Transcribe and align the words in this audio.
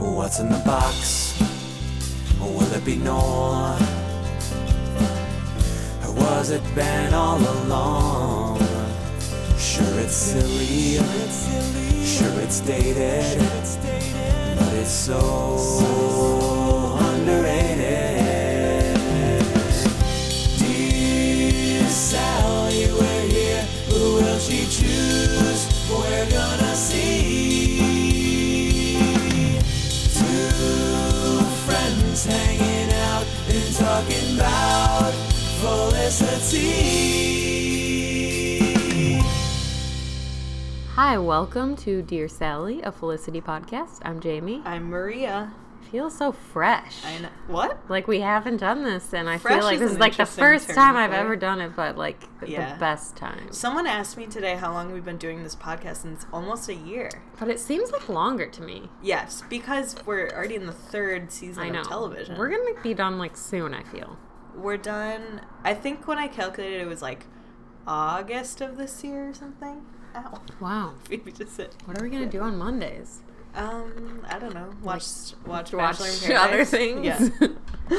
What's 0.00 0.40
in 0.40 0.48
the 0.48 0.58
box? 0.64 1.38
Will 2.40 2.72
it 2.72 2.84
be 2.86 2.96
Noel? 2.96 3.76
Or 6.06 6.12
was 6.14 6.50
it 6.50 6.62
Ben 6.74 7.12
all 7.12 7.38
along? 7.38 8.58
Sure 9.58 10.00
it's 10.00 10.14
silly, 10.14 10.96
sure 12.02 12.40
it's 12.40 12.60
dated, 12.60 13.38
but 14.58 14.72
it's 14.72 14.90
so 14.90 16.29
Felicity. 36.20 36.90
Hi, 40.94 41.16
welcome 41.16 41.74
to 41.76 42.02
Dear 42.02 42.28
Sally, 42.28 42.82
a 42.82 42.92
Felicity 42.92 43.40
podcast. 43.40 44.00
I'm 44.02 44.20
Jamie. 44.20 44.60
I'm 44.66 44.90
Maria. 44.90 45.54
Feels 45.90 46.14
so 46.18 46.30
fresh. 46.32 47.02
I 47.06 47.20
know. 47.20 47.30
What? 47.46 47.78
Like 47.88 48.06
we 48.06 48.20
haven't 48.20 48.58
done 48.58 48.84
this, 48.84 49.14
and 49.14 49.30
I 49.30 49.38
Fresh 49.38 49.54
feel 49.60 49.64
like 49.64 49.74
is 49.76 49.80
this 49.80 49.92
is 49.92 49.98
like 49.98 50.18
the 50.18 50.26
first 50.26 50.66
term 50.66 50.76
time 50.76 50.96
I've 50.96 51.08
for 51.10 51.16
it. 51.16 51.20
ever 51.20 51.36
done 51.36 51.62
it, 51.62 51.74
but 51.74 51.96
like 51.96 52.22
Yeah. 52.46 52.74
the 52.74 52.78
best 52.78 53.16
time. 53.16 53.50
Someone 53.50 53.86
asked 53.86 54.18
me 54.18 54.26
today 54.26 54.56
how 54.56 54.74
long 54.74 54.92
we've 54.92 55.02
been 55.04 55.16
doing 55.16 55.42
this 55.42 55.56
podcast, 55.56 56.04
and 56.04 56.12
it's 56.12 56.26
almost 56.34 56.68
a 56.68 56.74
year. 56.74 57.08
But 57.38 57.48
it 57.48 57.58
seems 57.58 57.92
like 57.92 58.10
longer 58.10 58.46
to 58.46 58.60
me. 58.62 58.90
Yes, 59.02 59.42
because 59.48 59.96
we're 60.04 60.28
already 60.28 60.56
in 60.56 60.66
the 60.66 60.72
third 60.72 61.32
season 61.32 61.62
I 61.62 61.70
know. 61.70 61.80
of 61.80 61.88
television. 61.88 62.36
We're 62.36 62.50
gonna 62.50 62.78
be 62.82 62.92
done 62.92 63.18
like 63.18 63.38
soon. 63.38 63.72
I 63.72 63.84
feel. 63.84 64.18
We're 64.56 64.76
done. 64.76 65.40
I 65.64 65.74
think 65.74 66.06
when 66.06 66.18
I 66.18 66.28
calculated, 66.28 66.80
it 66.80 66.86
was 66.88 67.02
like 67.02 67.26
August 67.86 68.60
of 68.60 68.76
this 68.76 69.02
year 69.04 69.28
or 69.30 69.34
something. 69.34 69.82
Ow. 70.14 70.40
Wow. 70.60 70.94
Maybe 71.10 71.32
just 71.32 71.58
it. 71.58 71.74
What 71.84 71.98
are 72.00 72.02
we 72.04 72.10
gonna 72.10 72.26
do 72.26 72.40
on 72.40 72.56
Mondays? 72.56 73.20
Um, 73.54 74.24
I 74.28 74.38
don't 74.38 74.54
know. 74.54 74.70
Watch, 74.82 75.04
watch, 75.44 75.72
Watch 75.72 75.98
Paradise. 76.22 76.30
other 76.30 76.64
things. 76.64 77.04
Yeah. 77.04 77.28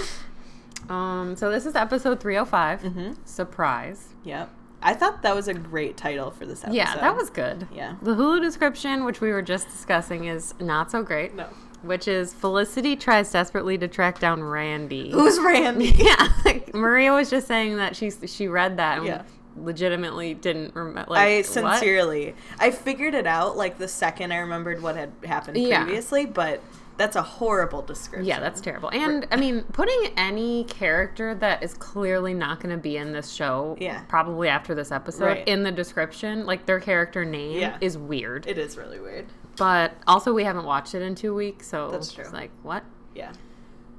Um. 0.90 1.36
So 1.38 1.50
this 1.50 1.66
is 1.66 1.76
episode 1.76 2.20
305. 2.20 2.82
mm-hmm. 2.82 3.12
Surprise. 3.24 4.10
Yep. 4.24 4.50
I 4.82 4.94
thought 4.96 5.22
that 5.22 5.36
was 5.36 5.48
a 5.48 5.54
great 5.54 5.96
title 5.96 6.32
for 6.32 6.46
this 6.46 6.64
episode. 6.64 6.76
Yeah, 6.76 6.96
that 6.98 7.16
was 7.16 7.30
good. 7.30 7.68
Yeah. 7.74 7.96
The 8.02 8.16
Hulu 8.16 8.42
description, 8.42 9.06
which 9.06 9.22
we 9.22 9.32
were 9.32 9.44
just 9.44 9.68
discussing, 9.70 10.26
is 10.26 10.56
not 10.60 10.90
so 10.90 11.04
great. 11.04 11.36
No. 11.36 11.48
Which 11.84 12.08
is 12.08 12.34
Felicity 12.34 12.96
tries 12.96 13.32
desperately 13.32 13.78
to 13.80 13.88
track 13.88 14.20
down 14.20 14.44
Randy. 14.44 15.12
Who's 15.12 15.40
Randy? 15.40 15.86
Yeah, 15.98 16.30
like, 16.46 16.74
Maria 16.74 17.14
was 17.14 17.30
just 17.30 17.48
saying 17.48 17.78
that 17.78 17.96
she 17.96 18.12
she 18.12 18.48
read 18.48 18.78
that 18.78 19.00
and 19.00 19.08
Yeah. 19.08 19.24
legitimately 19.58 20.34
didn't 20.36 20.76
remember. 20.76 21.10
Like, 21.12 21.22
I 21.28 21.38
what? 21.38 21.46
sincerely, 21.46 22.36
I 22.60 22.72
figured 22.72 23.14
it 23.16 23.26
out 23.28 23.58
like 23.58 23.78
the 23.78 23.88
second 23.88 24.32
I 24.32 24.38
remembered 24.38 24.82
what 24.82 24.96
had 24.96 25.12
happened 25.24 25.58
Yeah. 25.58 25.84
previously, 25.84 26.26
but 26.26 26.62
that's 26.98 27.16
a 27.16 27.22
horrible 27.24 27.82
description. 27.82 28.26
Yeah, 28.28 28.40
that's 28.40 28.62
terrible. 28.62 28.90
And 28.94 29.26
I 29.32 29.36
mean, 29.38 29.64
putting 29.74 30.12
any 30.18 30.66
character 30.66 31.34
that 31.36 31.64
is 31.64 31.74
clearly 31.74 32.34
not 32.36 32.60
going 32.60 32.76
to 32.76 32.82
be 32.82 32.96
in 32.98 33.12
this 33.12 33.32
show, 33.32 33.76
Yeah. 33.80 34.02
probably 34.08 34.50
after 34.50 34.76
this 34.76 34.92
episode, 34.92 35.26
Right. 35.26 35.48
in 35.48 35.64
the 35.64 35.72
description, 35.72 36.46
like 36.46 36.66
their 36.68 36.80
character 36.80 37.26
name, 37.26 37.60
Yeah. 37.60 37.78
is 37.82 37.98
weird. 37.98 38.46
it 38.46 38.58
is 38.60 38.78
really 38.78 39.00
weird. 39.00 39.26
But 39.62 39.94
also, 40.08 40.34
we 40.34 40.44
haven't 40.44 40.66
watched 40.66 40.96
it 40.96 41.02
in 41.02 41.14
two 41.16 41.34
weeks, 41.36 41.68
so 41.68 41.90
That's 41.92 42.12
true. 42.12 42.24
It's 42.24 42.34
like 42.34 42.52
what? 42.64 42.84
Yeah, 43.16 43.32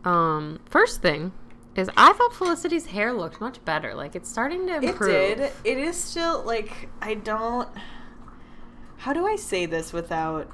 Um, 0.04 0.58
first 0.68 1.00
thing 1.02 1.32
is 1.76 1.88
I 1.96 2.12
thought 2.12 2.34
Felicity's 2.34 2.86
hair 2.86 3.12
looked 3.12 3.40
much 3.40 3.64
better. 3.64 3.94
Like 3.94 4.16
it's 4.16 4.28
starting 4.28 4.66
to 4.66 4.76
improve. 4.82 5.10
it 5.10 5.36
did. 5.38 5.52
It 5.64 5.78
is 5.78 5.96
still 5.96 6.42
like 6.44 6.88
I 7.00 7.14
don't. 7.14 7.68
How 8.98 9.12
do 9.12 9.26
I 9.26 9.36
say 9.36 9.66
this 9.66 9.92
without 9.92 10.48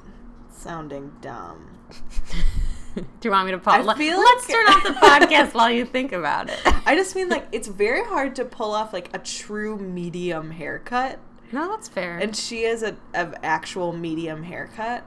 sounding 0.50 1.12
dumb? 1.20 1.78
Do 2.94 3.04
you 3.22 3.30
want 3.30 3.46
me 3.46 3.52
to 3.52 3.58
pause? 3.58 3.86
I 3.86 3.94
feel 3.94 4.18
Let's 4.18 4.48
like- 4.48 4.56
turn 4.56 4.66
off 4.74 4.82
the 4.82 4.90
podcast 4.90 5.54
while 5.54 5.70
you 5.70 5.84
think 5.84 6.12
about 6.12 6.50
it. 6.50 6.58
I 6.86 6.94
just 6.96 7.14
mean 7.14 7.28
like 7.28 7.46
it's 7.52 7.68
very 7.68 8.04
hard 8.04 8.34
to 8.36 8.44
pull 8.44 8.72
off 8.72 8.92
like 8.92 9.08
a 9.14 9.18
true 9.18 9.78
medium 9.78 10.50
haircut, 10.50 11.18
No, 11.52 11.68
that's 11.68 11.88
fair. 11.88 12.18
and 12.18 12.34
she 12.36 12.62
has 12.64 12.82
a 12.82 12.96
of 13.14 13.34
actual 13.42 13.92
medium 13.92 14.42
haircut. 14.44 15.04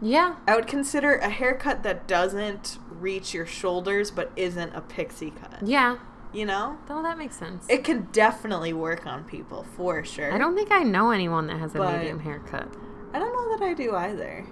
yeah, 0.00 0.36
I 0.46 0.56
would 0.56 0.66
consider 0.66 1.14
a 1.16 1.28
haircut 1.28 1.82
that 1.84 2.06
doesn't 2.08 2.78
reach 2.90 3.32
your 3.34 3.46
shoulders 3.46 4.10
but 4.10 4.30
isn't 4.36 4.74
a 4.74 4.80
pixie 4.80 5.30
cut. 5.30 5.58
yeah. 5.66 5.98
You 6.34 6.46
know? 6.46 6.78
No, 6.88 7.02
that 7.02 7.18
makes 7.18 7.36
sense. 7.36 7.66
It 7.68 7.84
can 7.84 8.08
definitely 8.10 8.72
work 8.72 9.06
on 9.06 9.22
people 9.24 9.64
for 9.76 10.02
sure. 10.02 10.32
I 10.32 10.38
don't 10.38 10.54
think 10.54 10.72
I 10.72 10.82
know 10.82 11.10
anyone 11.10 11.46
that 11.48 11.58
has 11.58 11.74
a 11.74 11.78
But- 11.78 11.98
medium 11.98 12.20
haircut. 12.20 12.68
I 13.12 13.18
don't 13.18 13.34
know 13.34 13.58
that 13.58 13.62
I 13.62 13.74
do 13.74 13.94
either. 13.94 14.46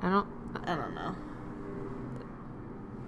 I 0.00 0.08
don't. 0.08 0.26
I 0.64 0.74
don't 0.74 0.94
know. 0.94 1.14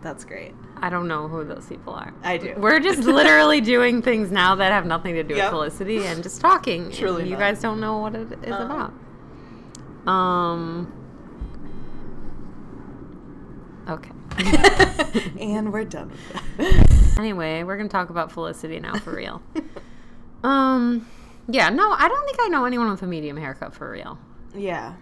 That's 0.03 0.25
great. 0.27 0.55
I 0.85 0.91
don't 0.91 1.07
know 1.07 1.29
who 1.29 1.45
those 1.45 1.65
people 1.67 1.95
are. 1.95 2.13
I 2.25 2.37
do. 2.39 2.55
We're 2.59 2.81
just 2.81 2.99
literally 3.05 3.61
doing 3.61 4.03
things 4.03 4.31
now 4.33 4.57
that 4.57 4.73
have 4.73 4.85
nothing 4.85 5.15
to 5.15 5.23
do 5.23 5.35
Yep. 5.37 5.45
with 5.45 5.51
Felicity 5.53 6.05
and 6.07 6.23
just 6.23 6.41
talking. 6.41 6.91
Truly 6.91 7.25
you 7.25 7.31
not. 7.31 7.39
guys 7.39 7.61
don't 7.63 7.79
know 7.81 7.99
what 7.99 8.15
it 8.17 8.33
is 8.43 8.53
Uh-huh. 8.53 8.65
about. 10.05 10.13
Um. 10.13 10.93
Okay. 13.89 14.11
and 15.41 15.73
we're 15.73 15.85
done 15.85 16.11
with 16.11 16.33
that. 16.59 16.89
Anyway, 17.19 17.63
we're 17.63 17.77
gonna 17.77 17.89
talk 17.91 18.09
about 18.09 18.33
Felicity 18.33 18.81
now 18.81 18.95
for 18.95 19.15
real. 19.15 19.43
um, 20.43 21.07
yeah, 21.47 21.69
no, 21.69 21.93
I 21.93 22.09
don't 22.09 22.25
think 22.25 22.39
I 22.41 22.49
know 22.49 22.65
anyone 22.65 22.91
with 22.91 23.03
a 23.03 23.07
medium 23.07 23.37
haircut 23.37 23.75
for 23.75 23.91
real. 23.91 24.19
yeah. 24.55 24.95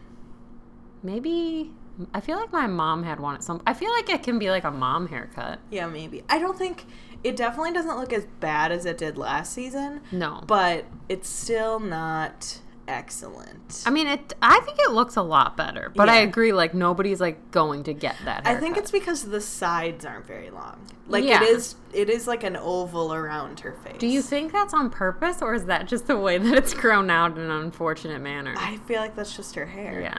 Maybe 1.03 1.71
I 2.15 2.21
feel 2.21 2.37
like 2.39 2.53
my 2.53 2.67
mom 2.67 3.03
had 3.03 3.21
one 3.21 3.35
at 3.35 3.43
some. 3.45 3.63
I 3.67 3.75
feel 3.75 3.91
like 3.93 4.09
it 4.09 4.23
can 4.23 4.39
be 4.39 4.51
like 4.51 4.65
a 4.65 4.71
mom 4.71 5.09
haircut. 5.09 5.59
Yeah, 5.71 5.87
maybe. 5.87 6.23
I 6.29 6.39
don't 6.39 6.57
think 6.59 6.87
it 7.25 7.37
definitely 7.37 7.73
doesn't 7.73 7.97
look 7.99 8.13
as 8.13 8.27
bad 8.41 8.73
as 8.73 8.87
it 8.87 8.99
did 8.99 9.19
last 9.19 9.53
season, 9.53 10.01
No, 10.13 10.43
but 10.47 10.85
it's 11.09 11.29
still 11.29 11.79
not 11.81 12.61
excellent. 12.89 13.83
I 13.87 13.91
mean 13.91 14.07
it. 14.07 14.33
I 14.43 14.61
think 14.61 14.79
it 14.81 14.91
looks 14.91 15.17
a 15.17 15.23
lot 15.23 15.57
better, 15.57 15.93
but 15.95 16.09
I 16.09 16.19
agree. 16.19 16.53
Like 16.53 16.75
nobody's 16.75 17.21
like 17.21 17.51
going 17.51 17.85
to 17.85 17.93
get 17.95 18.17
that. 18.25 18.47
I 18.47 18.57
think 18.57 18.77
it's 18.77 18.91
because 18.91 19.25
the 19.25 19.41
sides 19.41 20.05
aren't 20.05 20.27
very 20.27 20.51
long. 20.51 20.81
Like 21.07 21.25
Yeah. 21.25 21.43
it 21.43 21.49
is 21.51 21.77
it 21.93 22.09
is 22.11 22.27
like 22.27 22.43
an 22.45 22.57
oval 22.57 23.13
around 23.15 23.61
her 23.61 23.73
face. 23.85 23.99
Do 23.99 24.07
you 24.09 24.23
think 24.23 24.53
that's 24.53 24.75
on 24.75 24.91
purpose, 24.91 25.41
or 25.43 25.55
is 25.55 25.67
that 25.67 25.87
just 25.89 26.07
the 26.07 26.17
way 26.19 26.39
that 26.39 26.55
it's 26.55 26.75
grown 26.75 27.11
out 27.11 27.33
in 27.33 27.39
an 27.39 27.51
unfortunate 27.51 28.21
manner? 28.23 28.55
I 28.57 28.77
feel 28.87 29.01
like 29.01 29.15
that's 29.17 29.37
just 29.37 29.55
her 29.55 29.67
hair. 29.67 30.01
yeah. 30.01 30.19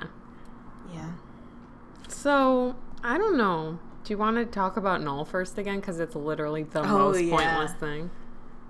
Yeah. 0.93 1.11
So 2.21 2.75
I 3.03 3.17
don't 3.17 3.35
know. 3.35 3.79
Do 4.03 4.13
you 4.13 4.17
want 4.19 4.37
to 4.37 4.45
talk 4.45 4.77
about 4.77 5.01
Noel 5.01 5.25
first 5.25 5.57
again? 5.57 5.79
Because 5.79 5.99
it's 5.99 6.15
literally 6.15 6.63
the 6.63 6.81
Oh, 6.81 6.97
most 6.97 7.21
yeah. 7.23 7.35
pointless 7.35 7.73
thing. 7.79 8.11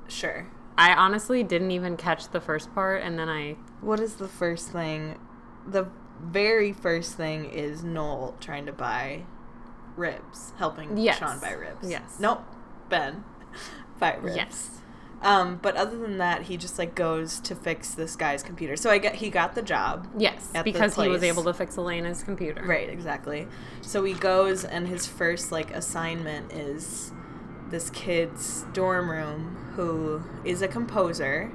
Sure. 0.07 0.47
I 0.77 0.93
honestly 0.93 1.43
didn't 1.43 1.71
even 1.71 1.97
catch 1.97 2.29
the 2.29 2.39
first 2.39 2.73
part, 2.73 3.01
and 3.03 3.19
then 3.19 3.27
I 3.29 3.57
What 3.81 3.99
is 3.99 4.15
the 4.15 4.27
first 4.29 4.69
thing? 4.69 5.19
The 5.67 5.87
very 6.21 6.71
first 6.71 7.15
thing 7.15 7.45
is 7.45 7.83
Noel 7.83 8.35
trying 8.39 8.65
to 8.67 8.71
buy 8.71 9.23
ribs, 9.97 10.53
helping 10.57 10.97
Yes. 10.97 11.17
Sean 11.19 11.39
buy 11.39 11.51
ribs. 11.51 11.89
Yes. 11.89 12.19
Nope. 12.19 12.43
Ben 12.89 13.23
buy 13.99 14.15
ribs. 14.15 14.35
yes, 14.37 14.80
Um, 15.21 15.59
but 15.61 15.75
other 15.75 15.97
than 15.97 16.17
that, 16.17 16.43
he 16.43 16.57
just 16.57 16.79
like 16.79 16.95
goes 16.95 17.39
to 17.41 17.55
fix 17.55 17.93
this 17.93 18.15
guy's 18.15 18.41
computer. 18.41 18.75
So 18.75 18.89
I 18.89 18.97
get 18.97 19.15
he 19.15 19.29
got 19.29 19.53
the 19.53 19.61
job. 19.61 20.07
yes, 20.17 20.51
because 20.63 20.95
he 20.95 21.07
was 21.07 21.23
able 21.23 21.43
to 21.43 21.53
fix 21.53 21.77
Elena's 21.77 22.23
computer. 22.23 22.63
Right, 22.65 22.89
exactly. 22.89 23.47
So 23.81 24.03
he 24.03 24.13
goes 24.13 24.65
and 24.65 24.87
his 24.87 25.05
first 25.05 25.51
like 25.51 25.71
assignment 25.71 26.51
is 26.51 27.11
this 27.69 27.89
kid's 27.91 28.65
dorm 28.73 29.09
room 29.09 29.73
who 29.75 30.21
is 30.43 30.61
a 30.61 30.67
composer, 30.67 31.51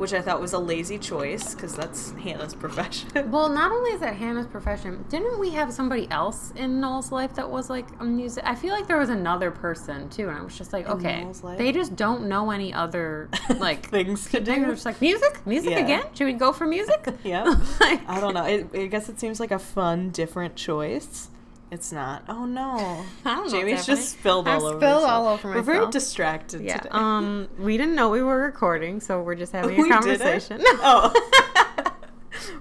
which 0.00 0.12
I 0.14 0.20
thought 0.22 0.40
was 0.40 0.54
a 0.54 0.58
lazy 0.58 0.98
choice 0.98 1.54
because 1.54 1.74
that's 1.76 2.12
Hannah's 2.12 2.54
profession. 2.54 3.30
Well, 3.30 3.48
not 3.50 3.70
only 3.70 3.90
is 3.90 4.00
that 4.00 4.16
Hannah's 4.16 4.46
profession, 4.46 5.04
didn't 5.08 5.38
we 5.38 5.50
have 5.50 5.72
somebody 5.72 6.10
else 6.10 6.52
in 6.56 6.80
Noel's 6.80 7.12
life 7.12 7.34
that 7.34 7.48
was 7.50 7.68
like 7.68 7.86
a 8.00 8.04
music? 8.04 8.42
I 8.46 8.54
feel 8.54 8.72
like 8.72 8.86
there 8.86 8.98
was 8.98 9.10
another 9.10 9.50
person 9.50 10.08
too, 10.08 10.28
and 10.28 10.38
I 10.38 10.42
was 10.42 10.56
just 10.56 10.72
like, 10.72 10.86
In 10.86 10.92
okay, 10.92 11.26
they 11.58 11.70
just 11.70 11.94
don't 11.96 12.28
know 12.28 12.50
any 12.50 12.72
other 12.72 13.28
like 13.58 13.88
Things 13.90 14.28
to 14.30 14.40
do. 14.40 14.64
just 14.66 14.86
like 14.86 15.00
music, 15.00 15.46
music 15.46 15.72
Yeah. 15.72 15.78
again. 15.84 16.04
Should 16.14 16.24
we 16.24 16.32
go 16.32 16.52
for 16.52 16.66
music? 16.66 17.06
yeah, 17.24 17.44
Like- 17.80 18.08
I 18.08 18.20
don't 18.20 18.34
know. 18.34 18.44
It, 18.44 18.68
I 18.74 18.86
guess 18.86 19.08
it 19.10 19.20
seems 19.20 19.38
like 19.38 19.50
a 19.50 19.58
fun, 19.58 20.10
different 20.10 20.56
choice. 20.56 21.28
It's 21.70 21.92
not. 21.92 22.24
Oh 22.28 22.46
no. 22.46 23.04
I 23.24 23.34
don't 23.36 23.44
know 23.44 23.50
Jamie's 23.50 23.86
just 23.86 24.10
spilled 24.18 24.48
all 24.48 24.66
over. 24.66 24.78
spilled 24.80 25.04
all 25.04 25.28
over 25.28 25.48
myself. 25.48 25.66
We're 25.66 25.74
very 25.74 25.90
distracted 25.90 26.62
Yeah. 26.62 26.78
today. 26.78 26.88
Um, 26.92 27.48
we 27.58 27.76
didn't 27.76 27.94
know 27.94 28.10
we 28.10 28.22
were 28.22 28.38
recording, 28.40 29.00
so 29.00 29.22
we're 29.22 29.36
just 29.36 29.52
having 29.52 29.76
a 29.78 29.82
We 29.82 29.88
conversation. 29.88 30.60
Oh. 30.82 31.12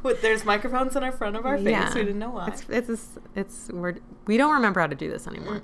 With 0.04 0.22
there's 0.22 0.44
microphones 0.46 0.96
in 0.96 1.04
our 1.04 1.12
front 1.12 1.36
of 1.36 1.46
our 1.46 1.58
face. 1.58 1.68
Yeah. 1.70 1.94
We 1.94 2.02
didn't 2.02 2.20
know 2.20 2.32
why. 2.32 2.48
It's 2.50 2.64
it's 2.70 2.90
it's, 2.90 3.08
it's 3.36 3.70
we're, 3.70 3.96
we 4.28 4.38
don't 4.38 4.54
remember 4.54 4.80
how 4.82 4.88
to 4.88 4.96
do 4.96 5.10
this 5.10 5.26
anymore. 5.28 5.62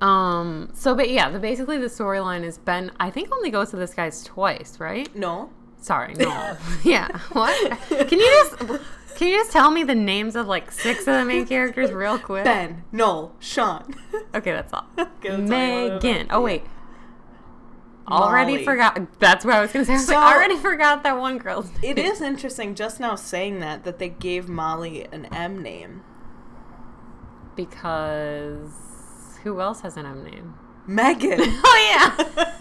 Um. 0.00 0.70
So, 0.74 0.94
but 0.94 1.08
yeah, 1.10 1.30
the 1.30 1.38
basically 1.38 1.78
the 1.78 1.86
storyline 1.86 2.42
is 2.44 2.58
Ben. 2.58 2.90
I 3.00 3.10
think 3.10 3.32
only 3.32 3.50
goes 3.50 3.70
to 3.70 3.76
this 3.76 3.94
guy's 3.94 4.22
twice, 4.24 4.78
right? 4.78 5.14
no. 5.16 5.50
Sorry, 5.78 6.14
no. 6.14 6.56
yeah. 6.84 7.06
What? 7.32 7.78
Can 8.08 8.18
you 8.18 8.26
just 8.26 8.82
can 9.16 9.28
you 9.28 9.34
just 9.38 9.50
tell 9.52 9.70
me 9.70 9.82
the 9.82 9.94
names 9.94 10.36
of 10.36 10.46
like 10.46 10.70
six 10.70 11.00
of 11.00 11.14
the 11.14 11.24
main 11.24 11.46
characters 11.52 11.90
real 11.92 12.18
quick? 12.18 12.44
Ben, 12.44 12.84
Noel, 12.92 13.34
Sean. 13.40 13.94
Okay, 14.34 14.52
that's 14.52 14.72
all. 14.72 14.86
Okay, 14.98 15.08
that's 15.22 15.32
all 15.32 15.38
you 15.38 15.48
wanna 15.48 15.88
know. 15.88 15.94
Megan. 15.94 16.26
Oh 16.30 16.40
wait. 16.42 16.62
Already 18.08 18.64
forgot. 18.64 19.18
That's 19.18 19.44
what 19.44 19.54
I 19.54 19.60
was 19.60 19.72
gonna 19.72 19.84
say. 19.84 19.94
I 19.94 19.96
was 19.96 20.08
like, 20.08 20.16
So- 20.16 20.22
already 20.36 20.56
forgot 20.56 21.02
that 21.02 21.18
one 21.18 21.38
girl's 21.38 21.70
name. 21.82 21.96
It 21.96 21.98
is 21.98 22.20
interesting 22.20 22.74
just 22.74 23.00
now 23.00 23.14
saying 23.16 23.60
that 23.60 23.82
that 23.84 23.98
they 23.98 24.08
gave 24.10 24.48
Molly 24.48 25.06
an 25.10 25.26
M 25.26 25.60
name. 25.62 26.02
because 27.56 29.38
who 29.42 29.60
else 29.60 29.80
has 29.80 29.96
an 29.96 30.06
M 30.06 30.22
name? 30.24 30.54
Megan. 30.86 31.40
Oh 31.42 32.16
yeah. 32.38 32.52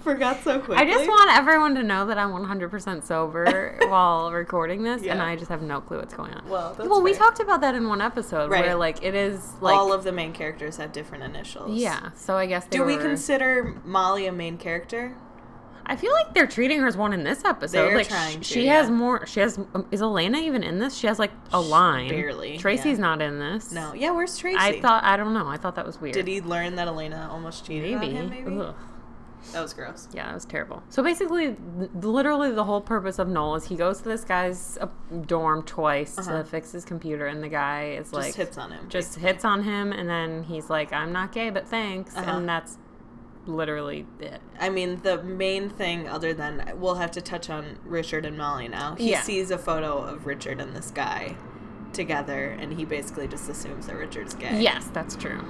Forgot 0.00 0.42
so 0.42 0.58
quickly. 0.58 0.76
I 0.76 0.84
just 0.86 1.06
want 1.06 1.30
everyone 1.36 1.74
to 1.74 1.82
know 1.82 2.06
that 2.06 2.16
I'm 2.18 2.30
100% 2.30 3.04
sober 3.04 3.76
while 3.88 4.32
recording 4.32 4.82
this, 4.82 5.02
and 5.04 5.20
I 5.20 5.36
just 5.36 5.50
have 5.50 5.62
no 5.62 5.80
clue 5.80 5.98
what's 5.98 6.14
going 6.14 6.32
on. 6.32 6.48
Well, 6.48 6.74
well, 6.78 7.02
we 7.02 7.12
talked 7.12 7.40
about 7.40 7.60
that 7.60 7.74
in 7.74 7.86
one 7.88 8.00
episode 8.00 8.50
Right. 8.50 8.64
where 8.64 8.74
like 8.76 9.02
it 9.02 9.14
is 9.14 9.52
like 9.60 9.74
all 9.74 9.92
of 9.92 10.04
the 10.04 10.12
main 10.12 10.32
characters 10.32 10.76
have 10.78 10.92
different 10.92 11.24
initials. 11.24 11.70
yeah. 11.78 12.10
So 12.14 12.36
I 12.36 12.46
guess 12.46 12.64
they 12.64 12.78
Do 12.78 12.84
we 12.84 12.96
consider 12.96 13.74
Molly 13.84 14.26
a 14.26 14.32
main 14.32 14.56
character? 14.56 15.14
I 15.86 15.96
feel 15.96 16.12
like 16.12 16.34
they're 16.34 16.46
treating 16.46 16.78
her 16.80 16.86
as 16.86 16.96
one 16.96 17.12
in 17.12 17.24
this 17.24 17.44
episode. 17.44 17.72
They're 17.72 17.96
like 17.96 18.08
trying 18.08 18.42
sh- 18.42 18.48
to, 18.48 18.54
she 18.54 18.66
has 18.68 18.86
yeah. 18.88 18.94
more. 18.94 19.26
She 19.26 19.40
has. 19.40 19.58
Um, 19.74 19.86
is 19.90 20.00
Elena 20.02 20.38
even 20.38 20.62
in 20.62 20.78
this? 20.78 20.94
She 20.96 21.08
has 21.08 21.18
like 21.18 21.32
a 21.52 21.60
line. 21.60 22.08
barely, 22.10 22.58
Tracy's 22.58 22.98
yeah. 22.98 23.04
not 23.04 23.20
in 23.20 23.40
this. 23.40 23.72
No. 23.72 23.92
Yeah, 23.94 24.12
where's 24.12 24.38
Tracy? 24.38 24.56
I 24.58 24.80
thought. 24.80 25.02
I 25.02 25.16
don't 25.16 25.34
know. 25.34 25.48
I 25.48 25.56
thought 25.56 25.74
that 25.74 25.86
was 25.86 26.00
weird. 26.00 26.14
Did 26.14 26.28
he 26.28 26.40
learn 26.42 26.76
that 26.76 26.86
Elena 26.86 27.28
almost 27.30 27.66
cheated 27.66 27.98
Maybe. 27.98 28.16
on 28.16 28.30
him? 28.30 28.30
Maybe. 28.30 28.56
Ugh. 28.60 28.74
That 29.52 29.62
was 29.62 29.72
gross. 29.74 30.08
Yeah, 30.12 30.30
it 30.30 30.34
was 30.34 30.44
terrible. 30.44 30.82
So 30.90 31.02
basically, 31.02 31.56
th- 31.78 31.90
literally, 32.02 32.52
the 32.52 32.64
whole 32.64 32.80
purpose 32.80 33.18
of 33.18 33.28
Noel 33.28 33.56
is 33.56 33.64
he 33.64 33.76
goes 33.76 33.98
to 34.02 34.08
this 34.08 34.22
guy's 34.24 34.78
uh, 34.80 34.86
dorm 35.26 35.62
twice 35.64 36.18
Uh-huh. 36.18 36.38
to 36.38 36.44
fix 36.44 36.72
his 36.72 36.84
computer, 36.84 37.26
and 37.26 37.42
the 37.42 37.48
guy 37.48 37.90
is 37.92 38.06
Just 38.10 38.12
like, 38.14 38.34
hits 38.34 38.58
on 38.58 38.70
him. 38.72 38.88
just 38.88 39.16
hits 39.16 39.44
on 39.44 39.62
him, 39.64 39.92
and 39.92 40.08
then 40.08 40.42
he's 40.44 40.68
like, 40.70 40.92
"I'm 40.92 41.12
not 41.12 41.32
gay, 41.32 41.50
but 41.50 41.66
thanks," 41.66 42.16
Uh-huh. 42.16 42.30
and 42.38 42.48
that's 42.48 42.78
literally 43.46 44.06
it. 44.20 44.40
I 44.60 44.68
mean, 44.68 45.00
the 45.02 45.22
main 45.22 45.70
thing, 45.70 46.06
other 46.08 46.34
than 46.34 46.72
we'll 46.76 46.96
have 46.96 47.10
to 47.12 47.20
touch 47.22 47.48
on 47.50 47.78
Richard 47.84 48.26
and 48.26 48.36
Molly 48.36 48.68
now. 48.68 48.94
He 48.96 49.10
Yeah. 49.10 49.22
sees 49.22 49.50
a 49.50 49.58
photo 49.58 49.98
of 49.98 50.26
Richard 50.26 50.60
and 50.60 50.76
this 50.76 50.90
guy 50.90 51.36
together, 51.92 52.50
and 52.60 52.74
he 52.74 52.84
basically 52.84 53.26
just 53.26 53.48
assumes 53.48 53.86
that 53.86 53.96
Richard's 53.96 54.34
gay. 54.34 54.60
Yes, 54.60 54.88
that's 54.92 55.16
true. 55.16 55.40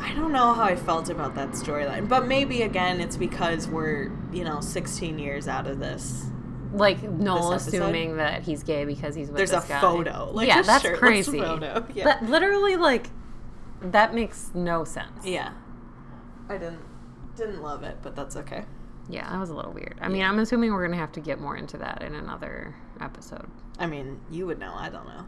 I 0.00 0.14
don't 0.14 0.32
know 0.32 0.52
how 0.54 0.62
I 0.64 0.76
felt 0.76 1.10
about 1.10 1.34
that 1.34 1.50
storyline, 1.50 2.08
but 2.08 2.26
maybe 2.26 2.62
again, 2.62 3.00
it's 3.00 3.16
because 3.16 3.68
we're 3.68 4.10
you 4.32 4.44
know 4.44 4.60
16 4.60 5.18
years 5.18 5.48
out 5.48 5.66
of 5.66 5.78
this. 5.78 6.26
Like 6.72 7.02
Noel 7.02 7.50
This 7.50 7.66
assuming 7.68 8.18
that 8.18 8.42
he's 8.42 8.62
gay 8.62 8.84
because 8.84 9.14
he's 9.14 9.28
with 9.28 9.38
There's 9.38 9.50
this 9.52 9.64
a 9.64 9.68
guy. 9.68 9.80
photo, 9.80 10.30
like 10.32 10.46
yeah, 10.48 10.60
a 10.60 10.62
that's 10.62 10.86
crazy. 10.98 11.40
photo. 11.40 11.86
Yeah. 11.94 12.04
That 12.04 12.24
literally, 12.28 12.76
like, 12.76 13.08
that 13.80 14.14
makes 14.14 14.50
no 14.54 14.84
sense. 14.84 15.24
Yeah, 15.24 15.52
I 16.48 16.58
didn't 16.58 16.80
didn't 17.36 17.62
love 17.62 17.82
it, 17.84 17.98
but 18.02 18.14
that's 18.14 18.36
okay. 18.36 18.64
Yeah, 19.08 19.30
that 19.30 19.40
was 19.40 19.48
a 19.48 19.54
little 19.54 19.72
weird. 19.72 19.96
I 20.02 20.08
mean, 20.08 20.22
I'm 20.22 20.38
assuming 20.38 20.72
we're 20.72 20.84
gonna 20.86 20.98
have 20.98 21.12
to 21.12 21.20
get 21.20 21.40
more 21.40 21.56
into 21.56 21.78
that 21.78 22.02
in 22.02 22.14
another 22.14 22.74
episode. 23.00 23.46
I 23.78 23.86
mean, 23.86 24.20
you 24.30 24.44
would 24.46 24.58
know. 24.58 24.74
I 24.74 24.90
don't 24.90 25.06
know. 25.06 25.24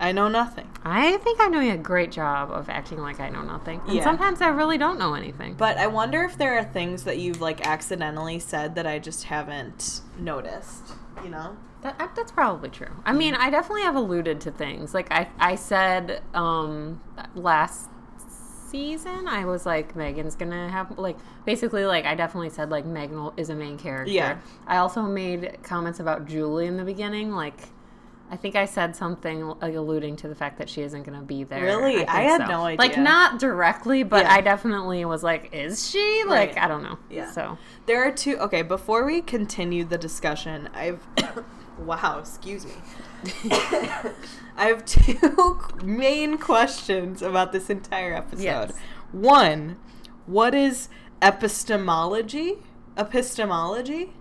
I 0.00 0.12
know 0.12 0.28
nothing. 0.28 0.66
I 0.82 1.18
think 1.18 1.38
I'm 1.42 1.52
doing 1.52 1.70
a 1.70 1.76
great 1.76 2.10
job 2.10 2.50
of 2.50 2.70
acting 2.70 2.98
like 3.00 3.20
I 3.20 3.28
know 3.28 3.42
nothing. 3.42 3.80
And 3.86 3.96
Yeah. 3.96 4.02
sometimes 4.02 4.40
I 4.40 4.48
really 4.48 4.78
don't 4.78 4.98
know 4.98 5.12
anything. 5.14 5.54
But 5.54 5.76
I 5.76 5.86
wonder 5.88 6.22
if 6.24 6.38
there 6.38 6.56
are 6.58 6.64
things 6.64 7.04
that 7.04 7.18
you've 7.18 7.40
like 7.42 7.66
accidentally 7.66 8.38
said 8.38 8.74
that 8.76 8.86
I 8.86 8.98
just 8.98 9.24
haven't 9.24 10.00
noticed. 10.18 10.94
You 11.22 11.28
know? 11.28 11.56
That, 11.82 11.98
that- 11.98 12.16
that's 12.16 12.32
probably 12.32 12.70
true. 12.70 12.88
I 13.04 13.12
mean, 13.12 13.34
I 13.34 13.50
definitely 13.50 13.82
have 13.82 13.94
alluded 13.94 14.40
to 14.42 14.50
things. 14.50 14.94
Like 14.94 15.12
I, 15.12 15.28
I 15.38 15.54
said 15.54 16.22
um, 16.32 17.00
last 17.34 17.90
season, 18.70 19.26
I 19.28 19.44
was 19.44 19.66
like, 19.66 19.94
Megan's 19.96 20.34
gonna 20.36 20.68
have 20.70 20.98
like 20.98 21.18
basically 21.44 21.84
like 21.84 22.06
I 22.06 22.14
definitely 22.14 22.50
said 22.50 22.70
like 22.70 22.86
Megan 22.86 23.30
is 23.36 23.50
a 23.50 23.54
main 23.54 23.76
character. 23.76 24.10
Yeah. 24.12 24.38
I 24.66 24.78
also 24.78 25.02
made 25.02 25.58
comments 25.62 26.00
about 26.00 26.26
Julie 26.26 26.66
in 26.66 26.76
the 26.78 26.84
beginning, 26.84 27.32
like. 27.32 27.68
I 28.30 28.36
think 28.36 28.54
I 28.54 28.64
said 28.64 28.94
something 28.94 29.44
like 29.60 29.74
alluding 29.74 30.14
to 30.16 30.28
the 30.28 30.36
fact 30.36 30.58
that 30.58 30.68
she 30.68 30.82
isn't 30.82 31.02
going 31.02 31.18
to 31.18 31.24
be 31.24 31.42
there. 31.42 31.62
Really? 31.64 31.96
think 31.96 32.10
I 32.14 32.22
had 32.22 32.46
no 32.48 32.64
idea. 32.64 32.78
Like 32.78 32.96
not 32.96 33.40
directly, 33.40 34.04
but 34.04 34.24
Yeah. 34.24 34.34
I 34.34 34.40
definitely 34.40 35.04
was 35.04 35.24
like, 35.24 35.50
"Is 35.52 35.90
she?" 35.90 36.22
Like 36.26 36.54
Right. 36.54 36.64
I 36.64 36.68
don't 36.68 36.84
know. 36.84 36.98
Yeah. 37.10 37.30
So 37.30 37.58
There 37.86 38.06
are 38.06 38.12
two. 38.12 38.36
Okay, 38.38 38.62
before 38.62 39.04
we 39.04 39.20
continue 39.20 39.84
the 39.84 39.98
discussion, 39.98 40.68
I've. 40.72 41.04
wow, 41.78 42.18
excuse 42.20 42.64
me. 42.66 42.72
I 43.50 44.66
have 44.66 44.84
two 44.84 45.58
main 45.82 46.38
questions 46.38 47.22
about 47.22 47.50
this 47.52 47.68
entire 47.68 48.14
episode. 48.14 48.42
Yes. 48.44 48.72
One, 49.10 49.76
what 50.26 50.54
is 50.54 50.88
epistemology? 51.20 52.58
Epistemology? 52.96 54.12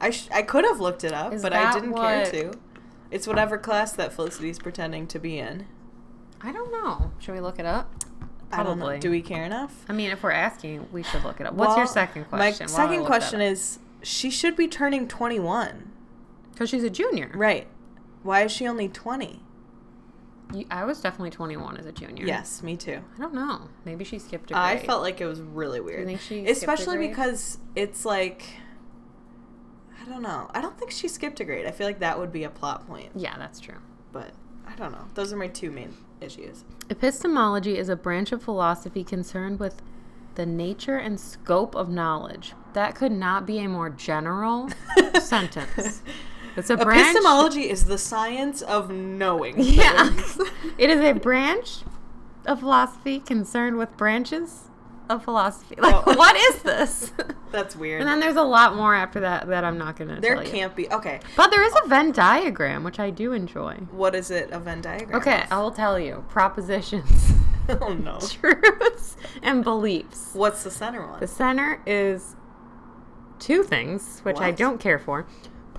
I, 0.00 0.10
sh- 0.10 0.28
I 0.32 0.42
could 0.42 0.64
have 0.64 0.80
looked 0.80 1.04
it 1.04 1.12
up, 1.12 1.32
Is 1.32 1.42
but 1.42 1.52
I 1.52 1.72
didn't 1.72 1.94
care 1.94 2.24
to. 2.30 2.52
It's 3.10 3.26
whatever 3.26 3.58
class 3.58 3.92
that 3.92 4.12
Felicity's 4.12 4.58
pretending 4.58 5.06
to 5.08 5.18
be 5.18 5.38
in. 5.38 5.66
I 6.40 6.52
don't 6.52 6.70
know. 6.72 7.12
Should 7.18 7.34
we 7.34 7.40
look 7.40 7.58
it 7.58 7.66
up? 7.66 7.92
I 8.52 8.62
don't 8.62 8.78
know. 8.78 8.86
Probably. 8.86 8.98
Do 8.98 9.10
we 9.10 9.22
care 9.22 9.44
enough? 9.44 9.84
I 9.88 9.92
mean, 9.92 10.10
if 10.10 10.22
we're 10.22 10.30
asking, 10.30 10.88
we 10.90 11.02
should 11.02 11.22
look 11.24 11.40
it 11.40 11.46
up. 11.46 11.54
What's 11.54 11.76
your 11.76 11.86
second 11.86 12.24
question? 12.26 12.66
My 12.66 12.66
second 12.66 13.04
question 13.04 13.40
is 13.40 13.78
she 14.02 14.30
should 14.30 14.56
be 14.56 14.66
turning 14.66 15.06
21. 15.06 15.92
because 16.52 16.70
she's 16.70 16.84
a 16.84 16.90
junior. 16.90 17.30
Right. 17.34 17.66
Why 18.22 18.42
is 18.42 18.52
she 18.52 18.66
only 18.66 18.88
20? 18.88 19.42
You, 20.52 20.66
I 20.70 20.84
was 20.84 21.00
definitely 21.00 21.30
21 21.30 21.76
as 21.76 21.86
a 21.86 21.92
junior. 21.92 22.26
Yes, 22.26 22.62
me 22.62 22.76
too. 22.76 23.00
I 23.16 23.20
don't 23.20 23.34
know. 23.34 23.68
Maybe 23.84 24.04
she 24.04 24.18
skipped 24.18 24.50
a 24.50 24.54
grade. 24.54 24.64
I 24.64 24.78
felt 24.78 25.02
like 25.02 25.20
it 25.20 25.26
was 25.26 25.40
really 25.40 25.80
weird. 25.80 26.06
think 26.06 26.20
she 26.20 26.42
skipped 26.42 26.48
a 26.48 26.52
Especially 26.52 26.98
because 27.08 27.58
it's 27.76 28.04
like 28.04 28.44
don't 30.10 30.22
know. 30.22 30.50
I 30.54 30.60
don't 30.60 30.78
think 30.78 30.90
she 30.90 31.08
skipped 31.08 31.40
a 31.40 31.44
grade. 31.44 31.66
I 31.66 31.70
feel 31.70 31.86
like 31.86 32.00
that 32.00 32.18
would 32.18 32.32
be 32.32 32.44
a 32.44 32.50
plot 32.50 32.86
point. 32.86 33.10
Yeah, 33.14 33.36
that's 33.38 33.60
true. 33.60 33.78
But 34.12 34.32
I 34.66 34.74
don't 34.76 34.92
know. 34.92 35.06
Those 35.14 35.32
are 35.32 35.36
my 35.36 35.48
two 35.48 35.70
main 35.70 35.96
issues. 36.20 36.64
Epistemology 36.90 37.78
is 37.78 37.88
a 37.88 37.96
branch 37.96 38.32
of 38.32 38.42
philosophy 38.42 39.04
concerned 39.04 39.58
with 39.58 39.80
the 40.34 40.46
nature 40.46 40.96
and 40.96 41.18
scope 41.18 41.74
of 41.74 41.88
knowledge. 41.88 42.52
That 42.74 42.94
could 42.94 43.12
not 43.12 43.46
be 43.46 43.58
a 43.58 43.68
more 43.68 43.90
general 43.90 44.68
sentence. 45.20 46.02
It's 46.56 46.70
a 46.70 46.76
branch. 46.76 47.10
Epistemology 47.10 47.68
is 47.70 47.84
the 47.84 47.98
science 47.98 48.62
of 48.62 48.90
knowing. 48.90 49.54
Yeah. 49.58 50.10
it 50.78 50.90
is 50.90 51.00
a 51.00 51.12
branch 51.12 51.80
of 52.46 52.60
philosophy 52.60 53.20
concerned 53.20 53.76
with 53.78 53.96
branches 53.96 54.69
of 55.10 55.24
philosophy. 55.24 55.74
Like, 55.78 55.94
Oh. 56.06 56.14
what 56.14 56.36
is 56.36 56.62
this? 56.62 57.12
That's 57.52 57.74
weird. 57.74 58.00
and 58.00 58.08
then 58.08 58.20
there's 58.20 58.36
a 58.36 58.42
lot 58.42 58.76
more 58.76 58.94
after 58.94 59.20
that 59.20 59.48
that 59.48 59.64
I'm 59.64 59.76
not 59.76 59.96
going 59.96 60.14
to 60.14 60.20
there 60.20 60.36
tell 60.36 60.44
you. 60.44 60.50
can't 60.50 60.76
be. 60.76 60.90
Okay. 60.90 61.18
But 61.36 61.50
there 61.50 61.64
is 61.64 61.72
a 61.84 61.88
Venn 61.88 62.12
diagram, 62.12 62.84
which 62.84 63.00
I 63.00 63.10
do 63.10 63.32
enjoy. 63.32 63.74
What 63.90 64.14
is 64.14 64.30
it? 64.30 64.50
A 64.52 64.58
Venn 64.60 64.80
diagram? 64.80 65.20
Okay, 65.20 65.44
I 65.50 65.58
will 65.60 65.72
tell 65.72 65.98
you. 65.98 66.24
Propositions, 66.28 67.32
oh 67.68 67.92
no. 67.94 68.18
truths, 68.28 69.16
and 69.42 69.64
beliefs. 69.64 70.30
What's 70.32 70.62
the 70.62 70.70
center 70.70 71.04
one? 71.06 71.18
The 71.18 71.26
center 71.26 71.82
is 71.86 72.36
two 73.40 73.64
things, 73.64 74.20
which 74.20 74.38
I 74.38 74.50
don't 74.52 74.78
care 74.78 74.98
for 74.98 75.26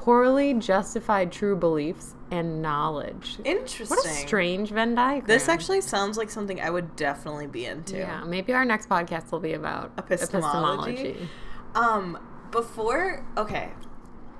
poorly 0.01 0.53
justified 0.55 1.31
true 1.31 1.55
beliefs 1.55 2.15
and 2.31 2.61
knowledge. 2.61 3.37
Interesting. 3.45 3.95
What 3.95 4.03
a 4.05 4.09
strange 4.09 4.69
Venn 4.71 4.95
diagram. 4.95 5.27
This 5.27 5.47
actually 5.47 5.81
sounds 5.81 6.17
like 6.17 6.29
something 6.31 6.59
I 6.59 6.69
would 6.71 6.95
definitely 6.95 7.45
be 7.47 7.65
into. 7.65 7.97
Yeah, 7.97 8.23
maybe 8.23 8.51
our 8.53 8.65
next 8.65 8.89
podcast 8.89 9.31
will 9.31 9.39
be 9.39 9.53
about 9.53 9.91
Epistemology? 9.97 10.91
epistemology. 11.09 11.29
Um, 11.75 12.17
before 12.51 13.25
okay, 13.37 13.69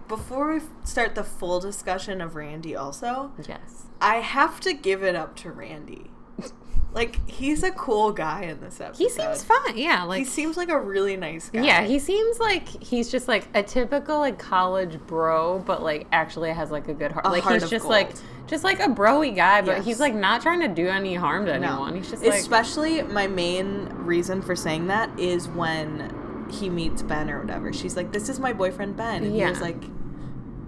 before 0.07 0.53
we 0.53 0.61
start 0.83 1.13
the 1.15 1.23
full 1.23 1.59
discussion 1.59 2.21
of 2.21 2.35
Randy, 2.35 2.75
also, 2.75 3.31
Yes. 3.47 3.85
I 4.01 4.15
have 4.17 4.59
to 4.61 4.73
give 4.73 5.03
it 5.03 5.15
up 5.15 5.35
to 5.37 5.51
Randy. 5.51 6.09
like 6.93 7.29
he's 7.29 7.63
a 7.63 7.71
cool 7.71 8.11
guy 8.11 8.43
in 8.43 8.59
this 8.59 8.81
episode. 8.81 9.01
He 9.01 9.09
seems 9.09 9.43
fun. 9.43 9.77
Yeah, 9.77 10.03
like 10.03 10.19
he 10.19 10.25
seems 10.25 10.57
like 10.57 10.69
a 10.69 10.79
really 10.79 11.15
nice 11.15 11.49
guy. 11.49 11.61
Yeah, 11.63 11.83
he 11.83 11.99
seems 11.99 12.39
like 12.39 12.67
he's 12.83 13.09
just 13.09 13.27
like 13.27 13.47
a 13.53 13.63
typical 13.63 14.19
like 14.19 14.37
college 14.37 14.99
bro, 15.07 15.59
but 15.59 15.81
like 15.81 16.07
actually 16.11 16.51
has 16.51 16.69
like 16.71 16.87
a 16.89 16.93
good 16.93 17.11
heart. 17.13 17.25
A 17.25 17.29
like 17.29 17.43
heart 17.43 17.61
he's 17.61 17.69
just 17.69 17.83
gold. 17.83 17.91
like 17.93 18.11
just 18.47 18.63
like 18.65 18.79
a 18.81 18.87
broy 18.87 19.33
guy, 19.33 19.61
but 19.61 19.77
Yes. 19.77 19.85
he's 19.85 19.99
like 20.01 20.13
not 20.13 20.41
trying 20.41 20.59
to 20.59 20.67
do 20.67 20.87
any 20.89 21.15
harm 21.15 21.45
to 21.45 21.57
No. 21.59 21.67
anyone. 21.67 21.95
He's 21.95 22.09
just 22.09 22.23
like 22.25 22.33
Especially 22.33 23.01
my 23.03 23.25
main 23.27 23.87
reason 23.93 24.41
for 24.41 24.55
saying 24.55 24.87
that 24.87 25.17
is 25.17 25.47
when 25.47 26.45
he 26.51 26.69
meets 26.69 27.01
Ben 27.01 27.29
or 27.29 27.39
whatever. 27.39 27.71
She's 27.71 27.95
like, 27.95 28.11
"This 28.11 28.27
is 28.27 28.37
my 28.39 28.51
boyfriend 28.51 28.97
Ben," 28.97 29.23
and 29.23 29.31
he 29.31 29.39
Yeah. 29.39 29.49
was 29.51 29.61
like, 29.61 29.81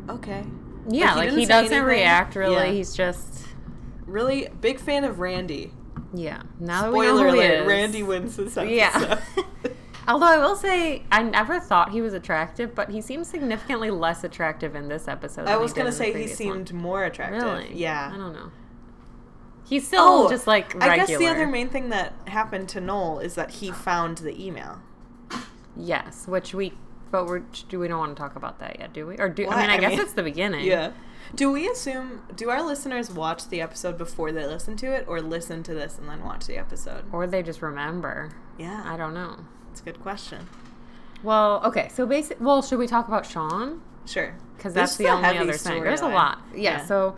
okay. 0.09 0.45
Yeah, 0.87 1.11
he 1.13 1.19
like 1.19 1.29
he 1.31 1.45
doesn't 1.45 1.73
anything. 1.73 1.83
react 1.83 2.35
really. 2.37 2.55
Yeah. 2.55 2.71
He's 2.71 2.95
just 2.95 3.45
Really 4.05 4.47
big 4.61 4.79
fan 4.79 5.03
of 5.05 5.19
Randy. 5.19 5.71
Yeah. 6.13 6.43
Now 6.59 6.83
that 6.83 6.93
we 6.93 7.05
know 7.05 7.15
Spoiler 7.17 7.29
who 7.29 7.35
alert. 7.35 7.67
Randy 7.67 8.03
wins 8.03 8.35
this 8.37 8.55
episode. 8.57 8.71
Yeah. 8.71 9.21
Although 10.07 10.25
I 10.25 10.37
will 10.37 10.55
say, 10.57 11.03
I 11.11 11.23
never 11.23 11.59
thought 11.61 11.91
he 11.91 12.01
was 12.01 12.13
attractive, 12.13 12.75
but 12.75 12.89
he 12.89 12.99
seems 13.01 13.29
significantly 13.29 13.89
less 13.89 14.23
attractive 14.25 14.75
in 14.75 14.89
this 14.89 15.07
episode. 15.07 15.47
I 15.47 15.55
was 15.57 15.71
gonna 15.73 15.93
say 15.93 16.07
he 16.07 16.11
previous 16.11 16.31
one. 16.39 16.65
seemed 16.65 16.73
more 16.73 17.05
attractive. 17.05 17.41
really. 17.41 17.73
Yeah. 17.73 18.11
I 18.13 18.17
don't 18.17 18.33
know. 18.33 18.51
He's 19.65 19.87
still 19.87 20.01
Oh, 20.01 20.29
just 20.29 20.45
like 20.45 20.73
regular. 20.73 20.91
I 20.91 20.97
guess 20.97 21.07
the 21.17 21.27
other 21.27 21.47
main 21.47 21.69
thing 21.69 21.87
that 21.89 22.13
happened 22.27 22.67
to 22.69 22.81
Noel 22.81 23.19
is 23.19 23.35
that 23.35 23.49
he 23.51 23.71
found 23.71 24.17
the 24.19 24.45
email. 24.45 24.79
Yes, 25.75 26.27
which 26.27 26.53
we, 26.53 26.73
but 27.09 27.25
we're 27.25 27.39
do 27.69 27.79
we 27.79 27.87
don't 27.87 27.97
want 27.97 28.15
to 28.15 28.21
talk 28.21 28.35
about 28.35 28.59
that 28.59 28.79
yet, 28.79 28.91
do 28.93 29.07
we? 29.07 29.15
Or 29.17 29.29
do 29.29 29.45
What? 29.45 29.55
I 29.55 29.61
mean? 29.61 29.69
I, 29.69 29.75
I 29.75 29.79
guess 29.79 29.99
it's 29.99 30.13
the 30.13 30.21
beginning. 30.23 30.65
Yeah. 30.65 30.91
Do 31.35 31.51
we 31.51 31.67
assume? 31.67 32.21
Do 32.35 32.49
our 32.49 32.61
listeners 32.61 33.09
watch 33.09 33.49
the 33.49 33.61
episode 33.61 33.97
before 33.97 34.31
they 34.31 34.45
listen 34.45 34.75
to 34.77 34.87
it, 34.93 35.05
or 35.07 35.21
listen 35.21 35.63
to 35.63 35.73
this 35.73 35.97
and 35.97 36.07
then 36.07 36.23
watch 36.23 36.45
the 36.45 36.57
episode? 36.57 37.05
Or 37.11 37.25
they 37.25 37.41
just 37.41 37.61
remember. 37.61 38.31
Yeah, 38.57 38.83
I 38.85 38.97
don't 38.97 39.13
know. 39.13 39.39
It's 39.71 39.81
a 39.81 39.83
good 39.83 40.01
question. 40.01 40.47
Well, 41.23 41.61
okay. 41.65 41.89
So 41.93 42.05
basic. 42.05 42.39
Well, 42.39 42.61
should 42.61 42.79
we 42.79 42.87
talk 42.87 43.07
about 43.07 43.25
Sean? 43.25 43.81
Sure, 44.05 44.35
because 44.57 44.73
that's 44.73 44.97
the 44.97 45.07
only 45.07 45.37
other 45.37 45.53
thing. 45.53 45.83
There's 45.83 46.01
a 46.01 46.07
lot. 46.07 46.39
Yeah, 46.53 46.79
Yeah. 46.79 46.85
So 46.85 47.17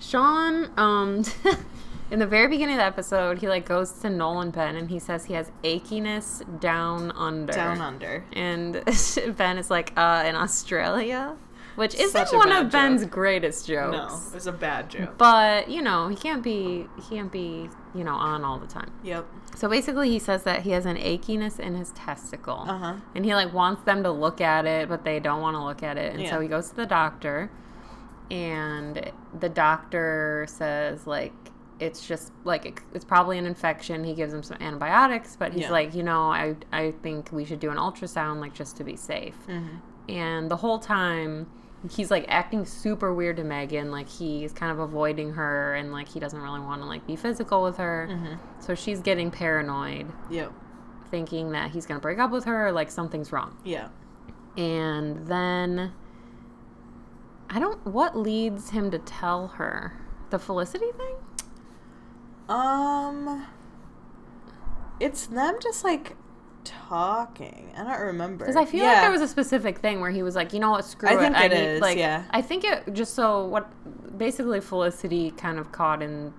Sean, 0.00 0.70
um, 0.76 1.24
in 2.10 2.18
the 2.18 2.26
very 2.26 2.48
beginning 2.48 2.74
of 2.74 2.80
the 2.80 2.84
episode, 2.84 3.38
he 3.38 3.48
like 3.48 3.66
goes 3.66 3.92
to 3.92 4.10
Noel 4.10 4.40
and 4.40 4.52
Ben 4.52 4.76
and 4.76 4.90
he 4.90 4.98
says 4.98 5.24
he 5.24 5.34
has 5.34 5.50
achiness 5.62 6.42
down 6.60 7.12
under. 7.12 7.52
Down 7.52 7.80
under. 7.80 8.24
And 8.32 8.82
Ben 9.36 9.58
is 9.58 9.70
like, 9.70 9.92
uh, 9.96 10.24
in 10.26 10.34
Australia, 10.34 11.36
which 11.76 11.94
isn't 11.94 12.32
one 12.32 12.50
of 12.52 12.70
Ben's 12.70 13.04
greatest 13.04 13.66
jokes. 13.66 13.92
No, 13.96 14.20
it 14.30 14.34
was 14.34 14.46
a 14.46 14.52
bad 14.52 14.90
joke. 14.90 15.16
But 15.18 15.68
you 15.68 15.82
know 15.82 16.08
he 16.08 16.16
can't 16.16 16.42
be 16.42 16.86
he 16.96 17.16
can't 17.16 17.30
be 17.32 17.68
you 17.94 18.04
know 18.04 18.14
on 18.14 18.44
all 18.44 18.58
the 18.58 18.66
time. 18.66 18.90
Yep. 19.02 19.26
So 19.56 19.68
basically, 19.68 20.10
he 20.10 20.18
says 20.18 20.42
that 20.44 20.62
he 20.62 20.70
has 20.70 20.84
an 20.84 20.96
achiness 20.96 21.60
in 21.60 21.76
his 21.76 21.90
testicle, 21.92 22.64
Uh 22.68 22.78
huh. 22.78 22.94
and 23.14 23.24
he 23.24 23.34
like 23.34 23.52
wants 23.52 23.82
them 23.84 24.02
to 24.02 24.10
look 24.10 24.40
at 24.40 24.66
it, 24.66 24.88
but 24.88 25.04
they 25.04 25.20
don't 25.20 25.40
want 25.40 25.54
to 25.56 25.62
look 25.62 25.82
at 25.82 25.96
it, 25.96 26.14
and 26.14 26.28
so 26.28 26.40
he 26.40 26.48
goes 26.48 26.70
to 26.70 26.76
the 26.76 26.86
doctor, 26.86 27.50
and 28.30 29.10
the 29.38 29.48
doctor 29.48 30.46
says 30.48 31.06
like 31.06 31.32
it's 31.80 32.06
just 32.06 32.32
like 32.44 32.82
it's 32.94 33.04
probably 33.04 33.36
an 33.38 33.46
infection. 33.46 34.04
He 34.04 34.14
gives 34.14 34.32
him 34.32 34.42
some 34.42 34.56
antibiotics, 34.60 35.36
but 35.36 35.52
he's 35.52 35.62
Yeah. 35.62 35.70
like, 35.72 35.94
you 35.94 36.02
know, 36.04 36.30
I 36.30 36.56
I 36.72 36.92
think 37.02 37.30
we 37.32 37.44
should 37.44 37.60
do 37.60 37.70
an 37.70 37.76
ultrasound 37.76 38.40
like 38.40 38.54
just 38.54 38.76
to 38.78 38.84
be 38.84 38.96
safe. 38.96 39.36
Mm-hmm. 39.48 39.76
And 40.10 40.50
the 40.50 40.56
whole 40.56 40.78
time, 40.78 41.46
he's 41.90 42.10
like 42.10 42.24
acting 42.28 42.64
super 42.64 43.12
weird 43.12 43.36
to 43.38 43.44
Megan. 43.44 43.90
Like 43.90 44.08
he's 44.08 44.52
kind 44.52 44.72
of 44.72 44.78
avoiding 44.78 45.32
her, 45.34 45.74
and 45.74 45.92
like 45.92 46.08
he 46.08 46.20
doesn't 46.20 46.40
really 46.40 46.60
want 46.60 46.82
to 46.82 46.86
like 46.88 47.06
be 47.06 47.16
physical 47.16 47.62
with 47.62 47.76
her. 47.76 48.08
Mm-hmm. 48.10 48.34
So 48.60 48.74
she's 48.74 49.00
getting 49.00 49.30
paranoid, 49.30 50.10
Yep. 50.30 50.52
thinking 51.10 51.50
that 51.52 51.70
he's 51.72 51.86
gonna 51.86 52.00
break 52.00 52.18
up 52.18 52.30
with 52.30 52.44
her, 52.44 52.68
or 52.68 52.72
like 52.72 52.90
something's 52.90 53.32
wrong. 53.32 53.56
Yeah. 53.64 53.88
And 54.56 55.26
then 55.26 55.92
I 57.50 57.58
don't. 57.58 57.84
What 57.86 58.16
leads 58.16 58.70
him 58.70 58.90
to 58.90 58.98
tell 58.98 59.48
her 59.48 60.00
the 60.30 60.38
Felicity 60.38 60.90
thing? 60.96 61.14
Um. 62.48 63.46
It's 65.00 65.26
them 65.26 65.56
just 65.60 65.82
like 65.84 66.16
talking. 66.64 67.70
I 67.76 67.84
don't 67.84 68.00
remember. 68.00 68.44
Because 68.44 68.56
I 68.56 68.64
feel 68.64 68.84
like 68.84 69.00
there 69.02 69.10
was 69.10 69.20
a 69.20 69.28
specific 69.28 69.78
thing 69.78 70.00
where 70.00 70.10
he 70.10 70.22
was 70.22 70.34
like, 70.34 70.52
you 70.52 70.60
know 70.60 70.70
what, 70.70 70.84
screw 70.84 71.08
I 71.08 71.14
it. 71.14 71.18
think 71.18 71.36
I 71.36 71.44
it 71.46 71.50
need, 71.50 71.60
is, 71.60 71.80
like, 71.80 71.98
yeah. 71.98 72.24
I 72.30 72.42
think 72.42 72.64
it 72.64 72.92
just 72.92 73.14
so 73.14 73.46
what 73.46 73.70
basically 74.18 74.60
Felicity 74.60 75.30
kind 75.32 75.58
of 75.58 75.72
caught 75.72 76.02
in 76.02 76.32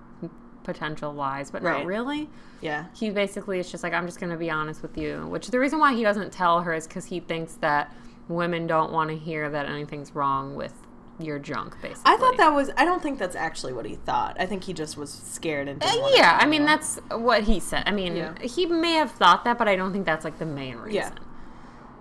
potential 0.63 1.13
lies, 1.13 1.51
but 1.51 1.61
not 1.63 1.69
Right. 1.77 1.85
really. 1.85 2.29
yeah. 2.61 2.85
He 2.95 3.09
basically 3.11 3.59
is 3.59 3.69
just 3.71 3.83
like, 3.83 3.93
I'm 3.93 4.05
just 4.07 4.19
going 4.19 4.31
to 4.31 4.37
be 4.37 4.49
honest 4.49 4.81
with 4.81 4.97
you. 4.97 5.27
Which 5.27 5.47
the 5.47 5.59
reason 5.59 5.77
why 5.79 5.93
he 5.93 6.01
doesn't 6.03 6.31
tell 6.31 6.61
her 6.61 6.73
is 6.73 6.87
because 6.87 7.05
he 7.05 7.19
thinks 7.19 7.53
that 7.55 7.93
women 8.27 8.65
don't 8.65 8.91
want 8.91 9.11
to 9.11 9.15
hear 9.17 9.49
that 9.51 9.67
anything's 9.67 10.15
wrong 10.15 10.55
with 10.55 10.73
your 11.19 11.39
drunk 11.39 11.81
basically. 11.81 12.03
I 12.13 12.17
thought 12.17 12.37
that 12.37 12.49
was. 12.53 12.69
I 12.77 12.85
don't 12.85 13.01
think 13.01 13.19
that's 13.19 13.35
actually 13.35 13.73
what 13.73 13.85
he 13.85 13.95
thought. 13.95 14.35
I 14.39 14.45
think 14.45 14.63
he 14.65 14.73
just 14.73 14.97
was 14.97 15.11
scared 15.11 15.67
and. 15.67 15.81
Uh, 15.83 16.09
yeah, 16.13 16.37
I 16.41 16.45
mean 16.45 16.65
that's 16.65 16.99
what 17.11 17.43
he 17.43 17.59
said. 17.59 17.83
I 17.85 17.91
mean, 17.91 18.15
Yeah. 18.15 18.33
he 18.41 18.65
may 18.65 18.93
have 18.93 19.11
thought 19.11 19.43
that, 19.45 19.57
but 19.57 19.67
I 19.67 19.75
don't 19.75 19.93
think 19.93 20.05
that's 20.05 20.25
like 20.25 20.39
the 20.39 20.45
main 20.45 20.77
reason. 20.77 20.93
Yeah. 20.93 21.09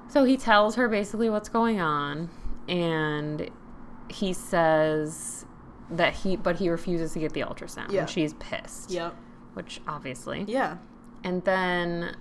So 0.08 0.24
he 0.24 0.36
tells 0.36 0.74
her 0.76 0.88
basically 0.88 1.30
what's 1.30 1.48
going 1.48 1.80
on, 1.80 2.28
and 2.68 3.50
he 4.08 4.32
says 4.32 5.44
that 5.90 6.14
he, 6.14 6.36
but 6.36 6.56
he 6.56 6.68
refuses 6.68 7.12
to 7.12 7.18
get 7.20 7.32
the 7.32 7.40
ultrasound. 7.40 7.90
Yeah. 7.92 8.00
And 8.00 8.10
she's 8.10 8.34
pissed. 8.34 8.90
Yep. 8.90 9.14
Which 9.54 9.80
obviously. 9.86 10.44
Yeah. 10.48 10.76
And 11.22 11.44
then 11.44 12.16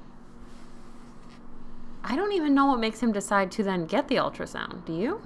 I 2.03 2.15
don't 2.15 2.33
even 2.33 2.53
know 2.53 2.65
what 2.67 2.79
makes 2.79 2.99
him 2.99 3.11
decide 3.11 3.51
to 3.53 3.63
then 3.63 3.85
get 3.85 4.07
the 4.07 4.15
ultrasound. 4.15 4.85
Do 4.85 4.93
you? 4.93 5.21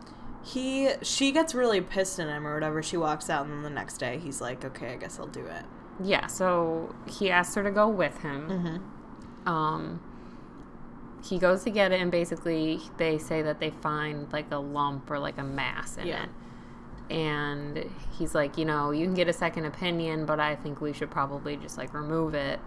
He. 0.48 0.90
She 1.02 1.32
gets 1.32 1.54
really 1.56 1.82
pissed 1.82 2.20
at 2.20 2.28
him 2.28 2.48
or 2.48 2.54
whatever. 2.54 2.82
She 2.82 2.96
walks 2.98 3.30
out, 3.30 3.46
and 3.46 3.54
then 3.54 3.64
the 3.64 3.70
next 3.70 3.98
day 3.98 4.18
he's 4.18 4.40
like, 4.42 4.64
"Okay, 4.64 4.94
I 4.94 4.96
guess 4.96 5.20
I'll 5.20 5.28
do 5.28 5.46
it." 5.46 5.64
Yeah. 6.04 6.28
So 6.28 6.96
he 7.08 7.30
asks 7.32 7.56
her 7.56 7.64
to 7.64 7.72
go 7.72 7.88
with 7.90 8.22
him. 8.22 8.50
Mm-hmm. 8.50 9.50
um 9.50 10.02
he 11.28 11.40
goes 11.40 11.64
to 11.64 11.72
get 11.72 11.92
it 11.92 12.00
and 12.00 12.12
basically 12.12 12.80
they 12.98 13.18
say 13.18 13.42
that 13.42 13.60
they 13.60 13.72
find 13.72 14.32
like 14.32 14.50
a 14.52 14.58
lump 14.58 15.10
or 15.10 15.18
like 15.20 15.38
a 15.40 15.44
mass 15.44 15.98
in 15.98 16.08
Yeah. 16.08 16.24
it 16.24 16.30
and 17.10 17.90
he's 18.18 18.36
like 18.36 18.58
you 18.58 18.66
know 18.66 18.92
you 18.92 19.04
can 19.06 19.14
get 19.16 19.28
a 19.28 19.34
second 19.34 19.66
opinion 19.66 20.26
but 20.26 20.40
i 20.40 20.56
think 20.56 20.80
we 20.80 20.94
should 20.94 21.10
probably 21.10 21.58
just 21.58 21.78
like 21.78 21.94
remove 21.94 22.34
it 22.36 22.60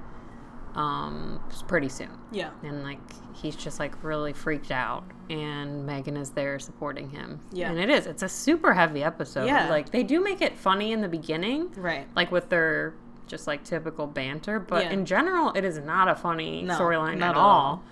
um 0.77 1.41
pretty 1.67 1.89
soon 1.89 2.11
Yeah. 2.31 2.51
and 2.63 2.83
like 2.85 3.01
he's 3.35 3.57
just 3.57 3.79
like 3.81 4.05
really 4.05 4.33
freaked 4.33 4.71
out 4.71 5.03
and 5.29 5.85
megan 5.85 6.17
is 6.17 6.31
there 6.31 6.59
supporting 6.59 7.11
him 7.11 7.41
Yeah. 7.51 7.71
and 7.71 7.79
it 7.81 7.91
is 7.91 8.07
it's 8.07 8.23
a 8.23 8.29
super 8.29 8.73
heavy 8.75 9.03
episode 9.03 9.47
Yeah. 9.47 9.69
like 9.69 9.91
they 9.91 10.03
do 10.05 10.23
make 10.23 10.41
it 10.41 10.57
funny 10.57 10.93
in 10.93 11.01
the 11.01 11.09
beginning 11.09 11.71
Right. 11.77 12.07
like 12.15 12.31
with 12.31 12.49
their 12.51 12.95
just 13.27 13.47
like 13.47 13.65
typical 13.65 14.07
banter 14.07 14.61
but 14.61 14.85
Yeah. 14.85 14.91
in 14.93 15.05
general 15.07 15.51
it 15.55 15.65
is 15.65 15.79
not 15.79 16.09
a 16.09 16.15
funny 16.15 16.63
No, 16.63 16.79
storyline 16.79 17.21
at 17.21 17.37
all. 17.37 17.49
all. 17.49 17.83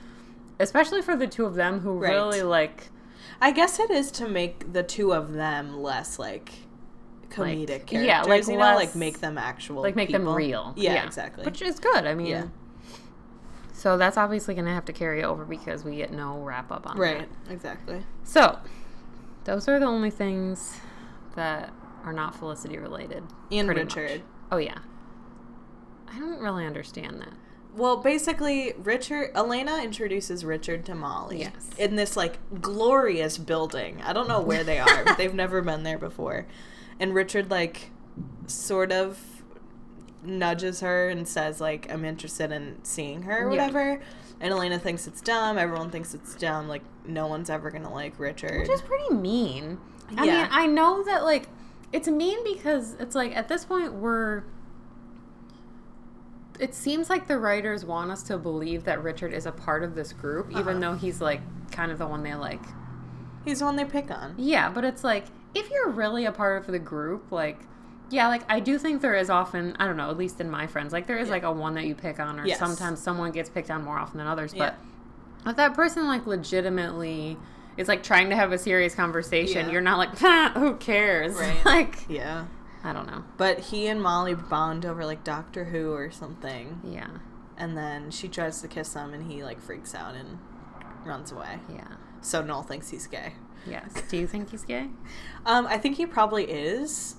especially 0.60 1.02
for 1.02 1.16
the 1.16 1.26
two 1.26 1.46
of 1.46 1.54
them 1.54 1.80
who 1.80 1.98
Right. 1.98 2.12
really 2.12 2.42
like 2.42 2.90
I 3.40 3.50
guess 3.52 3.78
it 3.78 3.90
is 3.90 4.10
to 4.12 4.28
make 4.28 4.72
the 4.72 4.82
two 4.82 5.12
of 5.14 5.32
them 5.32 5.80
less 5.82 6.18
like 6.18 6.52
comedic 7.30 7.68
Like, 7.68 7.86
characters. 7.86 8.02
yeah, 8.06 8.22
like 8.22 8.46
you 8.46 8.54
know, 8.54 8.58
less- 8.60 8.76
like 8.76 8.94
make 8.96 9.20
them 9.20 9.36
actual, 9.38 9.82
like 9.82 9.94
make 9.96 10.10
them 10.10 10.22
people. 10.22 10.34
real 10.34 10.72
Yeah, 10.76 11.04
exactly. 11.04 11.44
which 11.44 11.60
is 11.62 11.78
good 11.78 12.06
i 12.06 12.14
mean 12.14 12.26
Yeah. 12.28 12.44
So 13.88 13.96
that's 13.96 14.16
obviously 14.18 14.54
gonna 14.54 14.74
have 14.74 14.84
to 14.84 14.92
carry 14.92 15.24
over 15.24 15.44
because 15.46 15.82
we 15.84 15.96
get 15.96 16.12
no 16.12 16.38
wrap 16.40 16.70
up 16.70 16.86
on 16.86 16.96
that. 16.96 17.02
right, 17.02 17.28
exactly. 17.48 18.02
so 18.22 18.58
those 19.44 19.66
are 19.68 19.78
the 19.80 19.86
only 19.86 20.10
things 20.10 20.78
that 21.36 21.72
are 22.04 22.12
not 22.12 22.34
felicity 22.34 22.76
related 22.76 23.22
And 23.50 23.66
pretty 23.66 23.84
much. 23.84 23.96
Richard. 23.96 24.22
oh 24.52 24.58
yeah 24.58 24.78
i 26.06 26.18
don't 26.18 26.40
really 26.40 26.66
understand 26.66 27.20
that 27.20 27.32
Well, 27.74 27.96
basically, 27.98 28.74
Richard 28.76 29.30
Elena 29.36 29.80
introduces 29.82 30.44
Richard 30.44 30.84
to 30.86 30.94
Molly. 30.96 31.40
Yes. 31.40 31.70
In 31.78 31.94
this 31.96 32.16
like 32.16 32.38
glorious 32.60 33.38
building. 33.38 34.02
I 34.04 34.12
don't 34.12 34.26
know 34.26 34.40
where 34.40 34.64
they 34.64 34.80
are, 34.80 35.04
but 35.04 35.16
they've 35.16 35.34
never 35.44 35.62
been 35.62 35.84
there 35.84 35.98
before. 35.98 36.46
And 36.98 37.14
Richard 37.14 37.50
like 37.50 37.90
sort 38.48 38.90
of 38.90 39.37
nudges 40.22 40.80
her 40.80 41.08
and 41.08 41.26
says 41.28 41.60
like 41.60 41.90
I'm 41.92 42.04
interested 42.04 42.50
in 42.52 42.78
seeing 42.82 43.22
her 43.22 43.46
or 43.46 43.52
Yeah. 43.52 43.66
whatever. 43.66 44.00
And 44.40 44.52
Elena 44.52 44.78
thinks 44.78 45.06
it's 45.06 45.20
dumb. 45.20 45.58
Everyone 45.58 45.90
thinks 45.90 46.14
it's 46.14 46.34
dumb. 46.34 46.68
Like 46.68 46.82
no 47.06 47.26
one's 47.26 47.50
ever 47.50 47.70
gonna 47.70 47.92
like 47.92 48.18
Richard. 48.18 48.60
which 48.60 48.70
is 48.70 48.82
pretty 48.82 49.14
mean. 49.14 49.78
I 50.16 50.24
Yeah. 50.24 50.42
mean, 50.42 50.48
I 50.50 50.66
know 50.66 51.02
that 51.04 51.24
like 51.24 51.48
it's 51.92 52.08
mean 52.08 52.42
because 52.44 52.94
it's 53.00 53.14
like 53.14 53.34
at 53.36 53.48
this 53.48 53.64
point 53.64 53.94
we're. 53.94 54.42
It 56.58 56.74
seems 56.74 57.08
like 57.08 57.28
the 57.28 57.38
writers 57.38 57.84
want 57.84 58.10
us 58.10 58.22
to 58.24 58.36
believe 58.36 58.84
that 58.84 59.02
Richard 59.02 59.32
is 59.32 59.46
a 59.46 59.52
part 59.52 59.84
of 59.84 59.94
this 59.94 60.12
group, 60.12 60.50
even 60.50 60.62
Uh-huh. 60.68 60.80
though 60.80 60.94
he's 60.94 61.20
like 61.20 61.40
kind 61.70 61.92
of 61.92 61.98
the 61.98 62.06
one 62.06 62.22
they 62.24 62.34
like. 62.34 62.62
He's 63.44 63.60
the 63.60 63.64
one 63.66 63.76
they 63.76 63.84
pick 63.84 64.10
on. 64.10 64.34
Yeah, 64.36 64.68
but 64.68 64.84
it's 64.84 65.04
like 65.04 65.26
if 65.54 65.70
you're 65.70 65.88
really 65.90 66.24
a 66.24 66.32
part 66.32 66.60
of 66.60 66.66
the 66.66 66.78
group, 66.80 67.30
like. 67.30 67.60
Yeah, 68.10 68.28
like 68.28 68.42
I 68.50 68.60
do 68.60 68.78
think 68.78 69.02
there 69.02 69.14
is 69.14 69.28
often, 69.30 69.76
I 69.78 69.86
don't 69.86 69.96
know, 69.96 70.08
at 70.10 70.16
least 70.16 70.40
in 70.40 70.50
my 70.50 70.66
friends, 70.66 70.92
like 70.92 71.06
there 71.06 71.18
is 71.18 71.28
Yeah. 71.28 71.34
like 71.34 71.42
a 71.42 71.52
one 71.52 71.74
that 71.74 71.84
you 71.84 71.94
pick 71.94 72.18
on, 72.18 72.40
or 72.40 72.46
Yes. 72.46 72.58
sometimes 72.58 73.00
someone 73.00 73.32
gets 73.32 73.50
picked 73.50 73.70
on 73.70 73.84
more 73.84 73.98
often 73.98 74.18
than 74.18 74.26
others. 74.26 74.54
Yeah. 74.54 74.74
But 75.44 75.50
if 75.50 75.56
that 75.56 75.74
person 75.74 76.06
like 76.06 76.26
legitimately 76.26 77.36
is 77.76 77.86
like 77.88 78.02
trying 78.02 78.30
to 78.30 78.36
have 78.36 78.50
a 78.52 78.58
serious 78.58 78.94
conversation, 78.94 79.66
Yeah. 79.66 79.72
you're 79.72 79.80
not 79.82 79.98
like, 79.98 80.10
"Ah, 80.22 80.52
who 80.54 80.74
cares? 80.76 81.34
Right. 81.34 81.62
like, 81.64 82.08
Yeah. 82.08 82.46
I 82.84 82.92
don't 82.92 83.06
know. 83.06 83.24
But 83.36 83.58
he 83.58 83.88
and 83.88 84.00
Molly 84.02 84.34
bond 84.34 84.86
over 84.86 85.04
like 85.04 85.24
Doctor 85.24 85.64
Who 85.66 85.92
or 85.92 86.10
something. 86.10 86.80
Yeah, 86.84 87.08
And 87.56 87.76
then 87.76 88.10
she 88.10 88.28
tries 88.28 88.60
to 88.62 88.68
kiss 88.68 88.94
him 88.94 89.12
and 89.12 89.30
he 89.30 89.42
like 89.44 89.60
freaks 89.60 89.94
out 89.94 90.14
and 90.14 90.38
runs 91.04 91.30
away. 91.32 91.58
yeah, 91.68 91.88
So 92.20 92.40
Noel 92.42 92.62
thinks 92.62 92.88
he's 92.90 93.06
gay. 93.06 93.34
Yes. 93.66 93.92
Do 94.08 94.16
you 94.16 94.26
think 94.26 94.50
he's 94.50 94.64
gay? 94.64 94.88
Um, 95.46 95.66
I 95.66 95.76
think 95.78 95.96
he 95.96 96.06
probably 96.06 96.44
is, 96.44 97.16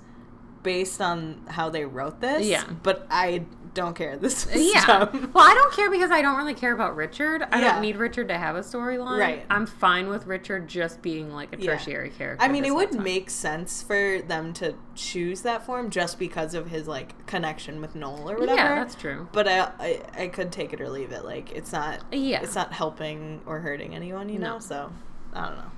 based 0.69 1.01
on 1.01 1.41
how 1.47 1.67
they 1.71 1.83
wrote 1.83 2.21
this. 2.21 2.45
Yeah. 2.45 2.63
But 2.83 3.07
I 3.09 3.45
don't 3.73 3.95
care. 3.95 4.17
This 4.21 4.45
is 4.45 4.71
Yeah. 4.75 4.85
dumb. 4.85 5.31
Well, 5.33 5.43
I 5.43 5.55
don't 5.55 5.73
care 5.73 5.89
because 5.89 6.11
I 6.11 6.21
don't 6.21 6.37
really 6.37 6.53
care 6.53 6.73
about 6.73 6.95
Richard. 6.95 7.41
I 7.51 7.59
Yeah. 7.59 7.71
don't 7.71 7.81
need 7.81 7.95
Richard 7.97 8.27
to 8.27 8.37
have 8.37 8.55
a 8.55 8.59
storyline. 8.59 9.17
Right. 9.19 9.45
I'm 9.49 9.65
fine 9.65 10.09
with 10.09 10.27
Richard 10.27 10.67
just 10.67 11.01
being 11.01 11.33
like 11.33 11.55
a 11.55 11.59
Yeah. 11.59 11.71
tertiary 11.75 12.11
character. 12.11 12.45
I 12.45 12.49
mean, 12.49 12.65
it 12.65 12.75
would 12.75 12.91
time. 12.91 13.01
make 13.03 13.31
sense 13.31 13.81
for 13.81 14.21
them 14.21 14.53
to 14.61 14.75
choose 14.93 15.41
that 15.41 15.65
form 15.65 15.89
just 15.89 16.19
because 16.19 16.53
of 16.53 16.67
his 16.69 16.87
like 16.87 17.25
connection 17.25 17.81
with 17.81 17.95
Noel 17.95 18.29
or 18.29 18.37
whatever. 18.37 18.57
Yeah, 18.59 18.75
that's 18.75 18.93
true. 18.93 19.27
But 19.31 19.47
I, 19.47 19.71
I, 19.79 20.01
I 20.25 20.27
could 20.27 20.51
take 20.51 20.71
it 20.71 20.79
or 20.81 20.87
leave 20.89 21.11
it. 21.11 21.25
Like 21.25 21.51
it's 21.51 21.71
not. 21.71 22.01
Yeah. 22.11 22.41
It's 22.43 22.53
not 22.53 22.73
helping 22.73 23.41
or 23.47 23.59
hurting 23.61 23.95
anyone, 23.95 24.29
you 24.29 24.37
No. 24.37 24.53
know. 24.53 24.59
So 24.59 24.91
I 25.33 25.47
don't 25.47 25.57
know. 25.57 25.71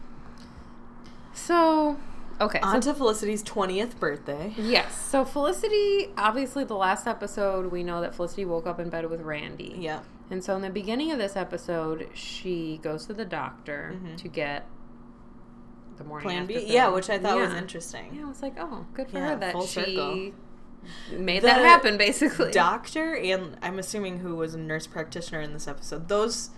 So, 1.33 1.97
okay. 2.41 2.59
so- 2.61 2.67
On 2.67 2.81
to 2.81 2.93
Felicity's 2.93 3.43
twentieth 3.43 3.99
birthday. 3.99 4.53
yes. 4.57 4.95
So 5.09 5.23
Felicity, 5.25 6.09
obviously, 6.17 6.63
the 6.63 6.75
last 6.75 7.07
episode, 7.07 7.71
we 7.71 7.83
know 7.83 8.01
that 8.01 8.13
Felicity 8.15 8.45
woke 8.45 8.67
up 8.67 8.79
in 8.79 8.89
bed 8.89 9.09
with 9.09 9.21
Randy. 9.21 9.75
Yeah. 9.79 9.99
And 10.29 10.43
so 10.43 10.55
in 10.55 10.61
the 10.61 10.69
beginning 10.69 11.11
of 11.11 11.17
this 11.19 11.35
episode, 11.35 12.09
she 12.13 12.79
goes 12.81 13.05
to 13.07 13.13
the 13.13 13.25
doctor 13.25 13.99
to 14.17 14.27
get 14.27 14.65
the 15.97 16.03
morning 16.05 16.27
Mm-hmm. 16.29 16.45
Plan 16.47 16.65
B. 16.65 16.73
Yeah, 16.73 16.87
which 16.89 17.09
I 17.09 17.19
thought 17.19 17.37
was 17.37 17.53
interesting. 17.53 18.15
Yeah, 18.15 18.25
I 18.25 18.29
was 18.29 18.41
like, 18.41 18.55
oh, 18.57 18.85
good 18.93 19.09
for 19.09 19.17
Yeah, 19.17 19.29
her 19.31 19.35
that 19.37 19.61
she 19.63 19.67
circle. 19.67 20.31
made 21.11 21.41
The 21.43 21.47
that 21.47 21.59
happen, 21.61 21.97
basically. 21.97 22.51
Doctor 22.51 23.13
and 23.15 23.57
I'm 23.61 23.77
assuming 23.77 24.19
who 24.19 24.35
was 24.37 24.53
a 24.53 24.57
nurse 24.57 24.87
practitioner 24.87 25.41
in 25.41 25.51
this 25.53 25.67
episode. 25.67 26.07
Those 26.07 26.51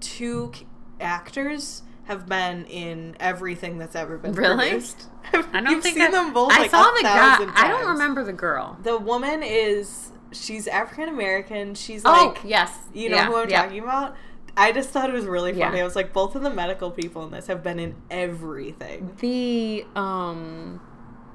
two 0.00 0.52
actors 0.98 1.82
have 2.10 2.26
been 2.28 2.64
in 2.66 3.16
everything 3.20 3.78
that's 3.78 3.94
ever 3.94 4.18
been 4.18 4.32
Really? 4.32 4.68
produced. 4.70 5.06
I 5.32 5.60
don't 5.60 5.70
You've 5.70 5.82
think 5.82 5.96
seen 5.96 6.06
I, 6.08 6.10
them 6.10 6.32
both. 6.32 6.52
I 6.52 6.58
like, 6.62 6.70
saw 6.70 6.90
the 6.90 7.02
guy. 7.02 7.14
thousand 7.36 7.50
I 7.54 7.68
don't 7.68 7.86
remember 7.88 8.24
the 8.24 8.32
girl. 8.32 8.76
The 8.82 8.98
woman 8.98 9.42
is 9.42 10.10
she's 10.32 10.66
African 10.66 11.08
American. 11.08 11.74
She's 11.74 12.02
oh, 12.04 12.32
like 12.34 12.44
yes. 12.44 12.76
you 12.92 13.08
know 13.10 13.16
Yeah, 13.16 13.26
who 13.26 13.36
I'm 13.36 13.48
yeah. 13.50 13.62
talking 13.62 13.82
about. 13.82 14.16
I 14.56 14.72
just 14.72 14.90
thought 14.90 15.08
it 15.08 15.12
was 15.12 15.24
really 15.26 15.52
funny. 15.52 15.76
Yeah. 15.76 15.82
I 15.82 15.84
was 15.84 15.94
like, 15.94 16.12
both 16.12 16.34
of 16.34 16.42
the 16.42 16.50
medical 16.50 16.90
people 16.90 17.24
in 17.24 17.30
this 17.30 17.46
have 17.46 17.62
been 17.62 17.78
in 17.78 17.94
everything. 18.10 19.16
The 19.20 19.86
um 19.94 20.80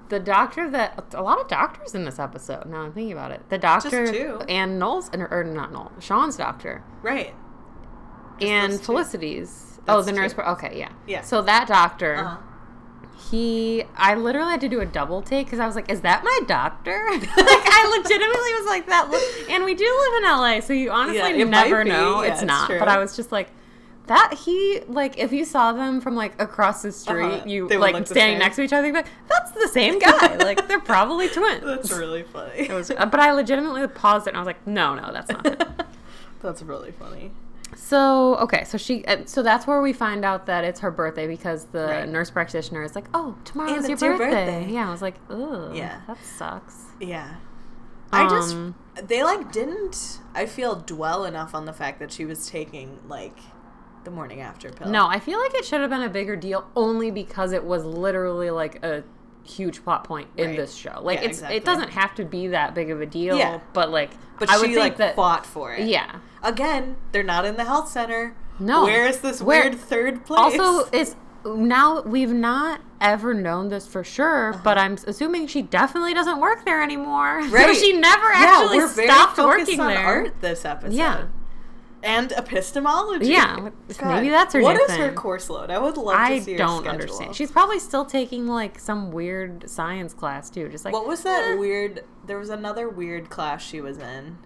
the 0.09 0.19
doctor 0.19 0.69
that 0.69 1.13
a 1.15 1.23
lot 1.23 1.39
of 1.39 1.47
doctors 1.47 1.95
in 1.95 2.03
this 2.05 2.19
episode. 2.19 2.65
Now 2.67 2.81
I'm 2.81 2.91
thinking 2.93 3.13
about 3.13 3.31
it. 3.31 3.49
The 3.49 3.57
doctor 3.57 4.03
and 4.49 4.77
Noel's 4.77 5.09
and 5.09 5.21
or 5.23 5.43
not 5.45 5.71
Noel, 5.71 5.91
Sean's 5.99 6.35
doctor 6.37 6.83
Right. 7.01 7.33
and 8.41 8.79
Felicity's. 8.79 9.71
two. 9.74 9.74
Oh, 9.87 10.01
the 10.01 10.11
nurse. 10.11 10.33
Okay, 10.37 10.77
yeah. 10.77 10.89
Yeah. 11.07 11.21
So 11.21 11.41
that 11.43 11.67
doctor, 11.67 12.15
Uh-huh. 12.15 12.37
he, 13.29 13.83
I 13.95 14.15
literally 14.15 14.51
had 14.51 14.61
to 14.61 14.69
do 14.69 14.81
a 14.81 14.85
double 14.85 15.21
take 15.21 15.47
because 15.47 15.59
I 15.59 15.65
was 15.67 15.75
like, 15.75 15.89
"Is 15.91 16.01
that 16.01 16.23
my 16.23 16.39
doctor?" 16.47 17.05
like 17.11 17.23
I 17.37 17.97
legitimately 17.97 18.53
was 18.59 18.65
like 18.67 18.87
that. 18.87 19.09
Look, 19.09 19.21
and 19.49 19.63
we 19.63 19.73
do 19.75 19.83
live 19.85 20.23
in 20.23 20.29
LA, 20.29 20.59
so 20.61 20.73
you 20.73 20.91
honestly 20.91 21.37
Yeah, 21.39 21.43
never 21.45 21.83
know. 21.83 22.21
Yeah, 22.21 22.31
it's 22.31 22.41
it's 22.41 22.47
not. 22.47 22.67
true. 22.69 22.79
But 22.79 22.87
I 22.87 22.97
was 22.99 23.15
just 23.15 23.31
like. 23.31 23.49
That 24.07 24.35
he 24.45 24.81
like 24.87 25.17
if 25.17 25.31
you 25.33 25.43
saw 25.45 25.71
them 25.73 25.99
from 25.99 26.15
like 26.15 26.39
across 26.39 26.83
the 26.83 26.91
street, 26.91 27.23
Uh-huh. 27.25 27.43
you 27.47 27.67
They 27.67 27.77
like 27.77 28.05
standing 28.05 28.37
next 28.37 28.55
to 28.57 28.61
each 28.61 28.71
other, 28.71 28.93
like, 28.93 29.07
"That's 29.27 29.49
the 29.49 29.67
same 29.67 29.97
guy." 29.97 30.35
like 30.45 30.67
they're 30.67 30.79
probably 30.79 31.27
twins. 31.27 31.63
That's 31.65 31.91
really 31.91 32.21
funny. 32.21 32.51
It 32.69 32.71
was, 32.71 32.91
uh, 32.91 33.03
but 33.07 33.19
I 33.19 33.31
legitimately 33.31 33.87
paused 33.87 34.27
it 34.27 34.29
and 34.29 34.37
I 34.37 34.41
was 34.41 34.45
like, 34.45 34.67
"No, 34.67 34.93
no, 34.93 35.11
that's 35.11 35.31
not." 35.31 35.43
it." 35.47 35.63
That's 36.39 36.61
really 36.61 36.91
funny. 36.91 37.31
So 37.75 38.35
okay, 38.37 38.63
so 38.63 38.77
she, 38.77 39.03
so 39.25 39.43
that's 39.43 39.67
where 39.67 39.81
we 39.81 39.91
find 39.93 40.23
out 40.23 40.45
that 40.45 40.63
it's 40.63 40.79
her 40.79 40.91
birthday 40.91 41.27
because 41.27 41.65
the 41.65 41.85
Right. 41.87 42.09
nurse 42.09 42.29
practitioner 42.31 42.83
is 42.83 42.95
like, 42.95 43.07
"Oh, 43.13 43.35
tomorrow's 43.43 43.85
And 43.85 44.01
your 44.01 44.17
birthday. 44.17 44.45
birthday. 44.45 44.73
Yeah, 44.73 44.87
I 44.87 44.91
was 44.91 45.01
like, 45.01 45.15
"Ugh, 45.29 45.75
Yeah. 45.75 45.99
that 46.07 46.17
sucks." 46.23 46.85
Yeah. 46.99 47.35
I 48.11 48.23
just 48.27 48.53
Um, 48.53 48.75
they 49.03 49.23
like 49.23 49.51
didn't 49.51 50.19
I 50.33 50.45
feel 50.45 50.75
dwell 50.75 51.25
enough 51.25 51.53
on 51.53 51.65
the 51.65 51.73
fact 51.73 51.99
that 51.99 52.11
she 52.11 52.23
was 52.25 52.47
taking 52.49 52.99
like 53.09 53.37
the 54.03 54.11
morning 54.11 54.39
after 54.39 54.69
pill. 54.69 54.89
No, 54.89 55.07
I 55.07 55.19
feel 55.19 55.39
like 55.39 55.53
it 55.55 55.65
should 55.65 55.81
have 55.81 55.89
been 55.89 56.03
a 56.03 56.09
bigger 56.09 56.35
deal 56.35 56.65
only 56.75 57.11
because 57.11 57.51
it 57.51 57.63
was 57.63 57.83
literally 57.83 58.51
like 58.51 58.83
a 58.85 59.03
huge 59.45 59.83
plot 59.83 60.03
point 60.03 60.27
in 60.37 60.49
Right. 60.49 60.57
this 60.57 60.73
show. 60.75 60.99
Like 61.01 61.19
Yeah, 61.19 61.25
it's 61.25 61.37
exactly. 61.37 61.57
it 61.57 61.65
doesn't 61.65 61.89
have 61.91 62.15
to 62.15 62.25
be 62.25 62.47
that 62.47 62.73
big 62.73 62.89
of 62.89 62.99
a 63.01 63.05
deal, 63.05 63.37
Yeah. 63.37 63.59
but 63.73 63.89
like 63.91 64.11
But 64.39 64.49
I 64.49 64.57
she 64.61 64.77
like 64.77 64.97
that 64.97 65.15
fought 65.15 65.45
for 65.45 65.73
it. 65.73 65.87
yeah. 65.87 66.15
Again, 66.43 66.95
they're 67.11 67.23
not 67.23 67.45
in 67.45 67.55
the 67.57 67.63
health 67.65 67.89
center. 67.89 68.35
No. 68.59 68.83
Where 68.83 69.05
is 69.05 69.19
this 69.19 69.41
Where- 69.41 69.61
weird 69.63 69.75
third 69.79 70.25
place? 70.25 70.59
Also, 70.59 70.89
it's 70.91 71.15
now 71.45 72.01
we've 72.01 72.33
not 72.33 72.81
ever 72.99 73.33
known 73.35 73.69
this 73.69 73.85
for 73.85 74.03
sure, 74.03 74.59
but 74.63 74.77
I'm 74.79 74.97
assuming 75.05 75.45
she 75.47 75.61
definitely 75.61 76.13
doesn't 76.15 76.39
work 76.39 76.65
there 76.65 76.81
anymore. 76.81 77.41
So 77.43 77.47
Uh-huh. 77.55 77.67
Right. 77.67 77.75
she 77.75 77.93
never 77.93 78.29
yeah, 78.31 78.61
actually 78.61 78.79
very 78.79 79.07
stopped 79.07 79.37
working 79.37 79.79
on 79.79 79.87
there. 79.93 80.05
art 80.05 80.33
this 80.41 80.65
episode. 80.65 80.93
Yeah. 80.95 81.21
And 82.05 82.31
epistemology. 82.33 83.27
Yeah, 83.27 83.69
maybe 84.03 84.29
that's 84.29 84.53
her 84.53 84.61
What 84.61 84.79
is 84.79 84.95
her 84.95 85.11
course 85.11 85.49
load? 85.49 85.71
I 85.71 85.79
would 85.79 85.97
love 85.97 86.15
I 86.15 86.37
to 86.37 86.43
see 86.43 86.51
her 86.53 86.57
don't 86.59 86.87
understand. 86.87 87.35
She's 87.35 87.51
probably 87.51 87.79
still 87.79 88.05
taking 88.05 88.47
like 88.47 88.79
some 88.79 89.11
weird 89.11 89.69
science 89.69 90.13
class 90.13 90.49
too. 90.49 90.69
Just 90.69 90.85
like 90.85 90.93
What 90.93 91.07
was 91.07 91.23
that 91.23 91.43
eh. 91.43 91.55
weird? 91.55 92.03
There 92.25 92.37
was 92.37 92.49
another 92.49 92.87
weird 92.87 93.29
class 93.29 93.63
she 93.63 93.81
was 93.81 93.97
in. 93.97 94.37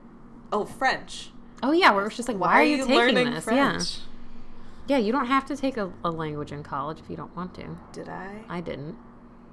Oh, 0.51 0.65
French. 0.65 1.31
Oh 1.61 1.71
yeah, 1.71 1.91
where 1.91 2.05
it's 2.07 2.15
just 2.15 2.29
like, 2.29 2.39
why, 2.39 2.61
are 2.61 2.63
you, 2.63 2.77
taking 2.77 2.95
learning 2.95 3.31
this? 3.31 3.43
French? 3.43 3.97
Yeah, 4.87 4.97
yeah. 4.97 5.05
You 5.05 5.11
don't 5.11 5.27
have 5.27 5.45
to 5.47 5.57
take 5.57 5.75
a, 5.75 5.91
a 6.03 6.09
language 6.09 6.51
in 6.53 6.63
college 6.63 6.99
if 6.99 7.09
you 7.09 7.17
don't 7.17 7.35
want 7.35 7.53
to. 7.55 7.77
Did 7.91 8.07
I? 8.07 8.43
I 8.47 8.61
didn't 8.61 8.97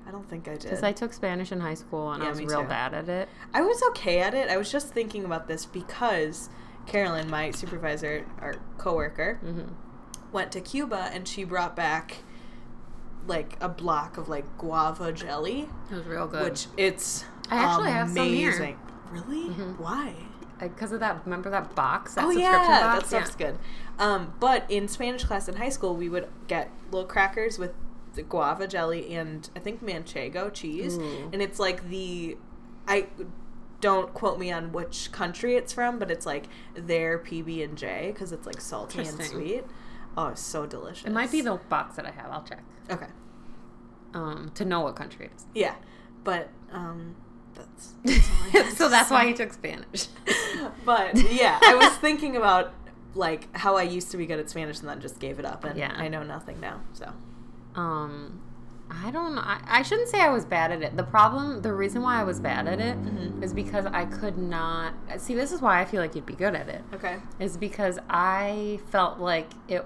I 0.07 0.12
don't 0.12 0.29
think 0.29 0.47
I 0.47 0.53
did. 0.53 0.62
because 0.62 0.83
I 0.83 0.92
took 0.92 1.12
Spanish 1.12 1.51
in 1.51 1.61
high 1.61 1.75
school 1.75 2.12
and 2.12 2.23
Yeah, 2.23 2.29
I 2.29 2.31
was 2.31 2.40
real 2.40 2.62
too. 2.62 2.69
bad 2.69 2.95
at 2.95 3.09
it. 3.09 3.29
I 3.53 3.62
was 3.62 3.83
okay 3.90 4.21
at 4.21 4.35
it. 4.35 4.49
I 4.49 4.57
was 4.57 4.71
just 4.71 4.92
thinking 4.92 5.25
about 5.25 5.49
this 5.49 5.66
because 5.66 6.49
Carolyn, 6.87 7.29
my 7.31 7.51
supervisor, 7.51 8.25
our 8.40 8.55
coworker, 8.79 9.38
Mm-hmm. 9.44 9.72
went 10.33 10.53
to 10.53 10.61
Cuba 10.61 11.11
and 11.12 11.27
she 11.27 11.44
brought 11.44 11.75
back 11.77 12.18
like 13.27 13.57
a 13.61 13.68
block 13.68 14.16
of 14.16 14.29
like 14.29 14.44
guava 14.59 15.12
jelly, 15.12 15.68
It 15.90 15.94
was 15.94 16.07
real 16.07 16.27
good. 16.29 16.44
which 16.44 16.66
it's 16.77 17.25
I 17.51 17.57
actually 17.57 17.90
have 17.90 18.11
some 18.11 18.27
here. 18.29 18.51
amazing. 18.51 18.79
Really? 19.11 19.49
Why? 19.79 20.14
because 20.59 20.90
of 20.90 21.01
that. 21.01 21.20
Remember 21.27 21.51
that 21.51 21.75
box? 21.75 22.14
That 22.14 22.25
oh 22.25 22.31
subscription 22.33 22.61
yeah, 22.62 22.81
box? 22.94 23.11
that 23.11 23.25
stuff's 23.25 23.37
good. 23.37 23.59
Um, 23.99 24.33
but 24.40 24.64
in 24.70 24.88
Spanish 24.88 25.22
class 25.25 25.49
in 25.49 25.57
high 25.57 25.68
school, 25.68 25.94
we 25.94 26.09
would 26.09 26.29
get 26.49 26.70
little 26.90 27.07
crackers 27.07 27.59
with 27.59 27.72
the 28.14 28.22
guava 28.22 28.66
jelly 28.66 29.14
and 29.14 29.51
I 29.55 29.59
think 29.59 29.85
manchego 29.85 30.51
cheese, 30.55 30.96
Ooh. 30.96 31.29
and 31.31 31.42
it's 31.42 31.59
like 31.59 31.90
the 31.90 32.38
I 32.88 33.07
don't 33.81 34.12
quote 34.15 34.39
me 34.39 34.51
on 34.51 34.73
which 34.73 35.11
country 35.12 35.57
it's 35.57 35.73
from, 35.73 35.99
but 35.99 36.11
it's 36.11 36.27
like 36.27 36.47
their 36.75 37.19
PB 37.19 37.62
and 37.65 37.77
J 37.77 38.11
because 38.12 38.33
it's 38.33 38.47
like 38.47 38.61
salty 38.61 39.01
and 39.01 39.23
sweet. 39.23 39.65
Oh, 40.17 40.29
it's 40.29 40.41
so 40.41 40.65
delicious. 40.67 41.05
It 41.07 41.12
might 41.12 41.31
be 41.31 41.41
the 41.43 41.57
box 41.69 41.97
that 41.97 42.07
I 42.07 42.11
have. 42.11 42.31
I'll 42.31 42.43
check. 42.43 42.62
okay. 42.91 43.07
Um, 44.15 44.51
to 44.55 44.65
know 44.65 44.81
what 44.81 44.97
country 44.97 45.27
it 45.27 45.33
is. 45.37 45.45
Yeah, 45.55 45.75
but 46.25 46.49
um, 46.73 47.17
that's, 47.55 47.93
that's 48.05 48.31
all 48.31 48.37
I 48.47 48.49
have 48.65 48.77
so 48.79 48.89
that's 48.89 49.11
why 49.11 49.25
you 49.27 49.35
took 49.37 49.53
Spanish. 49.53 50.07
but 50.87 51.17
yeah, 51.31 51.59
I 51.62 51.75
was 51.75 51.93
thinking 51.99 52.37
about 52.37 52.73
like 53.15 53.55
how 53.57 53.77
I 53.77 53.83
used 53.83 54.11
to 54.12 54.17
be 54.17 54.25
good 54.27 54.39
at 54.39 54.49
Spanish 54.49 54.81
and 54.81 54.89
then 54.89 55.01
just 55.01 55.19
gave 55.21 55.39
it 55.39 55.45
up, 55.45 55.65
and 55.65 55.79
Yeah. 55.79 55.93
I 55.97 56.09
know 56.09 56.23
nothing 56.23 56.61
now. 56.61 56.81
So 56.95 57.12
um, 57.75 58.41
I 58.90 59.11
don't 59.11 59.35
know. 59.35 59.40
I, 59.42 59.61
I 59.66 59.83
shouldn't 59.83 60.09
say 60.09 60.20
I 60.20 60.29
was 60.31 60.44
bad 60.44 60.70
at 60.70 60.83
it. 60.83 60.96
The 60.96 61.03
problem, 61.03 61.61
the 61.62 61.72
reason 61.72 62.03
why 62.03 62.20
I 62.20 62.25
was 62.25 62.38
bad 62.40 62.66
at 62.68 62.81
it, 62.81 62.96
is 63.42 63.53
Mhm. 63.53 63.55
because 63.55 63.87
I 63.87 64.05
could 64.05 64.38
not. 64.38 64.94
See, 65.18 65.35
this 65.35 65.51
is 65.53 65.61
why 65.61 65.81
I 65.81 65.85
feel 65.85 66.01
like 66.01 66.14
you'd 66.14 66.27
be 66.27 66.35
good 66.35 66.55
at 66.55 66.68
it. 66.68 66.85
okay, 66.94 67.18
Is 67.40 67.57
because 67.57 67.99
I 68.09 68.81
felt 68.90 69.18
like 69.18 69.49
it. 69.68 69.85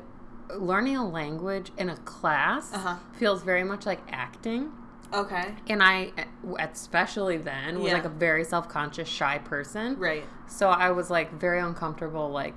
Learning 0.57 0.97
a 0.97 1.09
language 1.09 1.71
in 1.79 1.89
a 1.89 1.97
class 1.99 2.75
Uh-huh. 2.75 2.97
feels 3.13 3.43
very 3.45 3.63
much 3.63 3.87
like 3.87 4.01
acting. 4.11 4.73
okay, 5.13 5.55
And 5.69 5.81
I, 5.83 6.13
especially 6.59 7.37
then, 7.37 7.79
was 7.81 7.87
Yeah. 7.89 7.95
like 7.95 8.05
a 8.05 8.09
very 8.11 8.45
self 8.45 8.69
conscious, 8.69 9.09
shy 9.09 9.39
person. 9.39 9.97
right, 9.99 10.25
So 10.47 10.69
I 10.69 10.91
was 10.91 11.09
like 11.11 11.33
very 11.39 11.59
uncomfortable, 11.61 12.31
like 12.31 12.57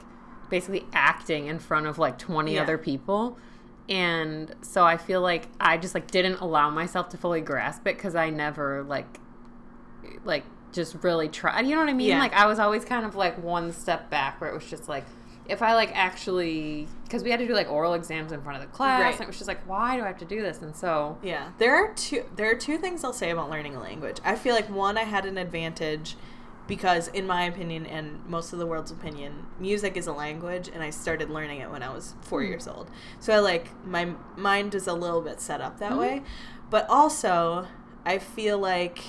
basically 0.49 0.87
acting 0.93 1.45
in 1.47 1.59
front 1.59 1.85
of 1.87 1.97
like 1.99 2.17
20 2.17 2.55
Yeah. 2.55 2.61
other 2.63 2.77
people. 2.77 3.37
And 3.89 4.53
so 4.61 4.83
I 4.85 4.97
feel 4.97 5.21
like 5.21 5.47
I 5.59 5.77
just 5.77 5.93
like 5.93 6.09
didn't 6.09 6.39
allow 6.39 6.69
myself 6.69 7.09
to 7.09 7.17
fully 7.17 7.41
grasp 7.41 7.81
it 7.87 7.97
because 7.97 8.15
I 8.15 8.29
never 8.29 8.83
like, 8.83 9.19
like 10.23 10.43
just 10.71 10.95
really 11.03 11.27
tried. 11.29 11.65
You 11.65 11.75
know 11.75 11.81
what 11.81 11.89
I 11.89 11.93
mean? 11.93 12.07
Yeah. 12.09 12.19
Like 12.19 12.33
I 12.33 12.45
was 12.45 12.59
always 12.59 12.85
kind 12.85 13.05
of 13.05 13.15
like 13.15 13.41
one 13.43 13.71
step 13.71 14.09
back 14.09 14.39
where 14.39 14.49
it 14.49 14.53
was 14.53 14.65
just 14.65 14.87
like, 14.87 15.03
if 15.49 15.61
I 15.61 15.73
like 15.75 15.91
actually, 15.93 16.87
because 17.03 17.21
we 17.23 17.29
had 17.29 17.39
to 17.41 17.47
do 17.47 17.53
like 17.53 17.69
oral 17.69 17.93
exams 17.93 18.31
in 18.31 18.41
front 18.41 18.63
of 18.63 18.69
the 18.69 18.73
class, 18.75 19.01
Right. 19.01 19.13
and 19.13 19.21
it 19.21 19.27
was 19.27 19.35
just 19.37 19.49
like, 19.49 19.67
why 19.67 19.97
do 19.97 20.03
I 20.03 20.07
have 20.07 20.17
to 20.19 20.25
do 20.25 20.41
this? 20.41 20.61
And 20.61 20.73
so, 20.73 21.17
yeah. 21.21 21.49
There 21.59 21.75
are 21.75 21.93
two. 21.93 22.23
There 22.37 22.49
are 22.49 22.55
two 22.55 22.77
things 22.77 23.03
I'll 23.03 23.11
say 23.11 23.29
about 23.31 23.49
learning 23.49 23.75
a 23.75 23.81
language. 23.81 24.19
I 24.23 24.35
feel 24.35 24.55
like 24.55 24.69
one, 24.69 24.97
I 24.97 25.03
had 25.03 25.25
an 25.25 25.37
advantage 25.37 26.15
because 26.67 27.07
in 27.09 27.27
my 27.27 27.43
opinion 27.43 27.85
and 27.85 28.25
most 28.25 28.53
of 28.53 28.59
the 28.59 28.65
world's 28.65 28.91
opinion 28.91 29.45
music 29.59 29.97
is 29.97 30.07
a 30.07 30.13
language 30.13 30.69
and 30.73 30.81
i 30.81 30.89
started 30.89 31.29
learning 31.29 31.59
it 31.59 31.69
when 31.69 31.83
i 31.83 31.89
was 31.93 32.13
four 32.21 32.41
Hmm. 32.41 32.47
years 32.47 32.67
old 32.67 32.89
so 33.19 33.33
i 33.33 33.39
like 33.39 33.69
my 33.85 34.13
mind 34.37 34.73
is 34.73 34.87
a 34.87 34.93
little 34.93 35.21
bit 35.21 35.41
set 35.41 35.59
up 35.61 35.79
that 35.79 35.91
Mhm. 35.93 35.99
way 35.99 36.23
but 36.69 36.89
also 36.89 37.67
i 38.05 38.17
feel 38.17 38.57
like 38.57 38.99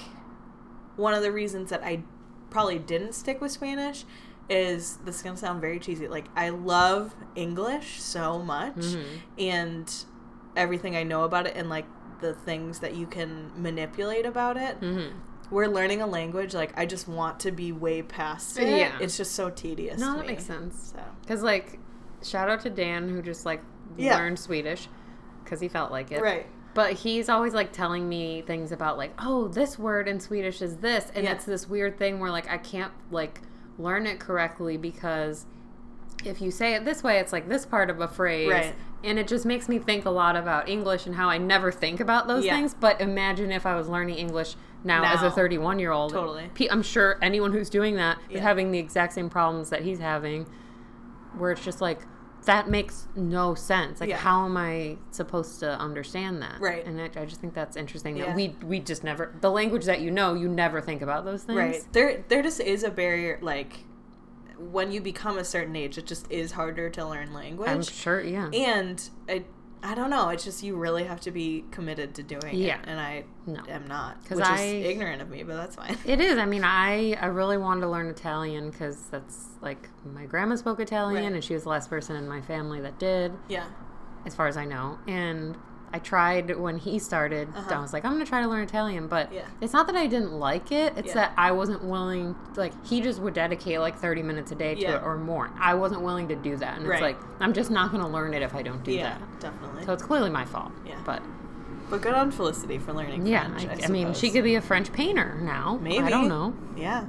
one 0.96 1.14
of 1.14 1.22
the 1.22 1.32
reasons 1.32 1.70
that 1.70 1.82
i 1.84 2.02
probably 2.50 2.78
didn't 2.78 3.12
stick 3.14 3.40
with 3.40 3.52
spanish 3.52 4.04
is 4.48 4.98
this 5.04 5.16
is 5.16 5.22
gonna 5.22 5.36
sound 5.36 5.60
very 5.60 5.78
cheesy 5.78 6.06
like 6.08 6.26
i 6.36 6.48
love 6.50 7.14
english 7.34 8.00
so 8.02 8.38
much 8.40 8.74
Mhm. 8.76 9.04
and 9.38 10.04
everything 10.56 10.94
i 10.96 11.02
know 11.02 11.22
about 11.24 11.46
it 11.46 11.56
and 11.56 11.68
like 11.70 11.86
the 12.20 12.34
things 12.34 12.78
that 12.80 12.94
you 12.94 13.06
can 13.06 13.50
manipulate 13.56 14.26
about 14.26 14.56
it 14.56 14.80
Mhm. 14.80 15.12
We're 15.50 15.66
learning 15.66 16.00
a 16.00 16.06
language 16.06 16.54
like 16.54 16.72
i 16.78 16.86
just 16.86 17.06
want 17.06 17.38
to 17.40 17.50
be 17.52 17.70
way 17.72 18.02
past 18.02 18.58
it 18.58 18.66
Yeah. 18.68 18.96
it's 19.00 19.16
just 19.16 19.32
so 19.32 19.50
tedious 19.50 20.00
No, 20.00 20.12
to 20.12 20.16
that 20.18 20.26
me. 20.26 20.32
makes 20.32 20.44
sense. 20.44 20.92
so 20.94 21.02
Because, 21.22 21.42
like, 21.42 21.78
shout 22.22 22.48
out 22.48 22.60
to 22.62 22.70
Dan 22.70 23.08
who 23.08 23.20
just, 23.22 23.44
like, 23.44 23.60
Yeah. 23.96 24.16
learned 24.16 24.38
Swedish 24.38 24.88
because 25.44 25.60
he 25.60 25.68
felt 25.68 25.90
like 25.92 26.10
it. 26.12 26.22
right 26.22 26.46
But 26.74 26.94
he's 26.94 27.28
always, 27.28 27.54
like, 27.54 27.70
telling 27.72 28.08
me 28.08 28.42
things 28.42 28.72
about, 28.72 28.96
like, 28.96 29.12
oh, 29.18 29.46
this 29.48 29.78
word 29.78 30.08
in 30.08 30.18
Swedish 30.18 30.60
is 30.60 30.78
this. 30.78 31.12
And 31.14 31.24
Yeah. 31.24 31.32
it's 31.32 31.44
this 31.44 31.68
weird 31.68 31.98
thing 31.98 32.18
where, 32.18 32.30
like, 32.32 32.50
I 32.50 32.58
can't, 32.58 32.92
like, 33.12 33.40
learn 33.78 34.06
it 34.06 34.18
correctly 34.18 34.76
because 34.76 35.46
if 36.24 36.40
you 36.40 36.50
say 36.50 36.74
it 36.74 36.84
this 36.84 37.02
way, 37.04 37.18
it's 37.18 37.32
like 37.32 37.48
this 37.48 37.64
part 37.66 37.90
of 37.90 38.00
a 38.00 38.08
phrase. 38.08 38.50
Right. 38.50 38.74
And 39.04 39.18
it 39.18 39.28
just 39.28 39.44
makes 39.44 39.68
me 39.68 39.78
think 39.78 40.04
a 40.06 40.10
lot 40.10 40.34
about 40.36 40.68
English 40.68 41.06
and 41.06 41.14
how 41.14 41.28
I 41.28 41.36
never 41.38 41.70
think 41.70 42.00
about 42.00 42.26
those 42.26 42.44
Yeah. 42.46 42.56
things. 42.56 42.72
But 42.74 43.00
imagine 43.00 43.52
if 43.52 43.66
I 43.66 43.76
was 43.76 43.88
learning 43.88 44.16
English 44.16 44.56
now, 44.84 45.02
as 45.04 45.22
a 45.22 45.30
31 45.30 45.78
year 45.78 45.90
old. 45.92 46.12
Totally. 46.12 46.50
I'm 46.70 46.82
sure 46.82 47.18
anyone 47.22 47.52
who's 47.52 47.70
doing 47.70 47.96
that 47.96 48.18
is 48.28 48.36
Yeah. 48.36 48.40
having 48.42 48.70
the 48.70 48.78
exact 48.78 49.12
same 49.14 49.30
problems 49.30 49.70
that 49.70 49.82
he's 49.82 49.98
having, 49.98 50.46
where 51.38 51.50
it's 51.52 51.64
just 51.64 51.80
like, 51.80 52.00
that 52.44 52.68
makes 52.68 53.08
no 53.16 53.54
sense. 53.54 54.00
Like, 54.00 54.10
Yeah. 54.10 54.18
how 54.18 54.44
am 54.44 54.56
I 54.58 54.98
supposed 55.10 55.60
to 55.60 55.78
understand 55.80 56.42
that? 56.42 56.60
Right. 56.60 56.84
And 56.84 57.00
it, 57.00 57.16
I 57.16 57.24
just 57.24 57.40
think 57.40 57.54
that's 57.54 57.74
interesting 57.76 58.16
that 58.18 58.28
Yeah. 58.28 58.34
we 58.34 58.54
we 58.62 58.80
just 58.80 59.02
never 59.02 59.34
the 59.40 59.50
language 59.50 59.86
that 59.86 60.00
you 60.02 60.10
know 60.10 60.34
you 60.34 60.46
never 60.48 60.82
think 60.82 61.00
about 61.00 61.24
those 61.24 61.44
things. 61.44 61.56
right 61.58 61.82
there 61.92 62.22
there 62.28 62.42
just 62.42 62.60
is 62.60 62.84
a 62.84 62.90
barrier 62.90 63.38
like 63.40 63.86
when 64.58 64.92
you 64.92 65.00
become 65.00 65.38
a 65.38 65.44
certain 65.44 65.74
age 65.74 65.96
it 65.98 66.06
just 66.06 66.30
is 66.30 66.52
harder 66.52 66.88
to 66.90 67.04
learn 67.06 67.32
language 67.32 67.68
I'm 67.70 67.82
sure. 67.82 68.20
Yeah. 68.20 68.48
and 68.52 69.08
I, 69.26 69.44
I 69.86 69.94
don't 69.94 70.08
know 70.10 70.30
it's 70.30 70.44
just 70.44 70.62
you 70.62 70.76
really 70.76 71.04
have 71.04 71.20
to 71.20 71.30
be 71.30 71.64
committed 71.70 72.14
to 72.14 72.22
doing 72.22 72.54
Yeah. 72.56 72.78
it 72.78 72.84
and 72.88 72.98
i 72.98 73.24
No. 73.46 73.60
am 73.68 73.86
not 73.86 74.16
which 74.30 74.40
I- 74.44 74.62
is 74.62 74.86
ignorant 74.86 75.20
of 75.20 75.28
me 75.28 75.42
but 75.42 75.54
that's 75.56 75.76
fine 75.76 75.96
It 76.06 76.20
is. 76.20 76.38
I 76.38 76.46
mean, 76.46 76.64
I 76.86 77.16
I 77.20 77.26
really 77.26 77.58
wanted 77.58 77.82
to 77.82 77.88
learn 77.88 78.06
Italian 78.08 78.70
because 78.70 78.96
that's 79.10 79.48
like 79.60 79.88
my 80.14 80.24
grandma 80.26 80.56
spoke 80.56 80.80
Italian, 80.80 81.24
Right. 81.24 81.32
and 81.34 81.44
she 81.44 81.52
was 81.54 81.64
the 81.64 81.68
last 81.68 81.90
person 81.90 82.16
in 82.16 82.26
my 82.28 82.40
family 82.40 82.80
that 82.80 82.98
did, 82.98 83.32
yeah 83.48 83.66
as 84.26 84.34
far 84.34 84.46
as 84.48 84.56
I 84.56 84.64
know. 84.64 84.98
And 85.06 85.54
I 85.94 86.00
tried 86.00 86.56
when 86.58 86.76
he 86.76 86.98
started. 86.98 87.48
Uh-huh. 87.56 87.72
I 87.76 87.80
was 87.80 87.92
like, 87.92 88.04
I'm 88.04 88.10
gonna 88.12 88.26
try 88.26 88.42
to 88.42 88.48
learn 88.48 88.64
Italian, 88.64 89.06
but 89.06 89.32
Yeah. 89.32 89.42
it's 89.60 89.72
not 89.72 89.86
that 89.86 89.94
I 89.94 90.08
didn't 90.08 90.32
like 90.32 90.72
it. 90.72 90.92
It's 90.96 91.08
Yeah. 91.08 91.14
that 91.14 91.34
I 91.36 91.52
wasn't 91.52 91.84
willing. 91.84 92.34
Like 92.56 92.72
he 92.84 93.00
just 93.00 93.20
would 93.20 93.32
dedicate 93.34 93.78
like 93.78 93.96
30 93.96 94.22
minutes 94.24 94.50
a 94.50 94.56
day 94.56 94.74
to 94.74 94.80
Yeah. 94.80 94.96
it 94.96 95.02
or 95.04 95.16
more. 95.16 95.50
I 95.58 95.74
wasn't 95.74 96.00
willing 96.02 96.26
to 96.28 96.34
do 96.34 96.56
that, 96.56 96.78
and 96.78 96.88
Right. 96.88 96.96
it's 96.96 97.02
like 97.02 97.16
I'm 97.40 97.52
just 97.52 97.70
not 97.70 97.92
gonna 97.92 98.08
learn 98.08 98.34
it 98.34 98.42
if 98.42 98.56
I 98.56 98.62
don't 98.62 98.82
do 98.82 98.90
yeah 98.90 99.18
that. 99.18 99.40
definitely 99.40 99.84
So 99.84 99.92
it's 99.92 100.02
clearly 100.02 100.30
my 100.30 100.44
fault. 100.44 100.72
Yeah. 100.84 100.96
But 101.04 101.22
but 101.90 102.02
good 102.02 102.14
on 102.14 102.32
felicity 102.32 102.78
for 102.78 102.92
learning 102.92 103.24
yeah, 103.26 103.46
French, 103.56 103.82
I, 103.84 103.86
I 103.86 103.88
mean, 103.88 104.14
she 104.14 104.30
could 104.30 104.42
be 104.42 104.56
a 104.56 104.60
French 104.60 104.92
painter 104.92 105.38
now. 105.42 105.78
maybe 105.80 106.02
I 106.02 106.10
don't 106.10 106.28
know. 106.28 106.54
yeah 106.76 107.04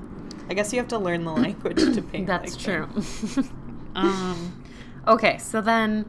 i 0.48 0.54
guess 0.54 0.72
you 0.72 0.78
have 0.80 0.90
to 0.90 1.00
learn 1.00 1.24
the 1.24 1.32
language 1.46 1.78
to 1.96 2.02
paint 2.04 2.28
That's 2.28 2.56
true. 2.56 2.88
um, 3.96 4.62
okay, 5.08 5.40
so 5.40 5.60
then 5.60 6.06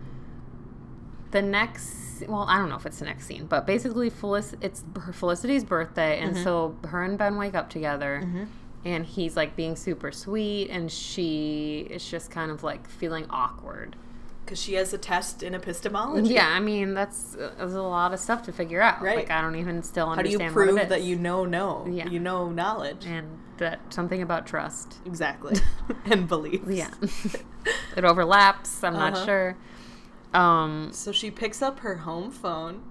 the 1.30 1.40
next, 1.40 1.94
well, 2.26 2.46
I 2.48 2.58
don't 2.58 2.68
know 2.68 2.76
if 2.76 2.86
it's 2.86 2.98
the 2.98 3.04
next 3.04 3.26
scene, 3.26 3.46
but 3.46 3.66
basically, 3.66 4.10
Felic- 4.10 4.56
it's 4.60 4.84
Felicity's 5.12 5.64
birthday, 5.64 6.18
Mm-hmm. 6.20 6.36
and 6.36 6.44
so 6.44 6.76
her 6.88 7.02
and 7.02 7.16
Ben 7.18 7.36
wake 7.36 7.54
up 7.54 7.70
together, 7.70 8.22
and 8.84 9.04
he's 9.06 9.36
like 9.36 9.56
being 9.56 9.76
super 9.76 10.12
sweet, 10.12 10.70
and 10.70 10.90
she 10.92 11.86
is 11.90 12.08
just 12.08 12.30
kind 12.30 12.50
of 12.50 12.62
like 12.62 12.88
feeling 12.88 13.26
awkward. 13.30 13.96
because 14.44 14.60
she 14.62 14.74
has 14.74 14.92
a 14.94 14.98
test 14.98 15.42
in 15.42 15.54
epistemology 15.56 16.34
Yeah, 16.34 16.46
I 16.48 16.60
mean 16.60 16.94
that's 16.94 17.34
uh, 17.34 17.50
there's 17.58 17.74
a 17.74 17.82
lot 17.82 18.12
of 18.14 18.20
stuff 18.20 18.44
to 18.44 18.52
figure 18.52 18.80
out. 18.80 19.02
Right. 19.02 19.16
Like 19.16 19.30
I 19.30 19.40
don't 19.40 19.56
even 19.56 19.82
still 19.82 20.08
understand 20.08 20.40
how 20.42 20.48
do 20.54 20.60
you 20.66 20.72
prove 20.76 20.88
that 20.88 21.02
you 21.02 21.16
know 21.16 21.44
know 21.44 21.84
Yeah. 21.90 22.08
you 22.08 22.20
know 22.20 22.48
knowledge 22.48 23.06
and 23.06 23.26
that 23.58 23.80
something 23.92 24.22
about 24.22 24.46
trust. 24.46 24.98
exactly 25.04 25.56
and 26.04 26.28
beliefs 26.28 26.68
Yeah, 26.68 26.90
it 27.96 28.04
overlaps. 28.04 28.84
I'm 28.84 28.92
not 28.94 29.14
Uh-huh. 29.14 29.24
sure. 29.26 29.56
Um, 30.34 30.90
So 30.92 31.12
she 31.12 31.30
picks 31.30 31.62
up 31.62 31.80
her 31.80 31.96
home 31.96 32.30
phone, 32.30 32.82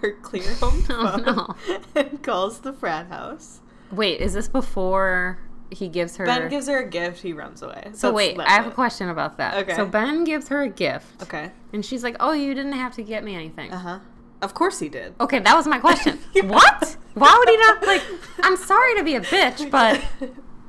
her 0.00 0.12
clear 0.22 0.52
home 0.60 0.84
Oh, 0.90 1.18
phone, 1.18 1.22
no. 1.24 1.78
and 2.00 2.22
calls 2.22 2.60
the 2.60 2.72
frat 2.72 3.08
house. 3.08 3.60
Wait, 3.90 4.20
is 4.20 4.32
this 4.34 4.48
before 4.48 5.38
he 5.70 5.88
gives 5.88 6.16
her? 6.16 6.26
Ben 6.26 6.48
gives 6.48 6.68
her 6.68 6.78
a 6.78 6.88
gift. 6.88 7.22
He 7.22 7.32
runs 7.32 7.62
away. 7.62 7.90
so 7.94 8.12
That's- 8.12 8.12
wait, 8.14 8.38
I 8.40 8.52
have 8.52 8.66
a 8.66 8.70
question 8.70 9.08
about 9.08 9.36
that. 9.38 9.54
Okay. 9.64 9.74
So 9.74 9.86
Ben 9.86 10.24
gives 10.24 10.48
her 10.48 10.62
a 10.62 10.68
gift, 10.68 11.22
Okay. 11.22 11.50
and 11.72 11.84
she's 11.84 12.02
like, 12.04 12.16
"Oh, 12.20 12.32
you 12.32 12.54
didn't 12.54 12.72
have 12.74 12.94
to 12.96 13.02
get 13.02 13.24
me 13.24 13.34
anything." 13.34 13.72
Uh 13.72 13.78
huh. 13.78 13.98
Of 14.42 14.54
course 14.54 14.78
he 14.80 14.88
did. 14.88 15.14
Okay, 15.20 15.38
that 15.38 15.56
was 15.56 15.66
my 15.66 15.78
question. 15.78 16.18
Yeah. 16.34 16.44
What? 16.46 16.96
Why 17.14 17.34
would 17.38 17.48
he 17.48 17.56
not 17.56 17.86
like? 17.86 18.02
I'm 18.42 18.56
sorry 18.56 18.94
to 18.96 19.02
be 19.04 19.14
a 19.16 19.20
bitch, 19.22 19.70
but 19.70 20.00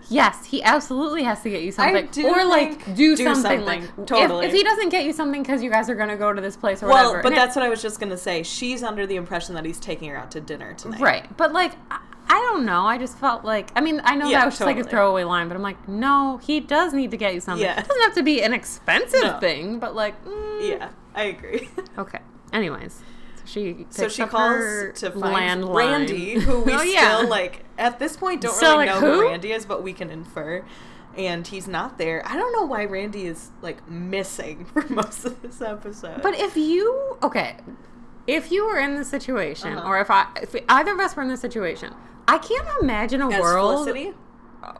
yes, 0.09 0.45
he 0.45 0.63
absolutely 0.63 1.23
has 1.23 1.41
to 1.43 1.49
get 1.49 1.61
you 1.63 1.71
something, 1.71 2.25
or 2.25 2.45
like 2.45 2.85
do, 2.95 3.15
do 3.15 3.23
something. 3.23 3.41
something, 3.41 3.65
Like 3.65 3.81
if- 3.83 4.05
totally. 4.05 4.45
If, 4.47 4.53
he 4.53 4.63
doesn't 4.63 4.89
get 4.89 5.05
you 5.05 5.13
something 5.13 5.41
because 5.41 5.61
you 5.63 5.69
guys 5.69 5.89
are 5.89 5.95
gonna 5.95 6.17
go 6.17 6.33
to 6.33 6.41
this 6.41 6.55
place 6.55 6.81
or 6.83 6.87
well, 6.87 7.09
whatever. 7.11 7.23
but 7.23 7.31
and 7.31 7.37
it- 7.37 7.39
that's 7.39 7.55
what 7.55 7.63
I 7.65 7.69
was 7.69 7.81
just 7.81 7.99
gonna 7.99 8.17
say. 8.17 8.43
She's 8.43 8.83
under 8.83 9.05
the 9.05 9.15
impression 9.15 9.55
that 9.55 9.65
he's 9.65 9.79
taking 9.79 10.09
her 10.09 10.17
out 10.17 10.31
to 10.31 10.41
dinner 10.41 10.73
tonight. 10.73 10.99
Right. 11.01 11.37
But 11.37 11.53
like 11.53 11.73
I, 11.91 11.99
I 12.29 12.39
don't 12.51 12.65
know. 12.65 12.81
I 12.85 12.97
just 12.97 13.17
felt 13.17 13.45
like 13.45 13.69
I 13.75 13.81
mean, 13.81 14.01
I 14.03 14.15
know 14.15 14.27
Yeah, 14.29 14.39
that 14.39 14.45
was 14.45 14.55
just 14.55 14.65
like 14.65 14.77
a 14.77 14.83
throwaway 14.83 15.23
line, 15.23 15.47
but 15.47 15.55
I'm 15.55 15.63
like, 15.63 15.87
no, 15.87 16.37
he 16.37 16.59
does 16.59 16.93
need 16.93 17.11
to 17.11 17.17
get 17.17 17.33
you 17.33 17.39
something. 17.39 17.63
Yeah. 17.65 17.79
It 17.79 17.87
doesn't 17.87 18.03
have 18.03 18.15
to 18.15 18.23
be 18.23 18.41
an 18.41 18.53
expensive 18.53 19.21
No. 19.23 19.39
thing, 19.39 19.79
but 19.79 19.95
like 19.95 20.23
mm, 20.25 20.69
Yeah, 20.69 20.89
I 21.15 21.23
agree. 21.23 21.69
Okay. 21.97 22.19
Anyways. 22.53 23.01
So 23.47 23.53
she 23.53 23.73
picks 23.73 23.95
so 23.95 24.07
she 24.09 24.21
up 24.23 24.29
calls 24.31 24.55
her 24.55 24.91
to 24.91 25.11
find 25.11 25.63
landline. 25.63 25.75
Randy, 25.75 26.39
who 26.39 26.61
we 26.61 26.73
oh, 26.75 26.81
yeah. 26.81 27.15
still 27.17 27.29
like 27.29 27.63
at 27.77 27.97
this 27.99 28.17
point 28.17 28.41
don't 28.41 28.59
really 28.61 28.85
like, 28.85 28.87
know 28.89 28.99
who? 28.99 29.21
who? 29.21 29.27
Randy 29.29 29.51
is, 29.53 29.65
but 29.65 29.81
we 29.83 29.93
can 29.93 30.09
infer. 30.09 30.65
And 31.15 31.47
he's 31.47 31.67
not 31.67 31.97
there. 31.97 32.21
I 32.27 32.35
don't 32.35 32.51
know 32.53 32.65
why 32.65 32.85
Randy 32.85 33.25
is 33.25 33.49
like 33.61 33.87
missing 33.89 34.65
for 34.73 34.83
most 34.89 35.25
of 35.25 35.41
this 35.41 35.61
episode. 35.61 36.21
But 36.21 36.35
if 36.37 36.55
you 36.57 37.17
okay, 37.23 37.55
if 38.27 38.51
you 38.51 38.65
were 38.65 38.77
in 38.79 38.95
this 38.95 39.09
situation, 39.09 39.77
Uh-huh. 39.77 39.87
or 39.87 39.99
if 40.01 40.11
I, 40.11 40.27
if 40.41 40.55
either 40.69 40.91
of 40.93 40.99
us 40.99 41.15
were 41.15 41.23
in 41.23 41.29
this 41.29 41.41
situation, 41.41 41.93
I 42.27 42.37
can't 42.39 42.67
imagine 42.81 43.21
a 43.21 43.29
as 43.31 43.39
world 43.41 43.85
Felicity, 43.87 44.13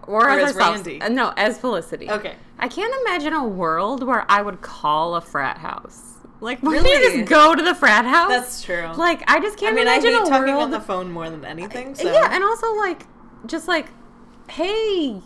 or, 0.06 0.25
Or 0.25 0.30
as, 0.30 0.49
as. 0.51 0.56
Randy? 0.58 1.01
Uh, 1.01 1.08
No, 1.10 1.34
as 1.38 1.58
Felicity. 1.58 2.10
Okay. 2.10 2.36
I 2.60 2.67
can't 2.67 2.93
imagine 3.06 3.32
a 3.34 3.47
world 3.47 4.03
where 4.03 4.25
I 4.30 4.41
would 4.41 4.62
call 4.62 5.15
a 5.15 5.21
frat 5.21 5.60
house. 5.60 6.07
Like, 6.39 6.62
you 6.62 6.69
Really? 6.71 7.19
just 7.19 7.30
go 7.30 7.56
to 7.56 7.63
the 7.63 7.73
frat 7.73 8.06
house? 8.06 8.30
that's 8.30 8.63
true. 8.63 8.88
Like, 8.95 9.23
I 9.30 9.39
just 9.39 9.58
can't 9.58 9.73
I 9.73 9.76
mean, 9.76 9.88
I 9.88 9.93
imagine 9.95 10.12
hate 10.13 10.21
a 10.21 10.30
talking 10.30 10.54
world. 10.54 10.63
on 10.65 10.71
the 10.71 10.80
phone 10.80 11.12
more 11.12 11.30
than 11.30 11.43
anything. 11.45 11.95
So 11.95 12.12
Yeah, 12.12 12.30
and 12.32 12.43
also 12.43 12.76
like, 12.76 13.04
just 13.47 13.67
like, 13.67 13.88
hey, 14.50 15.21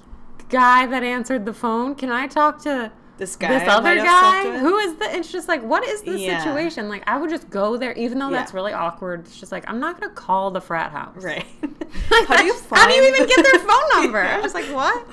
guy 0.50 0.86
that 0.88 1.04
answered 1.04 1.45
the 1.45 1.54
phone, 1.54 1.95
can 1.95 2.12
I 2.12 2.28
talk 2.28 2.62
to 2.63 2.91
this 3.17 3.36
guy, 3.36 3.60
this 3.60 3.67
other 3.69 3.84
might 3.84 3.97
have 4.00 4.08
slept 4.08 4.43
guy? 4.56 4.58
Who 4.60 4.78
is 4.78 4.95
the? 4.95 5.15
It's 5.15 5.32
just 5.32 5.47
like, 5.47 5.62
what 5.63 5.84
is 5.84 6.02
the 6.02 6.17
Yeah. 6.17 6.43
situation? 6.43 6.89
Like, 6.89 7.04
I 7.08 7.17
would 7.17 7.30
just 7.30 7.50
go 7.50 7.78
there, 7.78 7.93
even 7.93 8.17
though 8.17 8.32
that's 8.32 8.54
really 8.54 8.74
awkward. 8.74 9.21
It's 9.28 9.39
just 9.39 9.52
like, 9.52 9.69
I'm 9.69 9.80
not 9.80 10.00
gonna 10.00 10.13
call 10.13 10.50
the 10.50 10.62
frat 10.62 10.91
house. 10.91 11.17
right? 11.24 11.45
Like, 12.10 12.26
how 12.28 12.38
do 12.38 12.45
you 12.45 12.54
find? 12.56 12.82
how 12.84 12.88
do 12.88 12.93
you 12.95 13.04
even 13.13 13.28
get 13.28 13.43
their 13.43 13.60
phone 13.67 13.89
number? 14.04 14.24
Yeah. 14.24 14.38
I 14.38 14.39
was 14.39 14.54
like, 14.54 14.63
what? 14.67 15.06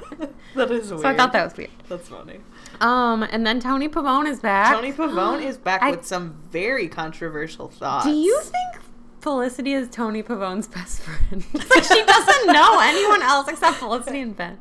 that 0.54 0.70
is 0.70 0.90
weird. 0.90 1.02
So 1.02 1.08
I 1.08 1.14
thought 1.16 1.32
that 1.32 1.42
was 1.44 1.56
weird. 1.56 1.70
that's 1.88 2.08
funny. 2.08 2.38
Um, 2.80 3.22
and 3.24 3.46
then 3.46 3.60
Toni 3.60 3.88
Pavone 3.88 4.26
is 4.28 4.40
back. 4.40 4.72
Toni 4.74 4.92
Pavone 4.92 5.42
is 5.42 5.56
back 5.56 5.82
I- 5.82 5.90
with 5.90 6.04
some 6.06 6.36
very 6.50 6.88
controversial 6.88 7.68
thoughts. 7.68 8.06
Do 8.06 8.12
you 8.12 8.40
think 8.42 8.82
Felicity 9.20 9.72
is 9.72 9.88
Toni 9.88 10.22
Pavone's 10.22 10.68
best 10.68 11.00
friend? 11.02 11.44
Like 11.54 11.84
she 11.84 12.04
doesn't 12.04 12.46
know 12.46 12.78
anyone 12.80 13.22
else 13.22 13.48
except 13.48 13.76
Felicity 13.76 14.20
and 14.20 14.36
Ben. 14.36 14.58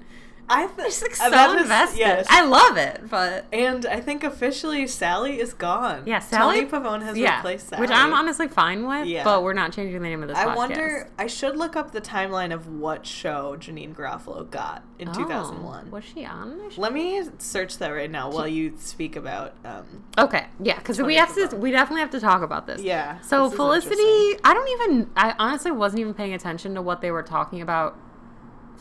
I 0.49 0.69
She's 0.85 1.01
like 1.01 1.15
so 1.15 1.57
invested. 1.57 1.99
Yes. 1.99 2.25
I 2.29 2.45
love 2.45 2.77
it, 2.77 3.09
but 3.09 3.45
and 3.51 3.85
I 3.85 3.99
think 3.99 4.23
officially 4.23 4.87
Sally 4.87 5.39
is 5.39 5.53
gone. 5.53 6.03
yeah, 6.05 6.19
Sally 6.19 6.65
Toni 6.65 6.69
Pavone 6.71 7.01
has 7.03 7.17
yeah, 7.17 7.37
replaced 7.37 7.69
Sally. 7.69 7.81
which 7.81 7.89
I'm 7.91 8.13
honestly 8.13 8.47
fine 8.47 8.87
with. 8.87 9.07
Yeah. 9.07 9.23
but 9.25 9.43
we're 9.43 9.53
not 9.53 9.73
changing 9.73 10.01
the 10.01 10.07
name 10.07 10.21
of 10.21 10.29
this. 10.29 10.37
I 10.37 10.45
podcast. 10.45 10.55
wonder. 10.55 11.09
I 11.17 11.27
should 11.27 11.57
look 11.57 11.75
up 11.75 11.91
the 11.91 11.99
timeline 12.01 12.53
of 12.53 12.67
what 12.67 13.05
show 13.05 13.57
Janeane 13.59 13.93
Garofalo 13.93 14.49
got 14.49 14.83
in 14.99 15.09
Oh, 15.09 15.13
2001. 15.13 15.91
Was 15.91 16.03
she 16.05 16.23
on? 16.25 16.59
Let 16.77 16.93
me 16.93 17.21
search 17.39 17.77
that 17.79 17.89
right 17.89 18.09
now 18.09 18.31
while 18.31 18.47
you 18.47 18.73
speak 18.77 19.15
about. 19.17 19.53
Um, 19.65 20.03
Okay, 20.17 20.45
yeah, 20.61 20.77
because 20.77 21.01
we 21.01 21.15
have 21.15 21.33
to. 21.35 21.55
We 21.57 21.71
definitely 21.71 22.01
have 22.01 22.11
to 22.11 22.19
talk 22.21 22.41
about 22.41 22.67
this. 22.67 22.81
yeah. 22.81 23.19
So 23.21 23.49
Felicity. 23.49 24.39
I 24.43 24.53
don't 24.53 24.69
even. 24.69 25.09
I 25.17 25.35
honestly 25.37 25.71
wasn't 25.71 25.99
even 25.99 26.13
paying 26.13 26.33
attention 26.33 26.73
to 26.75 26.81
what 26.81 27.01
they 27.01 27.11
were 27.11 27.23
talking 27.23 27.61
about 27.61 27.97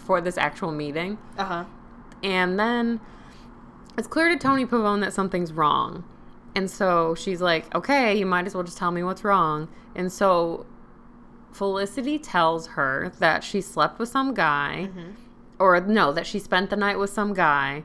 before 0.06 0.20
this 0.20 0.38
actual 0.38 0.70
meeting. 0.70 1.18
Uh 1.36 1.44
huh. 1.44 1.64
And 2.22 2.60
then 2.60 3.00
it's 3.98 4.06
clear 4.06 4.28
to 4.28 4.36
Toni 4.36 4.64
Pavone 4.64 5.00
that 5.00 5.12
something's 5.12 5.52
wrong. 5.52 6.04
And 6.54 6.70
so 6.70 7.16
she's 7.16 7.40
like, 7.40 7.74
okay, 7.74 8.16
you 8.16 8.24
might 8.24 8.46
as 8.46 8.54
well 8.54 8.62
just 8.62 8.78
tell 8.78 8.92
me 8.92 9.02
what's 9.02 9.24
wrong. 9.24 9.68
And 9.96 10.12
so 10.12 10.64
Felicity 11.50 12.20
tells 12.20 12.68
her 12.68 13.12
that 13.18 13.42
she 13.42 13.60
slept 13.60 13.98
with 13.98 14.08
some 14.08 14.32
guy, 14.32 14.90
or 15.58 15.80
no, 15.80 16.12
that 16.12 16.24
she 16.24 16.38
spent 16.38 16.70
the 16.70 16.76
night 16.76 17.00
with 17.00 17.10
some 17.10 17.34
guy, 17.34 17.82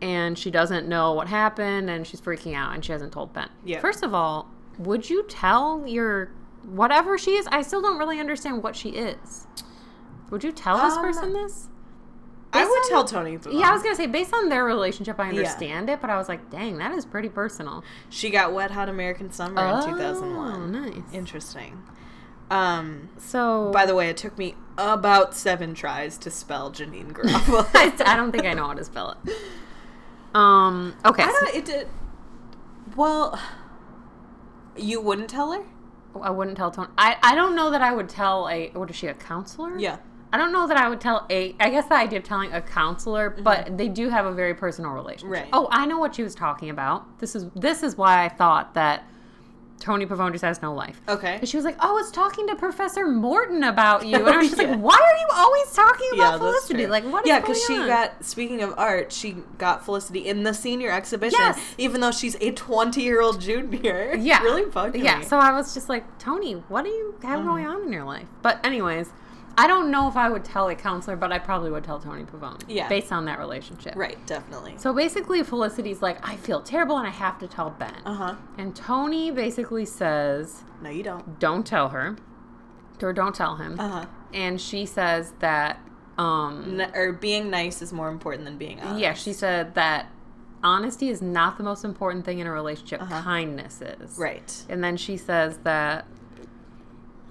and 0.00 0.38
she 0.38 0.52
doesn't 0.52 0.86
know 0.86 1.12
what 1.12 1.26
happened, 1.26 1.90
and 1.90 2.06
she's 2.06 2.20
freaking 2.20 2.54
out, 2.54 2.72
and 2.72 2.84
she 2.84 2.92
hasn't 2.92 3.12
told 3.12 3.32
Ben. 3.32 3.48
Yeah. 3.64 3.80
First 3.80 4.04
of 4.04 4.14
all, 4.14 4.48
would 4.78 5.10
you 5.10 5.24
tell 5.24 5.84
your 5.86 6.30
whatever 6.66 7.18
she 7.18 7.32
is? 7.32 7.48
I 7.48 7.62
still 7.62 7.82
don't 7.82 7.98
really 7.98 8.20
understand 8.20 8.62
what 8.62 8.76
she 8.76 8.90
is. 8.90 9.48
Would 10.30 10.42
you 10.44 10.52
tell 10.52 10.78
this 10.78 10.94
Um, 10.96 11.02
person 11.02 11.32
this? 11.32 11.68
I 12.52 12.64
would 12.64 12.82
on- 12.84 12.88
tell 12.88 13.04
Toni. 13.04 13.38
Yeah, 13.50 13.68
I 13.70 13.72
was 13.72 13.82
gonna 13.82 13.96
say 13.96 14.06
based 14.06 14.32
on 14.32 14.48
their 14.48 14.64
relationship, 14.64 15.18
I 15.18 15.28
understand 15.28 15.90
it, 15.90 16.00
but 16.00 16.08
I 16.08 16.16
was 16.16 16.28
like, 16.28 16.50
dang, 16.50 16.78
that 16.78 16.92
is 16.92 17.04
pretty 17.04 17.28
personal. 17.28 17.82
She 18.10 18.30
got 18.30 18.52
Wet 18.52 18.70
Hot 18.70 18.88
American 18.88 19.30
Summer 19.32 19.60
in 19.66 19.84
2001. 19.84 20.52
Oh, 20.54 20.66
nice. 20.66 21.02
Interesting. 21.12 21.82
Um, 22.50 23.08
So, 23.16 23.70
by 23.72 23.86
the 23.86 23.94
way, 23.94 24.08
it 24.08 24.16
took 24.16 24.38
me 24.38 24.54
about 24.78 25.34
seven 25.34 25.74
tries 25.74 26.16
to 26.18 26.30
spell 26.30 26.70
Janeane 26.70 27.12
Garofalo. 27.12 27.66
I, 28.06 28.16
don't 28.16 28.30
think 28.30 28.44
I 28.44 28.52
know 28.52 28.66
how 28.68 28.74
to 28.74 28.84
spell 28.84 29.16
it. 29.24 29.34
Um. 30.34 30.94
Okay. 31.04 31.22
I 31.22 31.26
so- 31.32 31.46
don't. 31.46 31.54
It 31.56 31.64
did. 31.64 31.88
Well, 32.96 33.38
you 34.76 35.00
wouldn't 35.00 35.28
tell 35.30 35.52
her. 35.52 35.64
I 36.20 36.30
wouldn't 36.30 36.56
tell 36.56 36.70
Toni. 36.70 36.88
I, 36.96 37.16
I 37.22 37.34
don't 37.34 37.56
know 37.56 37.70
that 37.70 37.82
I 37.82 37.92
would 37.92 38.08
tell 38.08 38.48
a. 38.48 38.68
What 38.70 38.90
is 38.90 38.96
she? 38.96 39.06
A 39.08 39.14
counselor? 39.14 39.76
Yeah. 39.78 39.96
I 40.34 40.36
don't 40.36 40.52
know 40.52 40.66
that 40.66 40.76
I 40.76 40.88
would 40.88 41.00
tell 41.00 41.26
a. 41.30 41.54
I 41.60 41.70
guess 41.70 41.86
the 41.86 41.94
idea 41.94 42.18
of 42.18 42.24
telling 42.24 42.52
a 42.52 42.60
counselor, 42.60 43.30
but 43.30 43.78
they 43.78 43.88
do 43.88 44.08
have 44.08 44.26
a 44.26 44.32
very 44.32 44.52
personal 44.52 44.90
relationship. 44.90 45.26
Mm-hmm. 45.26 45.32
Right. 45.44 45.48
Oh, 45.52 45.68
I 45.70 45.86
know 45.86 45.98
what 45.98 46.16
she 46.16 46.24
was 46.24 46.34
talking 46.34 46.70
about. 46.70 47.20
This 47.20 47.36
is 47.36 47.46
this 47.54 47.84
is 47.84 47.96
why 47.96 48.24
I 48.24 48.28
thought 48.28 48.74
that 48.74 49.04
Toni 49.78 50.06
Pavone 50.06 50.32
just 50.32 50.42
has 50.42 50.60
no 50.60 50.74
life. 50.74 51.00
Okay. 51.08 51.36
And 51.36 51.48
she 51.48 51.56
was 51.56 51.64
like, 51.64 51.76
"Oh, 51.80 51.90
I 51.90 51.92
was 51.92 52.10
talking 52.10 52.48
to 52.48 52.56
Professor 52.56 53.06
Morton 53.06 53.62
about 53.62 54.06
you," 54.06 54.16
and 54.16 54.26
I 54.28 54.38
was 54.38 54.48
just 54.50 54.60
Yeah. 54.62 54.70
like, 54.72 54.80
"Why 54.80 54.94
are 54.96 55.18
you 55.20 55.26
always 55.34 55.72
talking 55.72 56.08
about 56.14 56.32
Yeah, 56.32 56.38
Felicity? 56.38 56.86
Like, 56.88 57.04
what 57.04 57.24
yeah, 57.26 57.38
because 57.38 57.62
she 57.64 57.76
got. 57.76 58.24
Speaking 58.24 58.60
of 58.62 58.74
art, 58.76 59.12
she 59.12 59.36
got 59.58 59.84
Felicity 59.84 60.26
in 60.26 60.42
the 60.42 60.52
senior 60.54 60.90
exhibition, 60.90 61.38
Yes. 61.38 61.60
even 61.78 62.00
though 62.00 62.10
she's 62.12 62.34
a 62.40 62.50
twenty-year-old 62.50 63.40
junior. 63.40 64.16
yeah, 64.18 64.42
really 64.48 64.64
bugged 64.68 64.96
Yeah, 64.96 65.02
me. 65.02 65.08
Mm-hmm. 65.20 65.28
so 65.28 65.38
I 65.38 65.52
was 65.52 65.74
just 65.74 65.88
like, 65.88 66.18
Toni, 66.18 66.54
what 66.68 66.82
do 66.84 66.90
you 66.90 67.14
have 67.22 67.44
going 67.44 67.66
on 67.66 67.82
in 67.82 67.92
your 67.92 68.04
life? 68.04 68.26
But 68.42 68.64
anyways, 68.66 69.10
I 69.56 69.66
don't 69.66 69.90
know 69.90 70.08
if 70.08 70.16
I 70.16 70.28
would 70.28 70.44
tell 70.44 70.68
a 70.68 70.74
counselor, 70.74 71.16
but 71.16 71.30
I 71.32 71.38
probably 71.38 71.70
would 71.70 71.84
tell 71.84 72.00
Toni 72.00 72.24
Pavone. 72.24 72.62
Yeah. 72.66 72.88
based 72.88 73.12
on 73.12 73.24
that 73.26 73.38
relationship. 73.38 73.94
right, 73.96 74.18
definitely. 74.26 74.74
So 74.78 74.92
basically, 74.92 75.42
Felicity's 75.42 76.02
like, 76.02 76.18
I 76.28 76.36
feel 76.36 76.60
terrible, 76.60 76.96
and 76.98 77.06
I 77.06 77.10
have 77.10 77.38
to 77.38 77.46
tell 77.46 77.70
Ben. 77.70 77.94
Uh 78.04 78.14
huh. 78.14 78.34
And 78.58 78.74
Toni 78.74 79.30
basically 79.30 79.84
says, 79.84 80.64
No, 80.82 80.90
you 80.90 81.02
don't. 81.02 81.38
don't 81.38 81.64
tell 81.66 81.90
her, 81.90 82.16
or 83.02 83.12
don't 83.12 83.34
tell 83.34 83.56
him. 83.56 83.78
Uh 83.78 83.88
huh. 83.88 84.06
And 84.32 84.60
she 84.60 84.84
says 84.86 85.32
that, 85.38 85.78
um, 86.18 86.80
N- 86.80 86.90
or 86.94 87.12
being 87.12 87.48
nice 87.50 87.80
is 87.82 87.92
more 87.92 88.08
important 88.08 88.44
than 88.46 88.58
being 88.58 88.80
honest. 88.80 88.98
yeah, 89.00 89.14
she 89.14 89.32
said 89.32 89.74
that 89.76 90.06
honesty 90.64 91.08
is 91.10 91.20
not 91.22 91.58
the 91.58 91.62
most 91.62 91.84
important 91.84 92.24
thing 92.24 92.38
in 92.40 92.46
a 92.48 92.52
relationship. 92.52 93.00
Uh-huh. 93.02 93.20
Kindness 93.22 93.80
is. 93.82 94.18
Right. 94.18 94.64
And 94.68 94.82
then 94.82 94.96
she 94.96 95.16
says 95.16 95.58
that. 95.64 96.06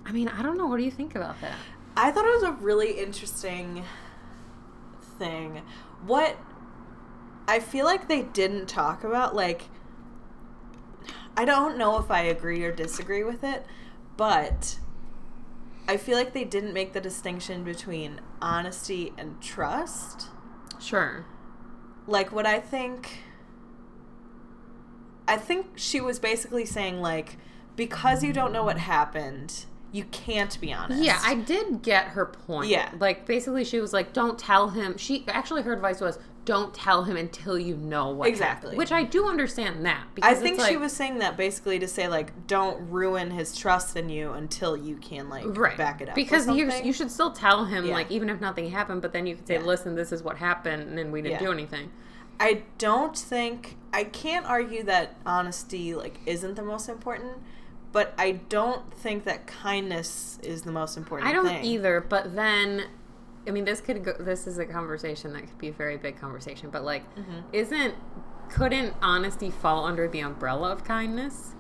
I 0.06 0.12
mean, 0.12 0.28
I 0.28 0.42
don't 0.42 0.58
know. 0.58 0.66
What 0.68 0.78
do 0.78 0.84
you 0.84 0.92
think 0.92 1.16
about 1.16 1.40
that? 1.42 1.56
I 1.96 2.12
thought 2.12 2.26
it 2.26 2.34
was 2.34 2.44
a 2.44 2.52
really 2.54 3.00
interesting 3.00 3.84
thing. 5.20 5.62
What 6.06 6.38
I 7.48 7.60
feel 7.60 7.86
like 7.86 8.08
they 8.08 8.24
didn't 8.24 8.68
talk 8.68 9.04
about, 9.04 9.36
like, 9.36 9.64
I 11.36 11.46
don't 11.46 11.78
know 11.78 11.98
if 12.00 12.10
I 12.10 12.22
agree 12.22 12.64
or 12.64 12.72
disagree 12.72 13.24
with 13.24 13.44
it, 13.44 13.66
but 14.18 14.80
I 15.88 15.98
feel 15.98 16.18
like 16.18 16.34
they 16.34 16.46
didn't 16.46 16.74
make 16.74 16.94
the 16.94 17.02
distinction 17.02 17.64
between 17.64 18.22
honesty 18.42 19.14
and 19.18 19.42
trust. 19.42 20.28
Sure. 20.80 21.26
Like, 22.08 22.32
what 22.32 22.46
I 22.46 22.60
think. 22.60 23.20
I 25.28 25.38
think 25.38 25.78
she 25.78 26.02
was 26.02 26.20
basically 26.20 26.66
saying, 26.66 27.00
like, 27.02 27.38
because 27.76 28.24
you 28.24 28.34
don't 28.34 28.52
know 28.52 28.64
what 28.64 28.78
happened, 28.78 29.66
you 29.94 30.04
can't 30.06 30.60
be 30.60 30.74
honest. 30.74 31.02
Yeah, 31.02 31.20
I 31.24 31.36
did 31.36 31.82
get 31.84 32.08
her 32.08 32.26
point. 32.26 32.68
Yeah. 32.70 32.90
Like, 33.00 33.26
basically, 33.26 33.64
she 33.64 33.80
was 33.80 33.94
like, 33.94 34.12
don't 34.12 34.38
tell 34.38 34.70
him. 34.70 34.98
She 34.98 35.24
actually, 35.30 35.62
her 35.62 35.72
advice 35.72 36.02
was, 36.02 36.18
don't 36.46 36.74
tell 36.74 37.04
him 37.04 37.16
until 37.16 37.58
you 37.58 37.78
know 37.78 38.10
what 38.10 38.28
Exactly. 38.28 38.70
happened. 38.72 38.78
Which 38.80 38.92
I 38.92 39.04
do 39.04 39.30
understand 39.30 39.86
that. 39.86 40.04
I 40.22 40.34
think 40.34 40.58
it's 40.58 40.68
she 40.68 40.76
was 40.76 40.92
saying 40.92 41.20
that 41.20 41.38
basically 41.38 41.80
to 41.80 41.88
say 41.88 42.10
like, 42.10 42.48
don't 42.48 42.90
ruin 42.90 43.32
his 43.32 43.56
trust 43.56 43.96
in 43.96 44.10
you 44.10 44.34
until 44.34 44.76
you 44.76 44.98
can 44.98 45.30
like 45.30 45.46
Right. 45.58 45.78
back 45.78 46.02
it 46.02 46.10
up. 46.10 46.16
Because 46.16 46.48
you 46.50 46.70
you 46.84 46.92
should 46.92 47.10
still 47.12 47.32
tell 47.32 47.64
him, 47.66 47.86
Yeah. 47.86 47.94
like, 47.94 48.12
even 48.12 48.30
if 48.30 48.42
nothing 48.42 48.72
happened, 48.72 49.02
but 49.02 49.14
then 49.14 49.26
you 49.26 49.36
could 49.38 49.48
say, 49.48 49.54
Yeah. 49.54 49.62
listen, 49.62 49.96
this 49.96 50.12
is 50.12 50.22
what 50.22 50.38
happened, 50.38 50.82
and 50.90 50.98
then 50.98 51.12
we 51.14 51.22
didn't 51.22 51.34
Yeah. 51.40 51.48
do 51.48 51.52
anything. 51.54 51.92
I 52.42 52.64
don't 52.78 53.16
think 53.18 53.78
I 53.94 54.04
can't 54.04 54.46
argue 54.46 54.84
that 54.84 55.16
honesty 55.26 55.94
like 55.96 56.20
isn't 56.26 56.56
the 56.56 56.64
most 56.64 56.90
important, 56.90 57.38
but 57.94 58.14
I 58.18 58.32
don't 58.50 58.94
think 58.98 59.24
that 59.24 59.48
kindness 59.48 60.40
is 60.44 60.64
the 60.64 60.72
most 60.74 60.98
important. 60.98 61.30
I 61.30 61.34
don't 61.34 61.48
thing. 61.48 61.64
either, 61.64 62.02
but 62.02 62.36
then 62.36 62.86
I 63.48 63.52
mean 63.52 63.64
this 63.66 63.80
could 63.82 64.04
go 64.04 64.14
this 64.20 64.46
is 64.48 64.58
a 64.58 64.66
conversation 64.66 65.32
that 65.34 65.42
could 65.48 65.58
be 65.58 65.70
a 65.70 65.74
very 65.74 65.96
big 65.98 66.20
conversation, 66.20 66.70
but 66.70 66.84
like 66.84 67.04
Mm-hmm. 67.16 67.40
isn't 67.54 67.96
couldn't 68.50 68.94
honesty 69.02 69.50
fall 69.50 69.86
under 69.86 70.08
the 70.08 70.20
umbrella 70.20 70.72
of 70.72 70.84
kindness? 70.84 71.54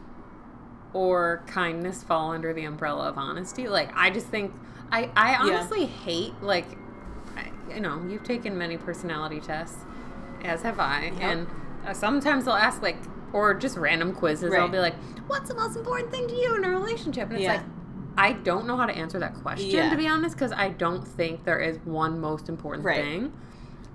Or 0.94 1.42
kindness 1.48 2.04
fall 2.04 2.32
under 2.32 2.54
the 2.54 2.66
umbrella 2.66 3.10
of 3.10 3.18
honesty? 3.18 3.68
Like 3.68 3.90
I 3.96 4.12
just 4.12 4.28
think 4.28 4.54
I 4.92 5.10
I 5.16 5.32
Yeah. 5.32 5.40
honestly 5.58 5.86
hate 5.86 6.34
like 6.42 6.66
I, 7.36 7.50
you 7.74 7.80
know, 7.80 8.04
you've 8.08 8.24
taken 8.24 8.56
many 8.58 8.78
personality 8.78 9.40
tests 9.40 9.80
as 10.44 10.62
have 10.62 10.80
I, 10.80 11.06
Yep. 11.06 11.14
and 11.22 11.48
uh, 11.88 11.94
sometimes 11.94 12.46
they'll 12.46 12.54
ask 12.54 12.82
like 12.84 12.98
or 13.34 13.54
just 13.54 13.76
random 13.78 14.14
quizzes. 14.14 14.54
I'll 14.54 14.70
be 14.70 14.80
like, 14.80 14.96
"What's 15.28 15.50
the 15.50 15.56
most 15.56 15.76
important 15.76 16.12
thing 16.12 16.28
to 16.28 16.34
you 16.34 16.56
in 16.56 16.64
a 16.64 16.70
relationship?" 16.70 17.28
And 17.30 17.34
it's 17.34 17.44
Yeah. 17.44 17.54
like, 17.54 17.62
I 18.18 18.34
don't 18.34 18.68
know 18.68 18.78
how 18.78 18.86
to 18.86 18.94
answer 18.96 19.20
that 19.20 19.34
question 19.42 19.70
Yeah. 19.72 19.90
to 19.90 19.98
be 19.98 20.08
honest, 20.08 20.36
because 20.36 20.52
I 20.52 20.70
don't 20.70 21.06
think 21.08 21.44
there 21.44 21.60
is 21.60 21.80
one 21.84 22.22
most 22.22 22.48
important 22.48 22.86
Right. 22.86 22.98
thing. 23.04 23.34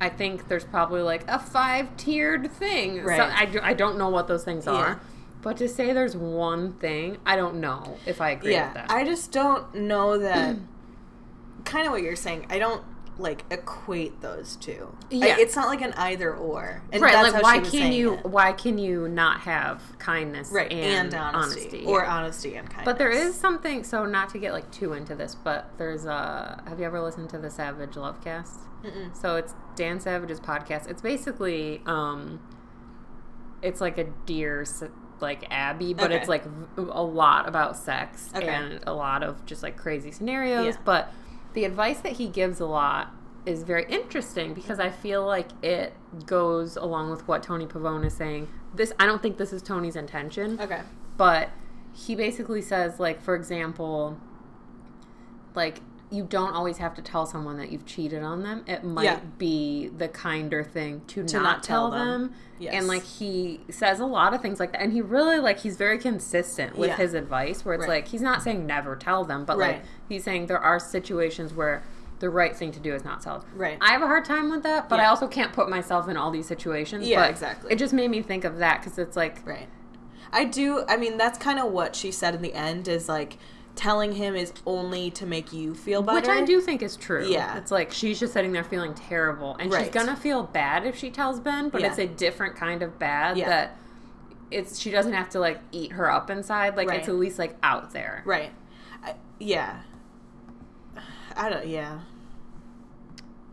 I 0.00 0.08
think 0.08 0.48
there's 0.48 0.64
probably 0.64 1.02
like 1.02 1.24
a 1.28 1.38
five 1.38 1.96
tiered 1.96 2.50
thing. 2.52 3.04
So 3.06 3.30
I, 3.32 3.46
do, 3.46 3.60
I 3.62 3.74
don't 3.74 3.96
know 3.98 4.08
what 4.08 4.28
those 4.28 4.44
things 4.44 4.66
Yeah. 4.66 4.72
are. 4.72 5.00
But 5.40 5.56
to 5.58 5.68
say 5.68 5.92
there's 5.92 6.16
one 6.16 6.72
thing, 6.74 7.18
I 7.24 7.36
don't 7.36 7.56
know 7.60 7.96
if 8.06 8.20
I 8.20 8.30
agree 8.30 8.52
Yeah, 8.52 8.66
with 8.66 8.74
that. 8.74 8.90
I 8.90 9.04
just 9.04 9.30
don't 9.32 9.72
know 9.74 10.18
that. 10.18 10.56
kind 11.64 11.86
of 11.86 11.92
what 11.92 12.02
you're 12.02 12.16
saying. 12.16 12.46
I 12.50 12.58
don't 12.58 12.82
like 13.18 13.44
equate 13.50 14.20
those 14.20 14.54
two. 14.56 14.96
I- 15.10 15.14
Yeah. 15.14 15.36
it's 15.38 15.56
not 15.56 15.66
like 15.66 15.82
an 15.82 15.92
either 15.94 16.32
or. 16.34 16.82
And 16.92 17.02
right, 17.02 17.32
like 17.32 17.42
why 17.42 17.58
can 17.58 17.92
you 17.92 18.14
it. 18.14 18.24
why 18.26 18.52
can 18.52 18.78
you 18.78 19.08
not 19.08 19.40
have 19.40 19.82
kindness 19.98 20.50
right 20.52 20.70
and, 20.72 21.12
and, 21.12 21.14
honesty, 21.14 21.78
yeah. 21.82 21.88
or 21.88 22.04
honesty 22.04 22.54
and 22.54 22.68
kindness? 22.68 22.84
But 22.84 22.98
there 22.98 23.10
is 23.10 23.34
something. 23.34 23.82
So 23.82 24.06
not 24.06 24.28
to 24.30 24.38
get 24.38 24.52
like 24.52 24.70
too 24.70 24.92
into 24.92 25.14
this, 25.16 25.34
but 25.34 25.70
there's 25.78 26.04
a. 26.04 26.62
Have 26.68 26.78
you 26.78 26.86
ever 26.86 27.00
listened 27.00 27.30
to 27.30 27.38
the 27.38 27.50
Savage 27.50 27.94
Lovecast? 27.94 28.56
Mm-mm. 28.84 29.16
So 29.20 29.34
it's 29.34 29.54
Dan 29.74 29.98
Savage's 29.98 30.38
podcast. 30.40 30.88
It's 30.88 31.02
basically, 31.02 31.82
um, 31.86 32.40
it's 33.62 33.80
like 33.80 33.98
a 33.98 34.04
dear 34.26 34.62
s- 34.62 34.84
like 35.20 35.44
Abby, 35.50 35.94
but 35.94 36.04
Okay. 36.06 36.16
it's 36.16 36.28
like 36.28 36.44
a 36.76 37.02
lot 37.02 37.48
about 37.48 37.76
sex 37.76 38.30
Okay. 38.34 38.46
and 38.46 38.80
a 38.86 38.92
lot 38.94 39.24
of 39.24 39.44
just 39.46 39.64
like 39.64 39.76
crazy 39.76 40.12
scenarios. 40.12 40.74
Yeah. 40.76 40.80
But 40.84 41.12
the 41.54 41.64
advice 41.64 42.00
that 42.00 42.12
he 42.12 42.28
gives 42.28 42.60
a 42.60 42.66
lot 42.66 43.12
is 43.46 43.62
very 43.62 43.84
interesting 43.88 44.52
because 44.54 44.78
I 44.78 44.90
feel 44.90 45.24
like 45.26 45.48
it 45.62 45.94
goes 46.26 46.76
along 46.76 47.10
with 47.10 47.26
what 47.26 47.42
Toni 47.42 47.66
Pavone 47.66 48.04
is 48.04 48.14
saying. 48.14 48.48
This 48.74 48.92
I 48.98 49.06
don't 49.06 49.22
think 49.22 49.38
this 49.38 49.52
is 49.52 49.62
Toni's 49.62 49.96
intention 49.96 50.60
Okay. 50.60 50.82
but 51.16 51.50
he 51.94 52.14
basically 52.14 52.60
says 52.62 53.00
like 53.00 53.20
for 53.22 53.34
example 53.34 54.18
like 55.54 55.80
you 56.10 56.24
don't 56.24 56.54
always 56.54 56.78
have 56.78 56.94
to 56.94 57.02
tell 57.02 57.26
someone 57.26 57.58
that 57.58 57.70
you've 57.70 57.84
cheated 57.84 58.22
on 58.22 58.42
them 58.42 58.64
it 58.66 58.82
might 58.82 59.04
Yeah. 59.04 59.20
be 59.36 59.88
the 59.88 60.08
kinder 60.08 60.64
thing 60.64 61.02
to, 61.08 61.24
To 61.26 61.36
not, 61.36 61.42
not 61.42 61.62
tell 61.62 61.90
tell 61.90 61.98
them, 61.98 62.22
them. 62.22 62.34
Yes. 62.58 62.74
and 62.74 62.88
like 62.88 63.02
he 63.04 63.60
says 63.70 64.00
a 64.00 64.06
lot 64.06 64.32
of 64.32 64.40
things 64.40 64.58
like 64.58 64.72
that 64.72 64.80
and 64.80 64.92
he 64.92 65.00
really 65.02 65.38
like 65.38 65.58
he's 65.60 65.76
very 65.76 65.98
consistent 65.98 66.76
with 66.78 66.88
Yeah. 66.90 66.96
his 66.96 67.12
advice 67.14 67.64
where 67.64 67.74
it's 67.74 67.82
Right. 67.82 67.96
like 68.04 68.08
he's 68.08 68.22
not 68.22 68.42
saying 68.42 68.66
never 68.66 68.96
tell 68.96 69.24
them 69.24 69.44
but 69.44 69.58
like 69.58 69.82
he's 70.08 70.24
saying 70.24 70.46
there 70.46 70.58
are 70.58 70.78
situations 70.80 71.52
where 71.52 71.82
the 72.20 72.30
right 72.30 72.56
thing 72.56 72.72
to 72.72 72.80
do 72.80 72.92
is 72.94 73.04
not 73.04 73.20
tell. 73.20 73.44
Right. 73.54 73.78
I 73.80 73.92
have 73.92 74.02
a 74.02 74.06
hard 74.08 74.24
time 74.24 74.50
with 74.50 74.64
that, 74.64 74.88
but 74.88 74.98
I 74.98 75.04
also 75.06 75.28
can't 75.28 75.52
put 75.52 75.68
myself 75.70 76.08
in 76.08 76.16
all 76.16 76.32
these 76.32 76.48
situations. 76.48 77.06
Yeah, 77.06 77.20
but 77.20 77.30
exactly. 77.30 77.70
It 77.70 77.76
just 77.78 77.92
made 77.92 78.10
me 78.10 78.22
think 78.22 78.42
of 78.42 78.58
that 78.58 78.80
because 78.80 78.98
it's 78.98 79.16
like, 79.16 79.46
Right. 79.46 79.68
I 80.32 80.44
do. 80.44 80.84
I 80.88 80.96
mean, 80.96 81.16
that's 81.16 81.38
kind 81.38 81.60
of 81.60 81.70
what 81.70 81.94
she 81.94 82.10
said 82.10 82.34
in 82.34 82.42
the 82.42 82.54
end 82.54 82.88
is 82.88 83.08
like, 83.08 83.38
telling 83.76 84.12
him 84.12 84.34
is 84.34 84.52
only 84.66 85.10
to 85.12 85.24
make 85.26 85.52
you 85.52 85.74
feel 85.74 86.02
better. 86.02 86.16
Which 86.16 86.28
I 86.28 86.44
do 86.44 86.60
think 86.60 86.82
is 86.82 86.96
true. 86.96 87.26
Yeah. 87.28 87.56
It's 87.58 87.70
like 87.70 87.92
she's 87.92 88.18
just 88.18 88.32
sitting 88.32 88.52
there 88.52 88.64
feeling 88.64 88.92
terrible. 88.94 89.56
And 89.60 89.72
she's 89.72 89.88
gonna 89.88 90.16
feel 90.16 90.42
bad 90.42 90.84
if 90.84 90.96
she 90.96 91.10
tells 91.10 91.38
Ben, 91.40 91.68
but 91.68 91.80
Yeah. 91.80 91.88
it's 91.88 91.98
a 91.98 92.06
different 92.06 92.56
kind 92.56 92.82
of 92.82 92.98
bad 92.98 93.36
Yeah. 93.36 93.48
that 93.48 93.76
it's 94.50 94.78
she 94.78 94.90
doesn't 94.90 95.12
have 95.12 95.28
to 95.30 95.38
like 95.40 95.60
eat 95.72 95.92
her 95.92 96.10
up 96.10 96.28
inside. 96.30 96.76
Like 96.76 96.88
Right. 96.88 96.98
it's 97.00 97.08
at 97.08 97.14
least 97.14 97.38
like 97.38 97.56
out 97.62 97.92
there. 97.92 98.22
Right. 98.24 98.50
I, 99.04 99.14
yeah. 99.38 99.80
I 101.36 101.48
don't. 101.50 101.66
Yeah. 101.68 102.00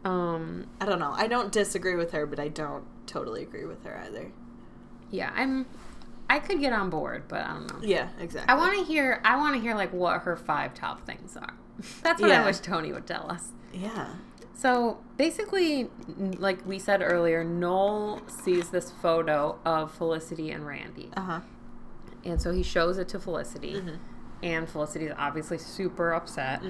Um 0.04 0.68
I 0.80 0.86
don't 0.86 1.00
know. 1.00 1.14
I 1.16 1.28
don't 1.28 1.52
disagree 1.52 1.96
with 1.96 2.12
her, 2.12 2.26
but 2.26 2.40
I 2.40 2.48
don't 2.48 2.86
totally 3.08 3.44
agree 3.44 3.66
with 3.66 3.84
her 3.84 3.98
either. 4.06 4.32
yeah, 5.12 5.32
I'm 5.36 5.66
I 6.30 6.40
could 6.40 6.60
get 6.60 6.74
on 6.74 6.90
board, 6.90 7.24
but 7.28 7.42
I 7.42 7.54
don't 7.54 7.68
know. 7.72 7.80
Yeah. 7.88 8.10
Exactly. 8.20 8.50
I 8.54 8.58
want 8.58 8.78
to 8.78 8.84
hear 8.84 9.22
I 9.24 9.36
want 9.38 9.56
to 9.56 9.62
hear 9.62 9.76
like 9.76 9.94
what 9.94 10.22
her 10.22 10.36
five 10.36 10.74
top 10.74 11.06
things 11.06 11.38
are. 11.38 11.54
That's 12.04 12.22
what 12.22 12.30
Yeah. 12.30 12.42
I 12.42 12.46
wish 12.46 12.60
Toni 12.60 12.92
would 12.92 13.06
tell 13.08 13.30
us. 13.30 13.50
Yeah. 13.74 14.08
So 14.58 15.00
basically, 15.18 15.90
like 16.18 16.66
we 16.66 16.80
said 16.80 17.02
earlier, 17.04 17.44
Noel 17.44 18.22
sees 18.44 18.70
this 18.70 18.90
photo 18.90 19.60
of 19.66 19.92
Felicity 19.94 20.52
and 20.52 20.66
Randy. 20.66 21.10
Uh 21.16 21.22
huh. 21.22 21.40
And 22.24 22.42
so 22.42 22.52
he 22.52 22.64
shows 22.64 22.98
it 22.98 23.08
to 23.10 23.20
Felicity. 23.20 23.74
Mm-hmm. 23.74 23.96
And 24.44 24.70
Felicity 24.70 25.06
is 25.06 25.14
obviously 25.18 25.58
super 25.58 26.14
upset. 26.14 26.62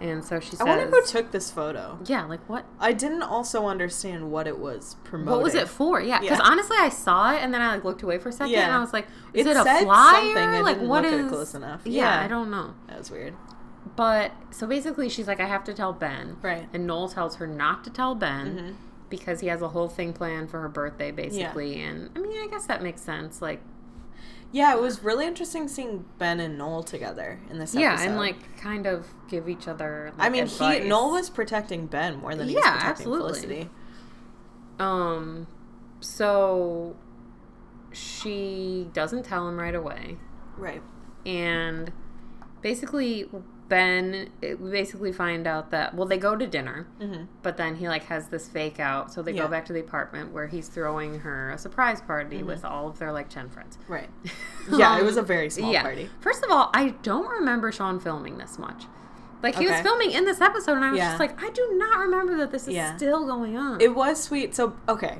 And 0.00 0.24
so 0.24 0.40
she 0.40 0.50
says, 0.50 0.60
I 0.60 0.64
wonder 0.64 0.86
who 0.90 1.04
took 1.06 1.30
this 1.30 1.50
photo. 1.50 1.98
Yeah, 2.04 2.24
like 2.24 2.46
what? 2.48 2.64
I 2.78 2.92
didn't 2.92 3.22
also 3.22 3.66
understand 3.66 4.30
what 4.30 4.46
it 4.46 4.58
was 4.58 4.96
promoting. 5.04 5.30
What 5.32 5.42
was 5.42 5.54
it 5.54 5.68
for? 5.68 6.00
Yeah, 6.00 6.20
because 6.20 6.38
Yeah. 6.38 6.44
honestly, 6.44 6.76
I 6.78 6.88
saw 6.90 7.32
it 7.32 7.38
and 7.42 7.52
then 7.54 7.60
I 7.62 7.74
like 7.74 7.84
looked 7.84 8.02
away 8.02 8.18
for 8.18 8.28
a 8.28 8.32
second 8.32 8.54
and 8.54 8.68
Yeah. 8.70 8.76
I 8.76 8.80
was 8.80 8.92
like, 8.92 9.06
"Is 9.32 9.46
It 9.46 9.50
it, 9.50 9.56
a 9.56 9.64
flyer? 9.64 10.62
like 10.62 10.78
what 10.78 11.04
look 11.04 11.12
at 11.12 11.18
it 11.18 11.24
is?" 11.26 11.30
close 11.30 11.54
enough. 11.54 11.80
Yeah, 11.84 12.02
Yeah. 12.18 12.24
I 12.24 12.28
don't 12.28 12.50
know. 12.50 12.74
That 12.88 12.98
was 12.98 13.10
weird. 13.10 13.34
But 13.94 14.32
so 14.50 14.66
basically, 14.66 15.08
she's 15.08 15.26
like, 15.28 15.40
"I 15.40 15.46
have 15.46 15.64
to 15.64 15.72
tell 15.74 15.92
Ben." 15.92 16.36
Right. 16.42 16.62
Mm-hmm. 16.64 16.74
And 16.76 16.86
Noel 16.86 17.08
tells 17.08 17.36
her 17.36 17.46
not 17.46 17.84
to 17.84 17.90
tell 17.90 18.14
Ben 18.14 18.76
because 19.08 19.40
he 19.40 19.46
has 19.46 19.62
a 19.62 19.68
whole 19.68 19.88
thing 19.88 20.12
planned 20.12 20.50
for 20.50 20.60
her 20.60 20.68
birthday, 20.68 21.10
basically. 21.12 21.80
And 21.80 22.10
I 22.16 22.18
mean, 22.18 22.32
I 22.32 22.48
guess 22.50 22.66
that 22.66 22.82
makes 22.82 23.00
sense. 23.00 23.40
Like, 23.40 23.62
Yeah, 24.52 24.74
it 24.74 24.80
was 24.80 25.02
really 25.02 25.26
interesting 25.26 25.68
seeing 25.68 26.04
Ben 26.18 26.40
and 26.40 26.56
Noel 26.56 26.82
together 26.82 27.40
in 27.50 27.58
this 27.58 27.74
yeah, 27.74 27.92
episode. 27.94 28.06
and 28.08 28.16
like 28.16 28.56
kind 28.56 28.86
of 28.86 29.06
give 29.28 29.48
each 29.48 29.68
other. 29.68 30.12
I 30.18 30.28
mean, 30.30 30.44
advice. 30.44 30.82
he 30.82 30.88
Noel 30.88 31.10
was 31.12 31.28
protecting 31.30 31.86
Ben 31.86 32.16
more 32.20 32.34
than 32.34 32.48
he 32.48 32.54
was 32.54 32.64
Yeah, 32.64 32.72
protecting 32.72 32.90
absolutely. 33.06 33.28
Felicity. 33.40 33.70
Um, 34.78 35.46
so 36.00 36.96
she 37.92 38.88
doesn't 38.92 39.24
tell 39.24 39.48
him 39.48 39.58
right 39.58 39.74
away, 39.74 40.16
Right. 40.56 40.82
and 41.24 41.92
basically 42.62 43.28
Ben 43.68 44.30
we 44.42 44.70
basically 44.70 45.12
find 45.12 45.46
out 45.46 45.70
that 45.72 45.94
well 45.94 46.06
they 46.06 46.18
go 46.18 46.36
to 46.36 46.46
dinner, 46.46 46.86
Mm-hmm. 47.00 47.24
but 47.42 47.56
then 47.56 47.76
he 47.76 47.88
like 47.88 48.04
has 48.04 48.28
this 48.28 48.48
fake 48.48 48.78
out, 48.78 49.12
so 49.12 49.22
they 49.22 49.32
Yeah. 49.32 49.42
go 49.42 49.48
back 49.48 49.64
to 49.66 49.72
the 49.72 49.80
apartment 49.80 50.32
where 50.32 50.46
he's 50.46 50.68
throwing 50.68 51.20
her 51.20 51.50
a 51.50 51.58
surprise 51.58 52.00
party 52.00 52.38
Mm-hmm. 52.38 52.46
with 52.46 52.64
all 52.64 52.88
of 52.88 52.98
their 52.98 53.12
like 53.12 53.28
ten 53.28 53.48
friends. 53.48 53.78
Right. 53.88 54.08
Yeah, 54.70 54.96
it 54.96 55.00
Um, 55.00 55.06
was 55.06 55.16
a 55.16 55.22
very 55.22 55.48
small 55.50 55.72
yeah. 55.72 55.82
party. 55.82 56.10
First 56.20 56.42
of 56.44 56.50
all, 56.50 56.70
I 56.74 56.88
don't 57.02 57.28
remember 57.28 57.70
Sean 57.70 58.00
filming 58.00 58.36
this 58.38 58.58
much. 58.58 58.84
Like 59.42 59.54
he 59.56 59.66
was 59.68 59.80
filming 59.80 60.10
in 60.10 60.24
this 60.24 60.40
episode, 60.40 60.72
and 60.76 60.84
I 60.84 60.90
was 60.90 60.98
Yeah. 60.98 61.08
just 61.10 61.20
like, 61.20 61.40
I 61.42 61.50
do 61.50 61.74
not 61.74 61.98
remember 62.00 62.36
that 62.38 62.50
this 62.50 62.66
is 62.66 62.96
still 62.96 63.24
going 63.26 63.56
on. 63.56 63.80
It 63.80 63.94
was 63.94 64.20
sweet. 64.22 64.54
So 64.56 64.74
okay, 64.88 65.18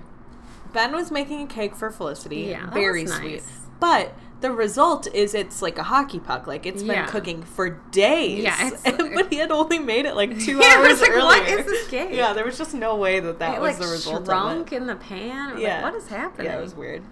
Ben 0.73 0.93
was 0.93 1.11
making 1.13 1.43
a 1.43 1.47
cake 1.47 1.77
for 1.77 1.91
Felicity. 1.91 2.39
Yeah, 2.51 2.69
very 2.71 3.03
was 3.05 3.13
sweet. 3.15 3.43
But 3.79 4.15
the 4.41 4.53
result 4.53 5.07
is 5.15 5.35
it's 5.35 5.63
like 5.63 5.79
a 5.79 5.83
hockey 5.83 6.21
puck. 6.21 6.47
Like 6.47 6.67
it's 6.67 6.83
been 6.83 7.07
cooking 7.07 7.43
for 7.43 7.71
days. 7.91 8.43
Yeah, 8.45 8.71
but 8.85 9.31
he 9.33 9.37
had 9.39 9.51
only 9.51 9.79
made 9.79 10.05
it 10.05 10.15
like 10.15 10.39
two 10.39 10.59
Yeah, 10.61 10.75
hours 10.77 11.01
like, 11.01 11.11
earlier. 11.11 11.23
what 11.23 11.49
is 11.49 11.67
this 11.67 11.89
cake? 11.89 12.11
Yeah, 12.13 12.33
there 12.35 12.45
was 12.45 12.59
just 12.59 12.75
no 12.75 12.97
way 12.97 13.21
that 13.21 13.39
that 13.39 13.57
it 13.57 13.61
was 13.61 13.79
like 13.79 13.87
the 13.87 13.93
result 13.93 14.27
shrunk 14.27 14.73
in 14.73 14.87
the 14.87 14.97
pan. 14.97 15.59
Yeah. 15.59 15.77
like, 15.83 15.93
what 15.93 15.95
is 16.03 16.09
happening? 16.09 16.47
Yeah, 16.47 16.59
it 16.59 16.63
was 16.63 16.75
weird. 16.75 17.03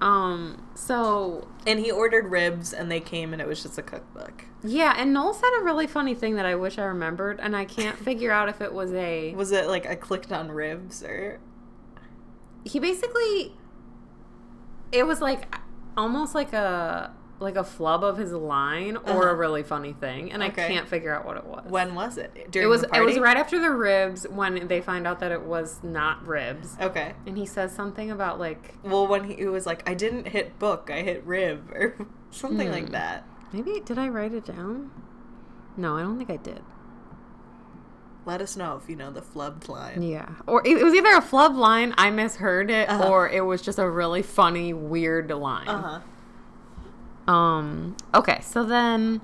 Um. 0.00 0.66
So 0.74 1.46
And 1.66 1.78
he 1.78 1.90
ordered 1.92 2.30
ribs, 2.30 2.72
and 2.72 2.90
they 2.90 2.98
came, 3.00 3.32
and 3.32 3.40
it 3.40 3.46
was 3.46 3.62
just 3.62 3.78
a 3.78 3.82
cookbook. 3.82 4.46
yeah, 4.64 4.94
and 4.96 5.12
Noel 5.12 5.32
said 5.34 5.50
a 5.60 5.62
really 5.62 5.86
funny 5.86 6.14
thing 6.14 6.34
that 6.36 6.46
I 6.46 6.54
wish 6.56 6.76
I 6.78 6.84
remembered, 6.84 7.38
and 7.38 7.54
I 7.54 7.64
can't 7.66 7.96
figure 8.04 8.32
out 8.32 8.48
if 8.48 8.60
it 8.60 8.72
was 8.72 8.92
a. 8.94 9.32
Was 9.34 9.52
it 9.52 9.68
like 9.68 9.86
I 9.86 9.94
clicked 9.94 10.32
on 10.32 10.50
ribs 10.50 11.02
or? 11.04 11.38
He 12.64 12.80
basically. 12.80 13.54
It 14.90 15.06
was 15.06 15.20
like 15.20 15.54
almost 15.96 16.34
like 16.34 16.52
a 16.52 17.12
like 17.40 17.56
a 17.56 17.64
flub 17.64 18.04
of 18.04 18.18
his 18.18 18.30
line 18.30 18.96
or 18.96 19.02
a 19.02 19.16
Uh-huh. 19.16 19.34
really 19.34 19.64
funny 19.64 19.92
thing, 19.92 20.30
and 20.30 20.44
Okay. 20.44 20.64
I 20.64 20.68
can't 20.68 20.86
figure 20.86 21.12
out 21.12 21.24
what 21.24 21.36
it 21.36 21.44
was. 21.44 21.64
When 21.68 21.96
was 21.96 22.16
it? 22.16 22.30
it 22.36 22.52
During 22.52 22.68
was 22.68 22.82
the 22.82 22.96
it 22.96 23.00
was 23.04 23.18
right 23.18 23.36
after 23.36 23.58
the 23.58 23.70
ribs 23.72 24.28
when 24.28 24.68
they 24.68 24.80
find 24.80 25.08
out 25.08 25.18
that 25.18 25.32
it 25.32 25.42
was 25.42 25.80
not 25.82 26.24
ribs, 26.24 26.76
Okay. 26.80 27.14
and 27.26 27.36
he 27.36 27.44
says 27.44 27.74
something 27.74 28.12
about 28.12 28.38
like 28.38 28.74
Well, 28.84 29.08
when 29.08 29.24
he 29.24 29.34
it 29.40 29.48
was 29.48 29.66
like, 29.66 29.82
I 29.90 29.94
didn't 29.94 30.28
hit 30.28 30.56
book, 30.60 30.88
I 30.92 31.02
hit 31.02 31.24
rib, 31.26 31.68
or 31.72 31.96
something 32.30 32.70
like 32.70 32.86
Hmm. 32.86 32.92
that. 32.92 33.26
maybe 33.52 33.80
did 33.84 33.98
I 33.98 34.08
write 34.08 34.32
it 34.34 34.44
down? 34.44 34.92
No, 35.76 35.96
I 35.96 36.02
don't 36.02 36.18
think 36.18 36.30
I 36.30 36.36
did. 36.36 36.60
Let 38.24 38.40
us 38.40 38.56
know 38.56 38.78
if 38.82 38.88
you 38.88 38.94
know 38.96 39.10
the 39.10 39.20
flubbed 39.22 39.68
line. 39.68 40.00
Yeah. 40.02 40.28
Or 40.46 40.62
it 40.64 40.82
was 40.82 40.94
either 40.94 41.10
a 41.16 41.20
flub 41.20 41.56
line, 41.56 41.92
I 41.98 42.10
misheard 42.10 42.70
it, 42.70 42.88
Uh-huh. 42.88 43.08
or 43.08 43.28
it 43.28 43.44
was 43.44 43.62
just 43.62 43.78
a 43.80 43.88
really 43.90 44.22
funny, 44.22 44.72
weird 44.72 45.30
line. 45.30 45.66
Uh 45.68 46.00
huh. 47.26 47.32
Um, 47.32 47.96
okay, 48.14 48.40
so 48.42 48.64
then 48.64 49.20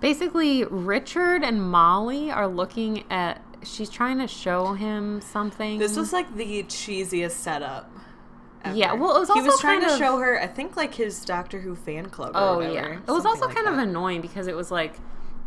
basically 0.00 0.64
Richard 0.64 1.42
and 1.44 1.62
Molly 1.62 2.30
are 2.30 2.48
looking 2.48 3.04
at 3.10 3.42
she's 3.62 3.90
trying 3.90 4.18
to 4.18 4.26
show 4.28 4.74
him 4.74 5.20
something. 5.20 5.78
This 5.78 5.96
was 5.96 6.12
like 6.12 6.36
the 6.36 6.62
cheesiest 6.64 7.32
setup. 7.32 7.90
ever. 8.64 8.76
Yeah, 8.76 8.92
well, 8.94 9.16
it 9.16 9.20
was 9.20 9.30
he 9.32 9.40
was 9.42 9.58
trying 9.60 9.80
to 9.80 9.92
of- 9.92 9.98
show 9.98 10.18
her. 10.18 10.40
I 10.40 10.46
think 10.46 10.76
like 10.76 10.94
his 10.94 11.24
Doctor 11.24 11.60
Who 11.60 11.74
fan 11.76 12.06
club. 12.10 12.34
Or 12.34 12.38
Oh 12.40 12.56
whatever, 12.58 12.74
yeah. 12.94 12.98
It 13.06 13.10
was 13.10 13.24
also 13.26 13.46
like 13.46 13.54
kind 13.56 13.68
of 13.68 13.76
that. 13.76 13.88
annoying 13.88 14.20
because 14.20 14.46
it 14.48 14.56
was 14.56 14.70
like 14.70 14.94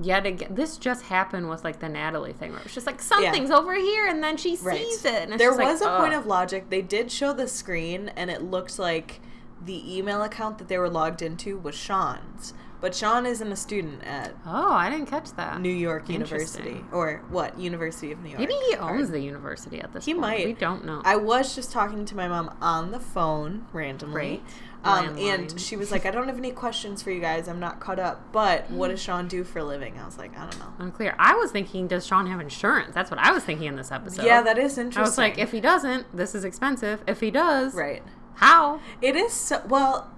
yet 0.06 0.26
again 0.26 0.54
this 0.56 0.78
just 0.78 1.04
happened 1.06 1.50
with 1.50 1.64
like 1.64 1.80
the 1.80 1.90
Natalie 1.90 2.34
thing 2.34 2.52
where 2.52 2.60
it 2.60 2.64
was 2.66 2.74
just 2.74 2.88
like 2.88 3.02
something's 3.02 3.50
over 3.52 3.74
here 3.76 4.08
and 4.08 4.24
then 4.24 4.38
she 4.38 4.56
Right. 4.58 4.78
sees 4.80 5.06
it 5.06 5.14
and 5.24 5.34
it's 5.34 5.38
there 5.40 5.50
just 5.50 5.60
like, 5.60 5.68
was 5.68 5.82
a 5.82 5.98
point 5.98 6.14
of 6.14 6.26
logic. 6.26 6.70
They 6.70 6.82
did 6.82 7.12
show 7.12 7.34
the 7.34 7.48
screen, 7.48 8.10
and 8.16 8.30
it 8.30 8.42
looked 8.44 8.78
like 8.80 9.20
the 9.64 9.98
email 9.98 10.22
account 10.24 10.58
that 10.58 10.68
they 10.68 10.78
were 10.78 10.90
logged 10.90 11.22
into 11.22 11.58
was 11.58 11.76
Sean's. 11.76 12.54
But 12.82 12.96
Sean 12.96 13.26
isn't 13.28 13.52
a 13.52 13.56
student 13.56 14.04
at 14.04 14.34
Oh, 14.46 14.72
I 14.72 14.90
didn't 14.90 15.06
catch 15.06 15.32
that. 15.34 15.62
New 15.62 15.70
York 15.70 16.10
University 16.10 16.84
or 16.92 17.24
what 17.30 17.58
University 17.60 18.12
of 18.12 18.20
New 18.24 18.30
York. 18.30 18.40
Maybe 18.40 18.54
he 18.54 18.76
Or- 18.76 18.90
owns 18.90 19.12
the 19.12 19.20
university 19.20 19.80
at 19.80 19.94
this 19.94 20.06
He 20.06 20.14
point. 20.14 20.22
might. 20.22 20.46
We 20.48 20.54
don't 20.54 20.84
know. 20.84 21.02
I 21.06 21.16
was 21.16 21.54
just 21.56 21.72
talking 21.72 22.06
to 22.06 22.16
my 22.16 22.28
mom 22.28 22.56
on 22.60 22.92
the 22.92 23.00
phone 23.00 23.66
randomly. 23.72 24.14
Great. 24.14 24.44
Um, 24.84 25.16
and 25.20 25.62
she 25.62 25.76
was 25.78 25.92
like, 25.92 26.08
I 26.08 26.12
don't 26.12 26.28
have 26.28 26.40
any 26.40 26.50
questions 26.52 27.04
for 27.04 27.12
you 27.12 27.20
guys. 27.22 27.48
I'm 27.48 27.60
not 27.60 27.80
caught 27.80 28.00
up. 28.00 28.32
But 28.32 28.68
what 28.72 28.88
does 28.88 29.00
Sean 29.00 29.28
do 29.28 29.44
for 29.44 29.60
a 29.60 29.64
living? 29.64 30.00
I 30.02 30.06
was 30.06 30.18
like, 30.18 30.36
I 30.36 30.42
don't 30.42 30.58
know. 30.58 30.74
Unclear. 30.80 31.14
I 31.20 31.36
was 31.36 31.52
thinking, 31.52 31.88
does 31.88 32.08
Sean 32.08 32.26
have 32.26 32.40
insurance? 32.40 32.96
That's 32.96 33.12
what 33.12 33.20
I 33.20 33.32
was 33.32 33.44
thinking 33.44 33.68
in 33.68 33.76
this 33.76 33.92
episode. 33.92 34.26
yeah, 34.26 34.42
that 34.42 34.58
is 34.58 34.80
interesting. 34.80 35.04
I 35.04 35.06
was 35.06 35.20
like, 35.20 35.38
if 35.38 35.52
he 35.52 35.62
doesn't, 35.62 36.18
this 36.18 36.34
is 36.34 36.44
expensive. 36.44 37.04
If 37.06 37.20
he 37.20 37.30
does, 37.30 37.76
Right. 37.76 38.02
how? 38.36 38.80
It 39.04 39.16
is 39.16 39.34
so. 39.34 39.62
Well, 39.68 40.10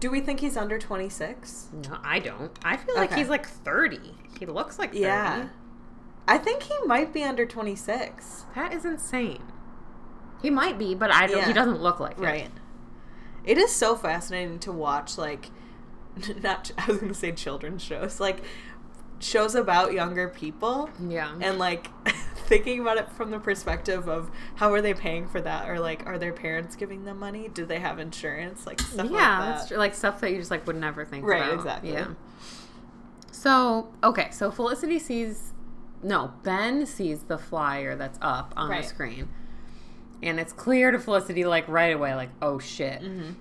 do 0.00 0.10
we 0.10 0.20
think 0.20 0.40
he's 0.40 0.56
under 0.56 0.78
26? 0.78 1.68
No, 1.88 1.98
I 2.02 2.18
don't. 2.18 2.52
I 2.64 2.76
feel 2.76 2.94
like 2.96 3.10
Okay. 3.12 3.20
he's 3.20 3.28
like 3.28 3.46
30. 3.46 3.98
He 4.38 4.46
looks 4.46 4.78
like 4.78 4.90
30. 4.90 5.00
Yeah. 5.00 5.48
I 6.28 6.38
think 6.38 6.64
he 6.64 6.74
might 6.86 7.12
be 7.12 7.22
under 7.22 7.46
26. 7.46 8.44
That 8.54 8.72
is 8.72 8.84
insane. 8.84 9.42
He 10.42 10.50
might 10.50 10.78
be, 10.78 10.94
but 10.94 11.10
I 11.10 11.26
don't. 11.26 11.38
Yeah. 11.38 11.46
He 11.46 11.52
doesn't 11.52 11.80
look 11.80 12.00
like 12.00 12.18
it. 12.18 12.22
Right. 12.22 12.50
It 13.44 13.58
is 13.58 13.70
so 13.72 13.94
fascinating 13.96 14.58
to 14.60 14.72
watch, 14.72 15.16
like, 15.18 15.50
not, 16.42 16.72
I 16.76 16.86
was 16.88 16.96
going 16.98 17.12
to 17.12 17.18
say 17.18 17.32
children's 17.32 17.82
shows, 17.82 18.18
like, 18.20 18.42
shows 19.18 19.54
about 19.54 19.92
younger 19.92 20.28
people. 20.28 20.90
Yeah. 21.08 21.32
and 21.40 21.58
like 21.58 21.88
thinking 22.46 22.80
about 22.80 22.96
it 22.96 23.10
from 23.12 23.30
the 23.30 23.38
perspective 23.38 24.08
of 24.08 24.30
how 24.56 24.72
are 24.72 24.80
they 24.80 24.94
paying 24.94 25.26
for 25.28 25.40
that 25.40 25.68
or 25.68 25.78
like 25.80 26.06
are 26.06 26.18
their 26.18 26.32
parents 26.32 26.76
giving 26.76 27.04
them 27.04 27.18
money 27.18 27.48
do 27.48 27.66
they 27.66 27.78
have 27.80 27.98
insurance 27.98 28.66
like 28.66 28.80
stuff 28.80 29.06
yeah, 29.10 29.12
like 29.12 29.14
that 29.18 29.54
that's 29.56 29.68
true. 29.68 29.76
Like 29.76 29.94
stuff 29.94 30.20
that 30.20 30.30
you 30.30 30.38
just 30.38 30.50
like 30.50 30.66
would 30.66 30.76
never 30.76 31.04
think 31.04 31.24
Right, 31.26 31.42
about. 31.42 31.54
exactly. 31.54 31.92
Yeah. 31.92 32.08
So 33.30 33.88
okay, 34.02 34.30
so 34.30 34.50
Felicity 34.50 34.98
sees, 34.98 35.52
no, 36.02 36.32
Ben 36.42 36.86
sees 36.86 37.24
the 37.24 37.38
flyer 37.38 37.96
that's 37.96 38.18
up 38.22 38.54
on 38.56 38.70
Right. 38.70 38.82
the 38.82 38.88
screen, 38.88 39.28
and 40.22 40.40
it's 40.40 40.52
clear 40.52 40.90
to 40.90 40.98
Felicity 40.98 41.44
like 41.44 41.68
right 41.68 41.94
away, 41.94 42.14
like 42.14 42.30
oh 42.40 42.58
shit. 42.58 43.02
Mm-hmm. 43.02 43.32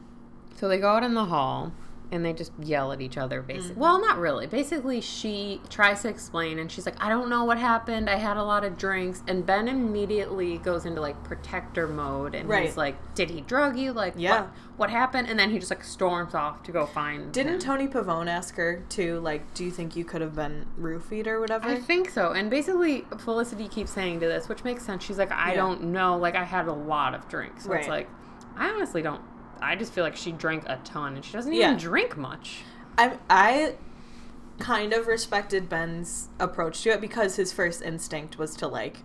So 0.57 0.67
they 0.67 0.77
go 0.79 0.89
out 0.89 1.03
in 1.03 1.13
the 1.13 1.25
hall, 1.25 1.73
and 2.11 2.23
they 2.25 2.33
just 2.33 2.51
yell 2.61 2.91
at 2.91 3.01
each 3.01 3.17
other 3.17 3.41
basically 3.41 3.71
Mm-hmm. 3.71 3.79
well 3.79 3.99
not 4.01 4.17
really 4.17 4.47
basically 4.47 5.01
she 5.01 5.61
tries 5.69 6.01
to 6.03 6.07
explain 6.09 6.59
and 6.59 6.71
she's 6.71 6.85
like 6.85 7.01
i 7.03 7.09
don't 7.09 7.29
know 7.29 7.43
what 7.43 7.57
happened 7.57 8.09
i 8.09 8.15
had 8.15 8.37
a 8.37 8.43
lot 8.43 8.63
of 8.63 8.77
drinks 8.77 9.23
and 9.27 9.45
ben 9.45 9.67
immediately 9.67 10.57
goes 10.59 10.85
into 10.85 11.01
like 11.01 11.21
protector 11.23 11.87
mode 11.87 12.35
and 12.35 12.47
Right. 12.49 12.65
he's 12.65 12.77
like 12.77 12.95
did 13.15 13.29
he 13.29 13.41
drug 13.41 13.77
you 13.77 13.91
like 13.93 14.13
Yeah. 14.17 14.41
what 14.41 14.49
what 14.77 14.89
happened 14.89 15.29
and 15.29 15.39
then 15.39 15.49
he 15.51 15.57
just 15.59 15.71
like 15.71 15.83
storms 15.83 16.35
off 16.35 16.61
to 16.63 16.71
go 16.71 16.85
find 16.85 17.31
Didn't 17.31 17.53
him. 17.53 17.59
Toni 17.59 17.87
Pavone 17.87 18.27
ask 18.27 18.55
her 18.57 18.83
too? 18.89 19.19
Like, 19.21 19.53
do 19.53 19.63
you 19.63 19.71
think 19.71 19.95
you 19.95 20.03
could 20.03 20.19
have 20.19 20.35
been 20.35 20.65
roofied 20.77 21.27
or 21.27 21.39
whatever? 21.39 21.69
I 21.69 21.77
think 21.79 22.09
so. 22.09 22.33
And 22.33 22.49
basically, 22.49 23.05
Felicity 23.19 23.69
keeps 23.69 23.91
saying 23.91 24.19
to 24.19 24.27
this, 24.27 24.49
which 24.49 24.65
makes 24.65 24.85
sense. 24.85 25.01
She's 25.01 25.17
like, 25.17 25.31
I 25.31 25.51
Yeah. 25.51 25.55
don't 25.55 25.83
know. 25.83 26.17
Like, 26.17 26.35
I 26.35 26.43
had 26.43 26.67
a 26.67 26.73
lot 26.73 27.15
of 27.15 27.25
drinks. 27.29 27.63
So 27.63 27.71
it's 27.71 27.87
like, 27.87 28.09
I 28.57 28.67
honestly 28.69 29.01
don't. 29.01 29.21
I 29.61 29.75
just 29.75 29.93
feel 29.93 30.03
like 30.03 30.15
she 30.15 30.31
drank 30.31 30.63
a 30.67 30.77
ton 30.83 31.15
and 31.15 31.23
she 31.25 31.33
doesn't 31.33 31.53
Yeah. 31.53 31.67
even 31.67 31.77
drink 31.79 32.17
much. 32.17 32.63
I 32.97 33.17
I 33.29 33.75
kind 34.59 34.93
of 34.93 35.07
respected 35.07 35.67
Ben's 35.69 36.29
approach 36.39 36.81
to 36.83 36.89
it 36.91 37.01
because 37.01 37.35
his 37.35 37.51
first 37.51 37.81
instinct 37.81 38.37
was 38.37 38.55
to 38.57 38.67
like 38.67 38.97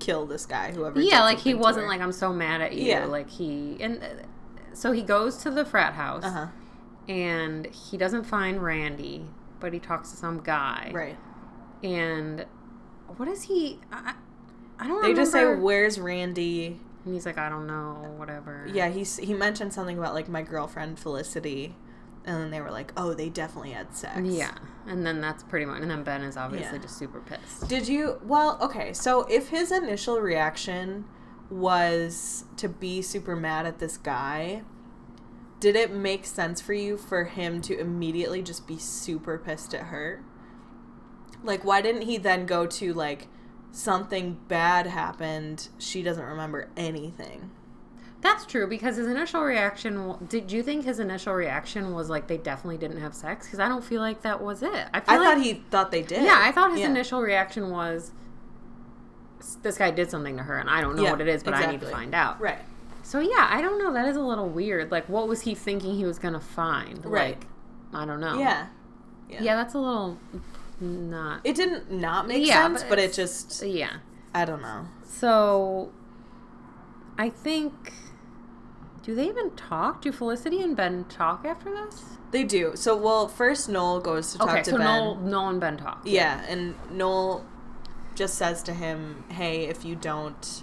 kill 0.00 0.26
this 0.26 0.44
guy, 0.44 0.72
whoever. 0.72 1.00
yeah, 1.00 1.22
like 1.22 1.38
he 1.38 1.54
wasn't 1.54 1.86
like, 1.86 2.00
I'm 2.00 2.12
so 2.12 2.32
mad 2.32 2.60
at 2.60 2.72
you. 2.74 2.86
Yeah. 2.86 3.04
Like, 3.06 3.30
he. 3.30 3.76
And 3.80 4.02
uh, 4.02 4.06
so 4.74 4.92
he 4.92 5.02
goes 5.02 5.36
to 5.38 5.50
the 5.50 5.64
frat 5.64 5.94
house 5.94 6.24
Uh 6.24 6.30
huh. 6.30 6.46
and 7.08 7.66
he 7.66 7.96
doesn't 7.96 8.24
find 8.24 8.62
Randy, 8.62 9.24
but 9.60 9.72
he 9.72 9.78
talks 9.78 10.10
to 10.10 10.16
some 10.16 10.42
guy. 10.42 10.90
Right. 10.92 11.16
And 11.82 12.44
what 13.16 13.28
is 13.28 13.44
he. 13.44 13.78
I, 13.92 14.14
I 14.80 14.86
don't 14.88 15.02
They 15.02 15.14
just 15.14 15.32
say, 15.32 15.54
"Where's 15.54 15.98
Randy?" 15.98 16.80
And 17.04 17.14
he's 17.14 17.24
like, 17.26 17.38
I 17.38 17.48
don't 17.48 17.66
know, 17.66 18.14
whatever. 18.16 18.66
Yeah, 18.72 18.88
he's 18.88 19.16
he 19.16 19.32
mentioned 19.34 19.72
something 19.72 19.98
about 19.98 20.14
like 20.14 20.28
my 20.28 20.42
girlfriend 20.42 20.98
Felicity, 20.98 21.74
and 22.24 22.36
then 22.42 22.50
they 22.50 22.60
were 22.60 22.70
like, 22.70 22.92
"Oh, 22.96 23.14
they 23.14 23.28
definitely 23.30 23.70
had 23.70 23.94
sex." 23.94 24.20
Yeah. 24.22 24.54
And 24.86 25.06
then 25.06 25.20
that's 25.20 25.42
pretty 25.42 25.64
much. 25.66 25.80
And 25.80 25.90
then 25.90 26.02
Ben 26.02 26.22
is 26.22 26.36
obviously 26.36 26.76
Yeah. 26.76 26.82
just 26.82 26.98
super 26.98 27.20
pissed. 27.20 27.68
Did 27.68 27.88
you? 27.88 28.20
Well, 28.24 28.58
okay. 28.60 28.92
So 28.92 29.22
if 29.30 29.48
his 29.48 29.70
initial 29.72 30.20
reaction 30.20 31.04
was 31.50 32.44
to 32.58 32.68
be 32.68 33.00
super 33.00 33.34
mad 33.34 33.64
at 33.64 33.78
this 33.78 33.96
guy, 33.96 34.62
did 35.60 35.76
it 35.76 35.90
make 35.92 36.26
sense 36.26 36.60
for 36.60 36.74
you 36.74 36.96
for 36.98 37.24
him 37.24 37.60
to 37.62 37.78
immediately 37.78 38.42
just 38.42 38.66
be 38.66 38.76
super 38.78 39.38
pissed 39.38 39.72
at 39.72 39.84
her? 39.86 40.22
Like, 41.42 41.64
why 41.64 41.80
didn't 41.80 42.02
he 42.02 42.18
then 42.18 42.44
go 42.46 42.66
to 42.66 42.92
like 42.92 43.28
something 43.72 44.38
bad 44.48 44.86
happened? 44.86 45.68
She 45.78 46.02
doesn't 46.02 46.24
remember 46.24 46.68
anything. 46.76 47.50
That's 48.20 48.44
true 48.44 48.66
because 48.66 48.96
his 48.96 49.06
initial 49.06 49.42
reaction. 49.42 50.16
Did 50.28 50.50
you 50.50 50.62
think 50.62 50.84
his 50.84 50.98
initial 50.98 51.34
reaction 51.34 51.94
was 51.94 52.10
like 52.10 52.26
they 52.26 52.36
definitely 52.36 52.78
didn't 52.78 53.00
have 53.00 53.14
sex? 53.14 53.46
Because 53.46 53.60
I 53.60 53.68
don't 53.68 53.84
feel 53.84 54.00
like 54.00 54.22
that 54.22 54.42
was 54.42 54.62
it. 54.62 54.88
I, 54.92 55.00
feel 55.00 55.14
I 55.14 55.16
like, 55.18 55.28
thought 55.36 55.42
he 55.44 55.54
thought 55.70 55.90
they 55.92 56.02
did. 56.02 56.24
Yeah, 56.24 56.36
I 56.42 56.50
thought 56.50 56.72
his 56.72 56.80
Yeah. 56.80 56.90
initial 56.90 57.20
reaction 57.20 57.70
was 57.70 58.10
this 59.62 59.78
guy 59.78 59.92
did 59.92 60.10
something 60.10 60.36
to 60.36 60.42
her, 60.42 60.58
and 60.58 60.68
I 60.68 60.80
don't 60.80 60.96
know 60.96 61.04
Yeah, 61.04 61.12
what 61.12 61.20
it 61.20 61.28
is, 61.28 61.44
but 61.44 61.54
I 61.54 61.70
need 61.70 61.80
to 61.80 61.86
find 61.86 62.12
out. 62.12 62.40
Right. 62.40 62.58
So 63.04 63.20
yeah, 63.20 63.46
I 63.50 63.62
don't 63.62 63.78
know. 63.78 63.92
That 63.92 64.08
is 64.08 64.16
a 64.16 64.20
little 64.20 64.48
weird. 64.48 64.90
Like, 64.90 65.08
what 65.08 65.28
was 65.28 65.42
he 65.42 65.54
thinking 65.54 65.94
he 65.94 66.04
was 66.04 66.18
gonna 66.18 66.40
find? 66.40 67.04
Right. 67.04 67.38
Like, 67.38 67.46
I 67.94 68.04
don't 68.04 68.20
know. 68.20 68.38
Yeah. 68.38 68.66
Yeah. 69.30 69.42
Yeah, 69.42 69.54
that's 69.56 69.74
a 69.74 69.78
little 69.78 70.18
not. 70.80 71.40
It 71.44 71.56
didn't 71.56 71.90
not 71.90 72.28
make 72.28 72.46
Yeah, 72.46 72.62
sense, 72.62 72.82
but 72.82 72.90
but, 72.90 72.98
it 72.98 73.12
just 73.12 73.62
yeah. 73.64 73.98
I 74.34 74.44
don't 74.44 74.62
know. 74.62 74.86
So, 75.04 75.90
I 77.16 77.28
think. 77.30 77.92
Do 79.02 79.14
they 79.14 79.26
even 79.26 79.52
talk? 79.52 80.02
Do 80.02 80.12
Felicity 80.12 80.60
and 80.60 80.76
Ben 80.76 81.04
talk 81.06 81.46
after 81.46 81.70
this? 81.70 82.04
They 82.30 82.44
do. 82.44 82.72
So 82.74 82.94
well, 82.96 83.26
first 83.26 83.68
Noel 83.68 84.00
goes 84.00 84.32
to 84.32 84.38
talk 84.38 84.50
okay, 84.50 84.62
to 84.64 84.70
so 84.72 84.76
Ben. 84.76 84.86
Noel, 84.86 85.14
Noel 85.16 85.48
and 85.48 85.60
Ben 85.60 85.76
talk. 85.78 86.02
Yeah, 86.04 86.44
and 86.46 86.74
Noel 86.90 87.44
just 88.14 88.34
says 88.34 88.62
to 88.64 88.74
him, 88.74 89.24
"Hey, 89.30 89.64
if 89.64 89.84
you 89.84 89.94
don't 89.94 90.62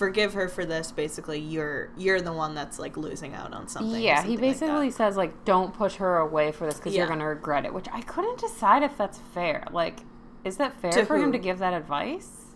forgive 0.00 0.32
her 0.32 0.48
for 0.48 0.64
this, 0.64 0.90
basically 0.90 1.38
you're 1.38 1.90
you're 1.94 2.22
the 2.22 2.32
one 2.32 2.54
that's 2.54 2.78
like 2.78 2.96
losing 2.96 3.34
out 3.34 3.52
on 3.52 3.68
something." 3.68 4.00
Yeah, 4.00 4.14
he 4.14 4.16
something 4.16 4.34
like 4.34 4.40
basically 4.40 4.90
says 4.90 5.16
like, 5.18 5.44
"Don't 5.44 5.74
push 5.74 5.96
her 5.96 6.16
away 6.16 6.52
for 6.52 6.64
this 6.64 6.76
because 6.78 6.96
you're 6.96 7.06
gonna 7.06 7.28
regret 7.28 7.66
it." 7.66 7.74
Which 7.74 7.86
I 7.92 8.00
couldn't 8.00 8.38
decide 8.40 8.82
if 8.82 8.96
that's 8.96 9.18
fair. 9.18 9.64
Like, 9.70 10.00
is 10.42 10.56
that 10.56 10.72
fair 10.80 10.90
To 10.92 11.04
for 11.04 11.18
him 11.18 11.32
to 11.32 11.38
give 11.38 11.58
that 11.58 11.74
advice? 11.74 12.46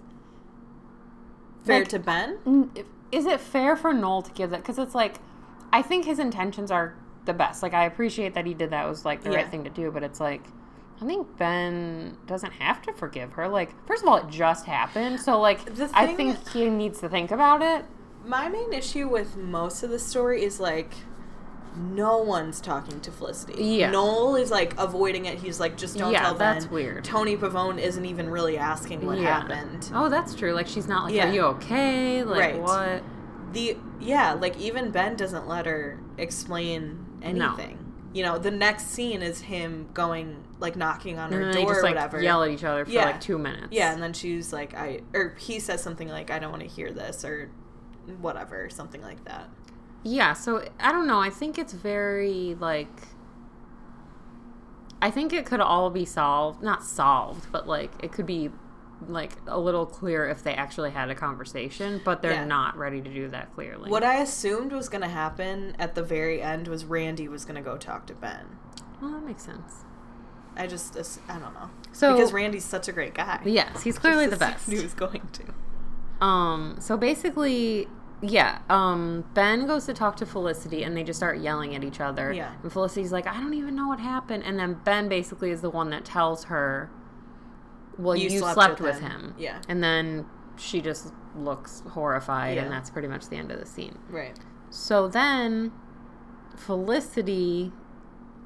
fair 1.64 1.80
like- 1.80 1.88
to 1.88 1.99
Ben. 1.99 2.70
Is 3.12 3.26
it 3.26 3.40
fair 3.40 3.76
for 3.76 3.92
Noel 3.92 4.22
to 4.22 4.32
give 4.32 4.51
that? 4.51 4.61
Because 4.62 4.78
it's 4.78 4.95
like, 4.95 5.16
I 5.72 5.82
think 5.82 6.05
his 6.07 6.18
intentions 6.18 6.70
are 6.70 6.95
the 7.26 7.32
best. 7.34 7.62
Like, 7.62 7.74
I 7.74 7.84
appreciate 7.84 8.34
that 8.34 8.45
he 8.47 8.55
did 8.55 8.70
that. 8.70 8.86
It 8.86 8.88
was 8.88 9.05
like 9.05 9.22
the 9.22 9.30
Yeah. 9.30 9.36
right 9.36 9.51
thing 9.51 9.64
to 9.64 9.70
do. 9.70 9.90
But 9.90 10.03
it's 10.03 10.18
like, 10.18 10.42
I 11.05 11.07
think 11.07 11.36
Ben 11.36 12.16
doesn't 12.26 12.52
have 12.55 12.80
to 12.82 12.92
forgive 12.94 13.32
her. 13.34 13.46
Like, 13.48 13.74
first 13.86 14.02
of 14.02 14.09
all, 14.09 14.16
it 14.16 14.28
just 14.28 14.64
happened. 14.64 15.20
So 15.20 15.38
like, 15.38 15.61
I 15.92 16.14
think 16.14 16.48
he 16.48 16.70
needs 16.70 17.00
to 17.00 17.09
think 17.11 17.30
about 17.30 17.61
it. 17.61 17.84
My 18.24 18.48
main 18.48 18.72
issue 18.72 19.07
with 19.09 19.36
most 19.36 19.82
of 19.82 19.90
the 19.90 19.98
story 19.98 20.42
is 20.42 20.59
like 20.61 20.92
no 21.76 22.18
one's 22.18 22.61
talking 22.61 23.00
to 23.00 23.11
Felicity. 23.11 23.62
Yeah. 23.62 23.90
Noel 23.90 24.36
is 24.36 24.50
like 24.50 24.78
avoiding 24.78 25.26
it. 25.26 25.38
He's 25.38 25.61
like, 25.61 25.76
just 25.76 25.98
don't 25.98 26.12
Yeah, 26.12 26.22
tell 26.22 26.34
Ben. 26.34 26.55
that's 26.55 26.70
weird. 26.70 27.05
Toni 27.05 27.36
Pavone 27.36 27.78
isn't 27.78 28.05
even 28.07 28.30
really 28.30 28.57
asking 28.57 29.05
what 29.05 29.18
Yeah. 29.18 29.40
happened. 29.40 29.90
Oh, 29.94 30.09
that's 30.09 30.34
true. 30.34 30.52
Like, 30.55 30.68
she's 30.68 30.86
not 30.88 31.05
like, 31.05 31.14
Yeah. 31.14 31.28
"Are 31.28 31.32
you 31.32 31.40
okay?" 31.42 32.22
Like, 32.24 32.40
Right. 32.40 32.62
what? 32.62 33.02
the 33.52 33.76
yeah 34.00 34.32
like 34.32 34.59
even 34.59 34.90
ben 34.90 35.14
doesn't 35.14 35.46
let 35.46 35.64
her 35.64 36.00
explain 36.18 37.07
anything 37.22 37.78
you 38.15 38.23
know 38.23 38.39
the 38.39 38.51
next 38.51 38.87
scene 38.87 39.21
is 39.21 39.43
him 39.43 39.89
going 39.93 40.43
like 40.61 40.77
knocking 40.77 41.19
on 41.19 41.31
her 41.33 41.53
door 41.53 41.67
just 41.67 41.81
or 41.81 41.83
like 41.83 41.95
whatever 41.97 42.23
yell 42.23 42.43
at 42.43 42.51
each 42.51 42.65
other 42.65 42.85
for 42.87 42.91
Yeah. 42.93 43.05
like 43.07 43.21
two 43.21 43.37
minutes. 43.37 43.69
yeah 43.73 43.93
and 43.93 44.03
then 44.03 44.12
she's 44.15 44.53
like 44.53 44.73
i 44.75 45.01
or 45.12 45.35
he 45.39 45.59
says 45.61 45.83
something 45.83 46.09
like 46.09 46.31
i 46.31 46.39
don't 46.39 46.51
want 46.51 46.62
to 46.62 46.69
hear 46.69 46.91
this 46.93 47.25
or 47.25 47.51
whatever 48.21 48.71
something 48.71 49.03
like 49.03 49.23
that 49.27 49.49
Yeah, 50.05 50.35
so 50.35 50.62
I 50.79 50.93
don't 50.93 51.07
know. 51.07 51.19
I 51.21 51.31
think 51.31 51.59
it's 51.59 51.73
very 51.73 52.55
like 52.61 52.95
I 55.01 55.11
think 55.11 55.33
it 55.33 55.45
could 55.47 55.61
all 55.61 55.91
be 55.91 56.05
solved, 56.05 56.62
not 56.62 56.83
solved, 56.85 57.51
but 57.53 57.67
like 57.67 57.91
it 58.03 58.12
could 58.12 58.27
be 58.27 58.51
like 59.09 59.32
a 59.46 59.59
little 59.59 59.86
clear 59.86 60.28
if 60.28 60.42
they 60.42 60.55
actually 60.55 60.90
had 60.90 61.11
a 61.11 61.14
conversation, 61.14 62.00
but 62.05 62.22
they're 62.22 62.32
Yeah. 62.32 62.44
not 62.44 62.76
ready 62.76 63.00
to 63.00 63.12
do 63.12 63.28
that 63.28 63.55
clearly. 63.55 63.90
what 63.90 64.02
i 64.05 64.16
assumed 64.20 64.72
was 64.72 64.88
going 64.88 65.02
to 65.02 65.09
happen 65.09 65.74
at 65.78 65.94
the 65.94 66.02
very 66.02 66.40
end 66.42 66.68
was 66.68 66.84
randy 66.84 67.28
was 67.28 67.44
going 67.44 67.57
to 67.57 67.61
go 67.62 67.76
talk 67.76 68.07
to 68.07 68.14
ben 68.14 68.46
well, 69.00 69.12
that 69.12 69.24
makes 69.24 69.42
sense. 69.44 69.84
i 70.57 70.66
just 70.66 70.96
i 71.28 71.32
don't 71.38 71.55
know 71.55 71.70
So 71.92 72.14
because 72.16 72.32
randy's 72.32 72.64
such 72.64 72.88
a 72.88 72.92
great 72.92 73.14
guy 73.14 73.40
yes, 73.44 73.82
he's 73.82 73.98
clearly 73.98 74.26
the 74.26 74.36
best. 74.36 74.68
he 74.68 74.80
was 74.80 74.94
going 74.94 75.28
to 75.32 75.44
Um, 76.24 76.76
so 76.80 76.96
basically, 76.96 77.88
yeah, 78.22 78.61
um, 78.70 79.24
Ben 79.34 79.66
goes 79.66 79.84
to 79.86 79.92
talk 79.92 80.16
to 80.16 80.24
Felicity 80.26 80.82
and 80.84 80.96
they 80.96 81.02
just 81.02 81.18
start 81.18 81.38
yelling 81.38 81.74
at 81.74 81.82
each 81.84 82.00
other. 82.00 82.32
Yeah. 82.32 82.52
And 82.62 82.72
Felicity's 82.72 83.12
like, 83.12 83.26
I 83.26 83.34
don't 83.40 83.52
even 83.52 83.74
know 83.74 83.88
what 83.88 83.98
happened. 84.00 84.44
And 84.44 84.59
then 84.59 84.80
Ben 84.84 85.09
basically 85.09 85.50
is 85.50 85.61
the 85.61 85.68
one 85.68 85.90
that 85.90 86.05
tells 86.05 86.44
her, 86.44 86.88
Well, 87.99 88.16
you, 88.16 88.28
You 88.28 88.38
slept, 88.40 88.55
slept 88.55 88.80
with, 88.80 88.95
with 88.95 89.01
him. 89.03 89.11
him. 89.11 89.34
Yeah. 89.38 89.61
And 89.68 89.82
then 89.82 90.26
she 90.57 90.80
just 90.80 91.12
looks 91.36 91.82
horrified, 91.90 92.59
and 92.59 92.70
that's 92.70 92.90
pretty 92.90 93.09
much 93.09 93.28
the 93.28 93.36
end 93.36 93.51
of 93.51 93.59
the 93.61 93.66
scene. 93.66 93.99
right 94.09 94.36
So 94.70 95.09
then 95.09 95.72
Felicity 96.57 97.72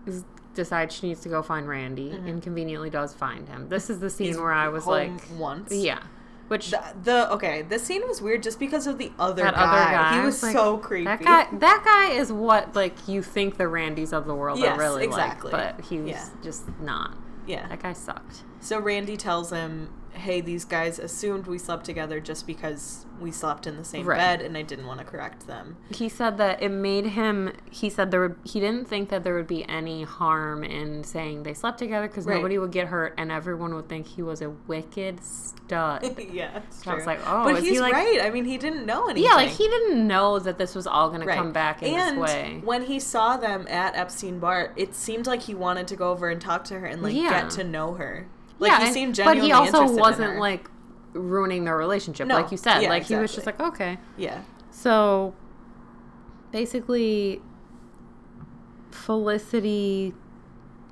is, 0.06 0.24
decides 0.54 0.94
she 0.94 1.08
needs 1.08 1.20
to 1.20 1.28
go 1.28 1.42
find 1.42 1.68
Randy 1.68 2.10
and 2.10 2.42
conveniently 2.42 2.90
does 2.90 3.12
find 3.14 3.48
him. 3.48 3.68
This 3.68 3.90
is 3.90 4.00
the 4.00 4.10
scene 4.10 4.28
Mm-hmm. 4.28 4.32
He's 4.34 4.40
where 4.40 4.52
I 4.52 4.68
was 4.68 4.86
like, 4.86 5.12
once 5.36 5.72
Yeah. 5.72 6.00
Which 6.48 6.70
The, 6.70 6.82
the 7.02 7.32
okay, 7.32 7.60
the 7.60 7.78
scene 7.78 8.06
was 8.08 8.22
weird 8.22 8.42
just 8.42 8.58
because 8.58 8.86
of 8.86 8.96
the 8.96 9.12
other 9.18 9.42
guy. 9.42 9.48
other 9.50 9.92
guy 9.92 10.18
He 10.20 10.24
was 10.24 10.42
like, 10.42 10.54
so 10.54 10.78
creepy. 10.78 11.04
That 11.04 11.22
guy, 11.22 11.46
that 11.58 11.82
guy 11.84 12.14
is 12.18 12.32
what 12.32 12.74
like 12.74 13.06
you 13.06 13.22
think 13.22 13.58
the 13.58 13.68
Randys 13.68 14.14
of 14.14 14.26
the 14.26 14.34
world 14.34 14.58
Yes, 14.58 14.76
are 14.76 14.80
really 14.80 15.04
exactly. 15.04 15.52
like, 15.52 15.76
but 15.76 15.84
he 15.84 15.98
was 16.00 16.10
Yeah. 16.12 16.28
just 16.42 16.64
not. 16.80 17.16
yeah. 17.46 17.68
That 17.68 17.82
guy 17.82 17.92
sucked. 17.92 18.44
So 18.60 18.78
Randy 18.80 19.16
tells 19.16 19.50
him, 19.50 19.88
"Hey, 20.12 20.40
these 20.40 20.64
guys 20.64 20.98
assumed 20.98 21.46
we 21.46 21.58
slept 21.58 21.84
together 21.84 22.18
just 22.20 22.46
because 22.46 23.06
we 23.20 23.30
slept 23.30 23.66
in 23.66 23.76
the 23.76 23.84
same 23.84 24.06
Right. 24.06 24.16
bed, 24.16 24.40
and 24.42 24.56
I 24.56 24.62
didn't 24.62 24.86
want 24.86 24.98
to 25.00 25.04
correct 25.06 25.46
them." 25.46 25.76
He 25.90 26.08
said 26.08 26.38
that 26.38 26.60
it 26.62 26.70
made 26.70 27.06
him. 27.06 27.52
He 27.70 27.88
said 27.88 28.10
there 28.10 28.20
would. 28.20 28.36
He 28.44 28.58
didn't 28.58 28.88
think 28.88 29.10
that 29.10 29.22
there 29.22 29.34
would 29.34 29.46
be 29.46 29.68
any 29.68 30.02
harm 30.02 30.64
in 30.64 31.04
saying 31.04 31.44
they 31.44 31.54
slept 31.54 31.78
together 31.78 32.08
because 32.08 32.26
Right. 32.26 32.34
nobody 32.34 32.58
would 32.58 32.72
get 32.72 32.88
hurt 32.88 33.14
and 33.16 33.30
everyone 33.30 33.74
would 33.74 33.88
think 33.88 34.06
he 34.06 34.22
was 34.22 34.42
a 34.42 34.50
wicked 34.50 35.22
stud. 35.22 36.02
yeah, 36.32 36.58
it's 36.66 36.84
So 36.84 36.90
I 36.90 36.94
was 36.94 37.06
like, 37.06 37.20
oh, 37.26 37.44
but 37.44 37.62
he's 37.62 37.70
he 37.74 37.80
like? 37.80 37.92
right. 37.92 38.20
I 38.22 38.30
mean, 38.30 38.44
he 38.44 38.58
didn't 38.58 38.86
know 38.86 39.04
anything. 39.08 39.24
Yeah, 39.30 39.36
like 39.36 39.50
he 39.50 39.68
didn't 39.68 40.04
know 40.06 40.38
that 40.40 40.58
this 40.58 40.74
was 40.74 40.86
all 40.86 41.08
going 41.10 41.20
Right. 41.22 41.34
to 41.36 41.40
come 41.40 41.52
back 41.52 41.82
in 41.82 41.94
and 41.94 42.16
this 42.16 42.22
way. 42.22 42.60
when 42.64 42.82
he 42.84 42.98
saw 42.98 43.36
them 43.36 43.66
at 43.68 43.94
Epstein 43.96 44.38
Bar, 44.40 44.72
it 44.76 44.94
seemed 44.96 45.26
like 45.26 45.42
he 45.42 45.54
wanted 45.54 45.86
to 45.88 45.96
go 45.96 46.10
over 46.10 46.28
and 46.28 46.40
talk 46.40 46.64
to 46.64 46.80
her 46.80 46.86
and 46.86 47.02
like 47.02 47.14
Yeah. 47.14 47.28
get 47.30 47.50
to 47.50 47.64
know 47.64 47.94
her. 47.94 48.26
Like 48.58 48.70
yeah, 48.72 48.78
he 48.80 48.84
and- 48.86 48.94
seemed 48.94 49.16
but 49.24 49.36
he 49.38 49.52
also 49.52 49.90
wasn't 49.92 50.38
like 50.38 50.68
ruining 51.12 51.64
their 51.64 51.76
relationship, 51.76 52.26
No. 52.28 52.34
like 52.36 52.50
you 52.50 52.56
said. 52.56 52.80
Yeah, 52.82 52.88
like 52.90 53.04
he 53.04 53.14
was 53.16 53.34
just 53.34 53.46
like, 53.46 53.58
okay. 53.60 53.98
yeah, 54.16 54.42
So 54.70 55.34
basically, 56.52 57.40
Felicity, 58.90 60.14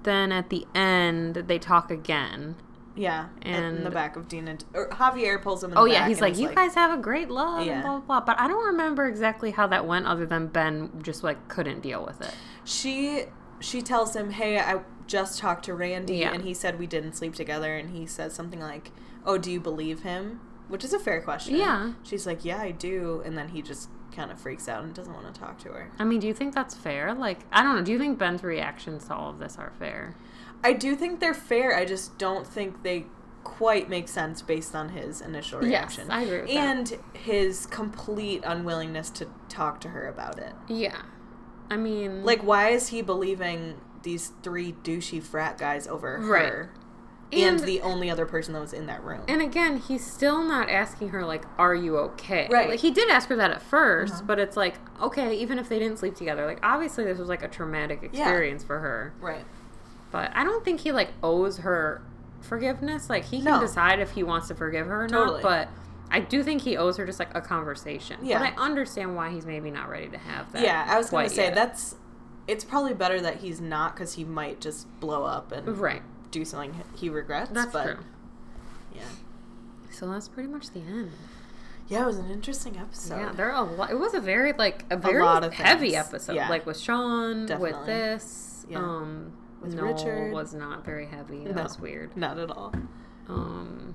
then 0.02 0.32
at 0.32 0.50
the 0.50 0.66
end, 0.74 1.34
they 1.34 1.58
talk 1.58 1.90
again. 1.90 2.56
Yeah, 2.94 3.26
and 3.42 3.76
in 3.78 3.84
the 3.84 3.90
back 3.90 4.16
of 4.16 4.26
Dina 4.26 4.56
or 4.72 4.88
Javier 4.88 5.40
pulls 5.42 5.62
him. 5.62 5.70
In 5.70 5.74
the 5.74 5.80
Oh 5.80 5.84
yeah, 5.84 6.08
he's 6.08 6.22
like, 6.22 6.38
you 6.38 6.48
guys 6.54 6.74
have 6.74 6.98
a 6.98 7.02
great 7.02 7.28
love, 7.30 7.66
Yeah. 7.66 7.74
and 7.74 7.82
blah, 7.82 7.98
blah 7.98 8.00
blah. 8.06 8.20
But 8.20 8.40
I 8.40 8.48
don't 8.48 8.64
remember 8.68 9.06
exactly 9.06 9.50
how 9.50 9.66
that 9.66 9.86
went, 9.86 10.06
other 10.06 10.24
than 10.24 10.46
Ben 10.46 10.90
just 11.02 11.22
like 11.22 11.46
couldn't 11.48 11.80
deal 11.82 12.02
with 12.04 12.22
it. 12.22 12.34
She 12.64 13.24
she 13.60 13.82
tells 13.82 14.16
him, 14.16 14.30
"Hey, 14.30 14.58
I 14.58 14.80
just 15.07 15.38
talked 15.38 15.64
to 15.66 15.74
Randy, 15.74 16.16
Yeah. 16.18 16.32
and 16.32 16.44
he 16.44 16.54
said 16.54 16.78
we 16.78 16.86
didn't 16.86 17.14
sleep 17.14 17.34
together." 17.34 17.76
And 17.76 17.90
he 17.90 18.07
says 18.07 18.34
something 18.34 18.61
like, 18.61 18.92
"Oh, 19.24 19.38
do 19.38 19.50
you 19.50 19.61
believe 19.61 20.02
him?" 20.02 20.40
Which 20.68 20.82
is 20.84 20.92
a 20.92 20.98
fair 20.98 21.20
question. 21.20 21.57
Yeah. 21.57 21.92
She's 22.02 22.26
like, 22.26 22.44
"Yeah, 22.44 22.61
I 22.61 22.72
do," 22.72 23.22
and 23.24 23.38
then 23.38 23.48
he 23.48 23.62
just 23.62 23.88
kind 24.14 24.30
of 24.30 24.40
freaks 24.40 24.68
out 24.68 24.82
and 24.82 24.94
doesn't 24.94 25.12
want 25.14 25.32
to 25.32 25.38
talk 25.40 25.59
to 25.59 25.68
her. 25.68 25.90
I 25.98 26.04
mean, 26.04 26.20
do 26.20 26.26
you 26.26 26.34
think 26.34 26.54
that's 26.54 26.74
fair? 26.74 27.14
Like, 27.14 27.40
I 27.52 27.62
don't 27.62 27.76
know. 27.76 27.82
Do 27.82 27.92
you 27.92 27.98
think 27.98 28.18
Ben's 28.18 28.42
reactions 28.42 29.04
to 29.07 29.14
all 29.14 29.30
of 29.30 29.38
this 29.38 29.59
are 29.59 29.72
fair? 29.78 30.16
I 30.64 30.72
do 30.72 30.96
think 30.96 31.20
they're 31.20 31.34
fair. 31.34 31.76
I 31.76 31.84
just 31.84 32.16
don't 32.18 32.46
think 32.46 32.82
they 32.82 33.07
quite 33.44 33.88
make 33.88 34.09
sense 34.09 34.42
based 34.42 34.74
on 34.74 34.88
his 34.88 35.20
initial 35.20 35.61
reaction. 35.61 36.07
Yes. 36.09 36.16
I 36.16 36.22
agree 36.22 36.40
with 36.40 36.48
that. 36.48 36.57
and 36.57 36.98
his 37.12 37.66
complete 37.66 38.42
unwillingness 38.44 39.11
to 39.11 39.28
talk 39.48 39.80
to 39.82 39.90
her 39.90 40.09
about 40.09 40.38
it. 40.38 40.52
Yeah. 40.66 41.02
I 41.70 41.76
mean, 41.76 42.24
Like, 42.24 42.42
why 42.42 42.70
is 42.70 42.88
he 42.88 43.02
believing 43.02 43.74
these 44.07 44.32
three 44.42 44.72
douchey 44.84 45.20
frat 45.22 45.59
guys 45.59 45.86
over 45.86 46.18
Right. 46.22 46.48
her? 46.48 46.70
And, 47.32 47.57
And- 47.57 47.59
the 47.61 47.80
only 47.80 48.09
other 48.09 48.24
person 48.24 48.54
that 48.54 48.61
was 48.61 48.72
in 48.72 48.86
that 48.86 49.02
room. 49.02 49.22
And 49.26 49.42
again, 49.42 49.78
he's 49.78 50.07
still 50.07 50.42
not 50.44 50.70
asking 50.70 51.09
her 51.09 51.24
like, 51.24 51.42
"Are 51.59 51.74
you 51.74 51.98
okay?" 51.98 52.46
Right. 52.50 52.68
Like 52.70 52.78
he 52.78 52.92
did 52.92 53.11
ask 53.11 53.28
her 53.30 53.34
that 53.36 53.50
at 53.50 53.61
1st 53.61 54.12
Uh-huh. 54.12 54.22
but 54.26 54.38
it's 54.38 54.57
like, 54.57 54.76
okay, 55.02 55.34
even 55.34 55.59
if 55.59 55.68
they 55.68 55.80
didn't 55.80 55.98
sleep 55.98 56.14
together, 56.14 56.46
like 56.46 56.61
obviously 56.62 57.02
this 57.04 57.18
was 57.18 57.28
like 57.28 57.42
a 57.42 57.48
traumatic 57.48 58.04
experience 58.04 58.62
for 58.62 58.78
her. 58.78 59.12
right. 59.20 59.44
But 60.12 60.30
I 60.36 60.44
don't 60.44 60.64
think 60.64 60.80
he 60.80 60.92
like 60.92 61.09
owes 61.22 61.59
her 61.59 62.00
forgiveness. 62.42 63.11
Like 63.11 63.24
he 63.24 63.38
can 63.42 63.54
No. 63.54 63.61
decide 63.61 63.98
if 63.98 64.12
he 64.12 64.22
wants 64.22 64.46
to 64.48 64.54
forgive 64.54 64.86
her 64.86 65.04
or 65.04 65.09
Totally. 65.09 65.42
not. 65.42 65.50
But 65.50 65.68
I 66.12 66.20
do 66.20 66.44
think 66.44 66.62
he 66.62 66.76
owes 66.76 66.96
her 66.96 67.04
just 67.04 67.18
like 67.18 67.34
a 67.34 67.40
conversation. 67.40 68.18
Yeah. 68.22 68.38
But 68.38 68.52
I 68.52 68.64
understand 68.64 69.16
why 69.16 69.30
he's 69.30 69.44
maybe 69.44 69.72
not 69.72 69.88
ready 69.88 70.09
to 70.11 70.16
have 70.18 70.52
that. 70.52 70.62
Yeah, 70.62 70.86
I 70.88 70.96
was 70.96 71.11
going 71.11 71.28
to 71.28 71.34
say 71.34 71.46
yet. 71.46 71.57
that's. 71.57 71.96
It's 72.49 72.64
probably 72.64 72.94
better 72.94 73.20
that 73.20 73.38
he's 73.38 73.61
not 73.61 73.94
because 73.94 74.14
he 74.14 74.24
might 74.24 74.61
just 74.61 74.88
blow 75.01 75.24
up 75.24 75.53
and 75.53 75.76
right. 75.78 76.03
do 76.30 76.44
something 76.44 76.82
he 76.94 77.09
regrets. 77.09 77.51
That's 77.51 77.72
but, 77.72 77.84
true. 77.84 77.99
Yeah. 78.94 79.03
So 79.90 80.11
that's 80.11 80.28
pretty 80.28 80.49
much 80.49 80.70
the 80.70 80.80
end. 80.80 81.11
Yeah, 81.88 82.03
it 82.03 82.07
was 82.07 82.18
an 82.18 82.30
interesting 82.30 82.76
episode. 82.76 83.16
yeah, 83.16 83.32
there 83.32 83.51
are 83.53 83.64
a 83.64 83.70
lot. 83.70 83.90
It 83.90 83.99
was 83.99 84.14
a 84.14 84.20
very 84.20 84.53
like 84.53 84.84
a 84.90 84.97
very 84.97 85.22
lot 85.22 85.44
of 85.44 85.53
heavy 85.55 85.90
things. 85.92 86.07
episode. 86.09 86.34
Yeah. 86.34 86.49
Like 86.49 86.66
with 86.66 86.78
Sean, 86.78 87.47
Definitely. 87.47 87.72
with 87.78 87.86
this. 87.86 88.66
Yeah. 88.68 88.78
Um, 88.78 89.32
With 89.61 89.74
Noel 89.74 89.92
Richard. 89.94 90.32
was 90.32 90.53
not 90.53 90.84
very 90.84 91.07
heavy. 91.07 91.44
That 91.44 91.55
No. 91.57 91.62
was 91.62 91.78
weird. 91.78 92.16
Not 92.16 92.38
at 92.38 92.51
all. 92.51 92.72
Um. 93.28 93.94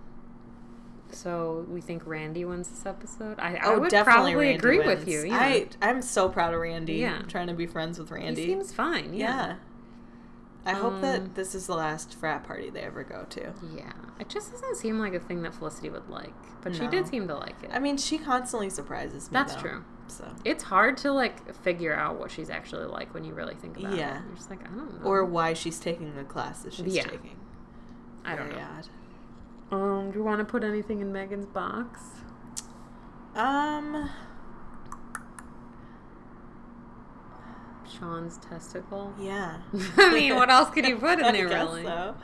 So 1.14 1.66
we 1.70 1.82
think 1.82 2.04
Randy 2.06 2.46
wins 2.46 2.68
this 2.70 2.86
episode. 2.86 3.40
I, 3.40 3.56
I 3.56 3.60
oh, 3.66 3.80
would 3.80 3.90
definitely 3.92 4.32
probably 4.34 4.46
Randy 4.48 4.56
agree 4.58 4.78
wins. 4.80 5.00
with 5.00 5.08
you. 5.08 5.24
Yeah. 5.26 5.38
I 5.38 5.68
I'm 5.82 6.02
so 6.02 6.30
proud 6.30 6.54
of 6.54 6.60
Randy. 6.62 6.94
Yeah. 6.96 7.18
I'm 7.20 7.28
trying 7.28 7.48
to 7.48 7.54
be 7.54 7.66
friends 7.68 8.00
with 8.00 8.10
he 8.10 8.16
Randy. 8.16 8.46
seems 8.46 8.74
fine. 8.74 9.14
yeah. 9.14 9.28
Yeah. 9.48 9.56
I 10.64 10.74
hope 10.74 10.94
Um, 10.94 11.02
that 11.02 11.34
this 11.34 11.56
is 11.56 11.66
the 11.66 11.74
last 11.76 12.14
frat 12.14 12.44
party 12.44 12.70
they 12.70 12.82
ever 12.82 13.04
go 13.04 13.26
to. 13.32 13.52
Yeah. 13.76 13.94
It 14.20 14.30
just 14.30 14.52
doesn't 14.52 14.76
seem 14.78 15.00
like 15.00 15.16
a 15.16 15.20
thing 15.20 15.42
that 15.42 15.56
Felicity 15.56 15.90
would 15.90 16.08
like, 16.08 16.34
but 16.62 16.76
she 16.76 16.86
did 16.88 17.08
seem 17.08 17.28
to 17.30 17.36
like 17.36 17.56
it. 17.64 17.72
I 17.74 17.80
mean, 17.80 17.98
she 17.98 18.20
constantly 18.20 18.70
surprises 18.70 19.32
me. 19.32 19.34
That's 19.34 19.56
though, 19.56 19.62
true. 19.62 19.84
So, 20.08 20.28
it's 20.46 20.62
hard 20.64 20.98
to 20.98 21.12
like 21.14 21.56
figure 21.64 21.96
out 21.96 22.20
what 22.20 22.30
she's 22.30 22.52
actually 22.52 22.86
like 22.86 23.12
when 23.14 23.24
you 23.24 23.34
really 23.34 23.56
think 23.56 23.78
about 23.80 23.96
Yeah. 23.96 24.18
it. 24.20 24.22
You're 24.28 24.36
just 24.36 24.52
like, 24.52 24.62
I 24.62 24.68
don't 24.76 25.02
know. 25.02 25.08
or 25.10 25.26
why 25.26 25.54
she's 25.54 25.80
taking 25.80 26.14
the 26.16 26.24
classes 26.26 26.76
she's 26.76 26.94
Yeah. 26.96 27.04
taking. 27.06 27.40
I 28.24 28.36
don't 28.36 28.50
Very 28.50 28.60
know. 28.62 28.68
odd. 28.78 28.88
Um, 29.72 30.12
do 30.12 30.20
you 30.20 30.24
want 30.26 30.40
to 30.40 30.46
put 30.46 30.64
anything 30.64 31.00
in 31.00 31.12
Megan's 31.14 31.46
box? 31.46 32.02
Um, 33.36 34.10
Sean's 37.98 38.38
testicle. 38.38 39.14
yeah. 39.20 39.58
I 39.98 40.14
mean, 40.14 40.36
what 40.36 40.50
else 40.50 40.70
could 40.72 40.86
you 40.86 40.98
put 40.98 41.20
in 41.20 41.26
I 41.26 41.32
there, 41.32 41.48
guess 41.50 41.68
really? 41.70 41.84
so. 41.84 42.16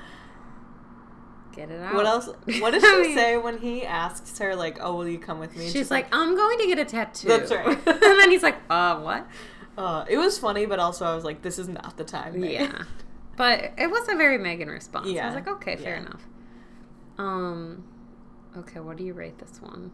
Get 1.55 1.71
it 1.71 1.81
out. 1.81 1.93
What 1.95 2.05
else? 2.05 2.27
What 2.59 2.71
did 2.73 2.83
I 2.83 2.87
she 2.91 3.01
mean- 3.01 3.15
say 3.15 3.37
when 3.37 3.57
he 3.59 3.83
asks 3.83 4.37
her, 4.39 4.55
like, 4.55 4.77
"Oh, 4.81 4.95
will 4.95 5.07
you 5.07 5.17
come 5.17 5.39
with 5.39 5.55
me?" 5.55 5.63
And 5.65 5.73
She's, 5.73 5.89
like, 5.89 6.07
I'm 6.13 6.35
going 6.35 6.59
to 6.59 6.67
get 6.67 6.77
a 6.79 6.85
tattoo. 6.85 7.27
That's 7.29 7.51
right. 7.51 7.65
and 7.67 8.01
then 8.01 8.29
he's 8.29 8.43
like, 8.43 8.57
uh, 8.69 8.99
what? 8.99 9.27
uh, 9.77 10.05
it 10.09 10.17
was 10.17 10.37
funny, 10.37 10.65
but 10.67 10.79
also 10.79 11.05
I 11.05 11.15
was 11.15 11.23
like, 11.23 11.41
"This 11.41 11.57
is 11.57 11.67
not 11.67 11.97
the 11.97 12.03
time." 12.03 12.39
Megan." 12.39 12.71
Yeah. 12.71 12.83
But 13.37 13.71
it 13.77 13.89
was 13.89 14.07
a 14.09 14.15
very 14.15 14.37
Megan 14.37 14.67
response. 14.69 15.07
Yeah. 15.09 15.23
I 15.23 15.25
was 15.27 15.35
like, 15.35 15.47
okay, 15.47 15.75
fair 15.77 15.95
Yeah. 15.95 16.01
enough. 16.01 16.26
Um, 17.18 17.84
okay, 18.57 18.80
what 18.80 18.97
do 18.97 19.03
you 19.03 19.13
rate 19.13 19.38
this 19.39 19.61
one? 19.61 19.91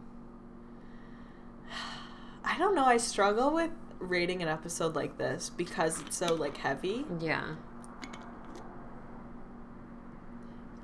I 2.44 2.58
don't 2.58 2.74
know. 2.74 2.84
I 2.84 2.96
struggle 2.98 3.52
with 3.52 3.70
rating 3.98 4.42
an 4.42 4.48
episode 4.48 4.94
like 4.94 5.16
this 5.18 5.50
because 5.50 6.00
it's 6.02 6.16
so 6.16 6.34
like 6.34 6.58
heavy. 6.58 7.04
Yeah. 7.20 7.54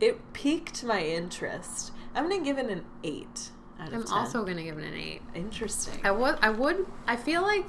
It 0.00 0.32
piqued 0.32 0.82
my 0.82 1.02
interest. 1.04 1.92
I'm 2.14 2.28
gonna 2.28 2.42
give 2.42 2.58
it 2.58 2.70
an 2.70 2.84
eight 3.04 3.50
out 3.78 3.88
of 3.88 3.94
I'm 3.94 4.02
10. 4.04 4.12
also 4.12 4.44
gonna 4.44 4.62
give 4.62 4.78
it 4.78 4.84
an 4.84 4.94
eight. 4.94 5.20
interesting. 5.34 6.00
I 6.04 6.10
would. 6.10 6.38
I 6.40 6.50
would. 6.50 6.86
I 7.06 7.16
feel 7.16 7.42
like. 7.42 7.66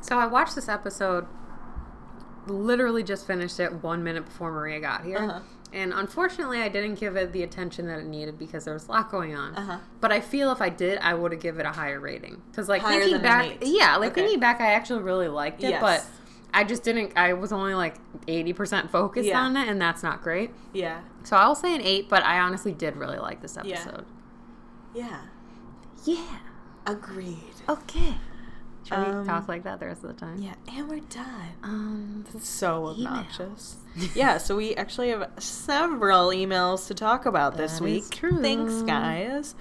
So 0.00 0.18
I 0.18 0.26
watched 0.26 0.54
this 0.54 0.68
episode. 0.68 1.26
Literally 2.46 3.02
just 3.02 3.26
finished 3.26 3.60
it 3.60 3.82
one 3.82 4.02
minute 4.02 4.24
before 4.26 4.50
Maria 4.50 4.80
got 4.80 5.04
here, 5.04 5.18
Uh-huh. 5.18 5.40
And 5.74 5.92
unfortunately, 5.92 6.60
I 6.62 6.68
didn't 6.68 6.94
give 7.00 7.16
it 7.16 7.32
the 7.32 7.42
attention 7.42 7.86
that 7.88 7.98
it 7.98 8.06
needed 8.06 8.38
because 8.38 8.64
there 8.64 8.74
was 8.74 8.86
a 8.88 8.92
lot 8.92 9.10
going 9.10 9.34
on. 9.34 9.54
Uh-huh. 9.54 9.78
But 10.00 10.12
I 10.12 10.20
feel 10.20 10.50
if 10.52 10.60
I 10.62 10.68
did, 10.68 10.98
I 10.98 11.14
would 11.14 11.32
have 11.32 11.40
given 11.40 11.60
it 11.66 11.68
a 11.68 11.72
higher 11.72 12.00
rating 12.00 12.40
because, 12.50 12.68
like 12.68 12.82
Higher 12.82 13.00
thinking 13.00 13.20
back, 13.20 13.58
yeah, 13.62 13.96
like 13.96 14.12
Okay. 14.12 14.22
thinking 14.22 14.40
back, 14.40 14.60
I 14.60 14.72
actually 14.72 15.02
really 15.02 15.28
liked 15.28 15.62
it, 15.64 15.70
Yes. 15.70 15.80
but 15.80 16.04
I 16.54 16.62
just 16.64 16.84
didn't. 16.84 17.12
I 17.16 17.32
was 17.32 17.52
only 17.52 17.74
like 17.74 17.96
eighty 18.28 18.52
percent 18.52 18.90
focused 18.90 19.28
Yeah. 19.28 19.40
on 19.40 19.56
it, 19.56 19.68
and 19.68 19.80
that's 19.80 20.02
not 20.02 20.22
great. 20.22 20.52
Yeah. 20.72 21.00
So 21.24 21.36
I'll 21.36 21.56
say 21.56 21.74
an 21.74 21.80
eight, 21.82 22.08
but 22.08 22.22
I 22.24 22.38
honestly 22.38 22.72
did 22.72 22.96
really 22.96 23.18
like 23.18 23.42
this 23.42 23.58
Yeah. 23.62 23.74
episode. 23.74 24.04
Yeah. 24.94 25.18
Yeah. 26.04 26.38
Agreed. 26.86 27.38
Okay. 27.68 28.14
Should 28.84 28.92
Um, 28.98 29.20
we 29.22 29.26
talk 29.26 29.48
like 29.48 29.64
that 29.64 29.80
the 29.80 29.86
rest 29.86 30.04
of 30.04 30.08
the 30.08 30.14
time? 30.20 30.38
Yeah, 30.38 30.54
and 30.68 30.88
we're 30.88 31.00
done. 31.00 31.48
Um. 31.62 32.24
So 32.40 32.86
obnoxious. 32.88 33.76
yeah, 34.14 34.38
so 34.38 34.56
we 34.56 34.74
actually 34.76 35.08
have 35.08 35.30
several 35.38 36.28
emails 36.28 36.86
to 36.88 36.94
talk 36.94 37.26
about 37.26 37.56
this 37.56 37.80
week. 37.80 38.02
is 38.04 38.10
true. 38.10 38.40
Thanks, 38.42 38.82
guys. 38.82 39.54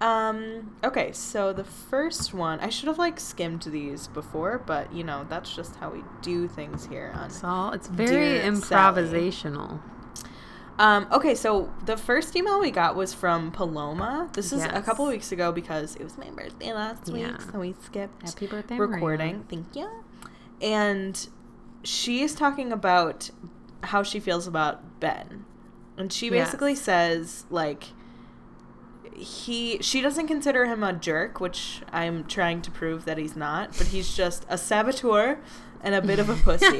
Um, 0.00 0.74
okay, 0.82 1.12
so 1.12 1.52
the 1.52 1.62
first 1.62 2.34
one, 2.34 2.58
I 2.58 2.70
should 2.70 2.88
have 2.88 2.98
like 2.98 3.20
skimmed 3.20 3.62
these 3.62 4.08
before, 4.08 4.58
but 4.66 4.92
you 4.92 5.04
know, 5.04 5.24
that's 5.28 5.54
just 5.54 5.76
how 5.76 5.90
we 5.90 6.02
do 6.22 6.48
things 6.48 6.86
here 6.86 7.12
on 7.14 7.26
It's 7.26 7.44
all. 7.44 7.72
It's 7.72 7.86
very 7.86 8.40
improvisational. 8.40 9.68
Sally. 9.68 9.80
Um, 10.82 11.06
okay, 11.12 11.36
so 11.36 11.72
the 11.86 11.96
first 11.96 12.34
email 12.34 12.58
we 12.58 12.72
got 12.72 12.96
was 12.96 13.14
from 13.14 13.52
Paloma. 13.52 14.28
This 14.32 14.52
is 14.52 14.64
a 14.64 14.82
couple 14.82 15.06
weeks 15.06 15.30
ago 15.30 15.52
because 15.52 15.94
it 15.94 16.02
was 16.02 16.18
my 16.18 16.28
birthday 16.30 16.72
last 16.72 17.08
week, 17.08 17.22
Yeah. 17.22 17.38
so 17.52 17.60
we 17.60 17.76
skipped 17.84 18.20
Happy 18.24 18.48
birthday, 18.48 18.76
recording. 18.76 19.28
Maria. 19.30 19.44
Thank 19.48 19.76
you. 19.76 19.88
And 20.60 21.28
she 21.84 22.22
is 22.22 22.34
talking 22.34 22.72
about 22.72 23.30
how 23.84 24.02
she 24.02 24.18
feels 24.18 24.48
about 24.48 24.98
Ben. 24.98 25.44
And 25.96 26.12
she 26.12 26.26
Yes. 26.30 26.46
basically 26.48 26.74
says 26.74 27.44
like 27.48 27.90
he 29.14 29.78
she 29.82 30.00
doesn't 30.00 30.26
consider 30.26 30.66
him 30.66 30.82
a 30.82 30.92
jerk, 30.92 31.38
which 31.38 31.82
I'm 31.92 32.24
trying 32.24 32.60
to 32.62 32.72
prove 32.72 33.04
that 33.04 33.18
he's 33.18 33.36
not, 33.36 33.68
but 33.78 33.88
he's 33.88 34.16
just 34.16 34.44
a 34.48 34.58
saboteur 34.58 35.38
and 35.82 35.94
a 35.94 36.02
bit 36.02 36.18
of 36.18 36.28
a 36.28 36.34
pussy. 36.36 36.78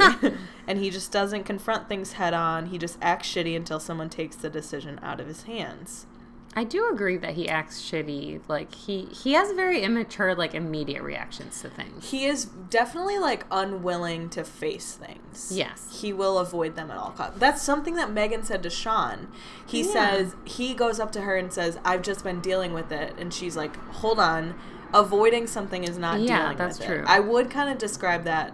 and 0.66 0.78
he 0.78 0.90
just 0.90 1.11
doesn't 1.12 1.44
confront 1.44 1.88
things 1.88 2.12
head 2.14 2.34
on. 2.34 2.66
He 2.66 2.78
just 2.78 2.98
acts 3.03 3.28
shitty 3.28 3.57
until 3.57 3.80
someone 3.80 4.09
takes 4.11 4.36
the 4.36 4.50
decision 4.50 4.98
out 5.03 5.20
of 5.20 5.26
his 5.26 5.44
hands. 5.44 6.07
I 6.55 6.64
do 6.64 6.90
agree 6.92 7.16
that 7.16 7.32
he 7.32 7.48
acts 7.48 7.80
shitty. 7.80 8.42
Like 8.46 8.74
he 8.74 9.07
he 9.07 9.32
has 9.32 9.53
very 9.53 9.80
immature, 9.80 10.34
like 10.34 10.55
immediate 10.55 11.03
reactions 11.03 11.62
to 11.62 11.70
things. 11.70 12.11
He 12.11 12.26
is 12.26 12.44
definitely 12.44 13.18
like 13.18 13.46
unwilling 13.50 14.28
to 14.30 14.44
face 14.44 14.92
things. 14.92 15.50
Yes. 15.50 16.00
He 16.03 16.12
will 16.12 16.36
avoid 16.38 16.76
them 16.76 16.90
at 16.90 16.98
all 16.98 17.12
costs. 17.12 17.38
That's 17.38 17.62
something 17.62 17.94
that 17.94 18.12
Megan 18.12 18.42
said 18.44 18.62
to 18.64 18.68
Sean. 18.70 19.28
He 19.66 19.80
Yeah. 19.80 19.92
says 19.92 20.36
he 20.44 20.74
goes 20.74 21.00
up 21.00 21.11
to 21.12 21.22
her 21.22 21.36
and 21.36 21.50
says, 21.50 21.78
"I've 21.86 22.03
just 22.03 22.22
been 22.22 22.40
dealing 22.40 22.74
with 22.74 22.92
it," 22.92 23.14
and 23.18 23.32
she's 23.32 23.57
like, 23.57 23.74
"Hold 23.94 24.18
on." 24.20 24.55
Avoiding 24.92 25.46
something 25.46 25.84
is 25.84 25.96
not 25.96 26.20
Yeah, 26.20 26.42
dealing 26.42 26.59
that's 26.59 26.78
with 26.78 26.86
true. 26.86 26.98
it. 27.00 27.07
I 27.09 27.18
would 27.18 27.48
kind 27.48 27.70
of 27.70 27.78
describe 27.78 28.24
that 28.24 28.53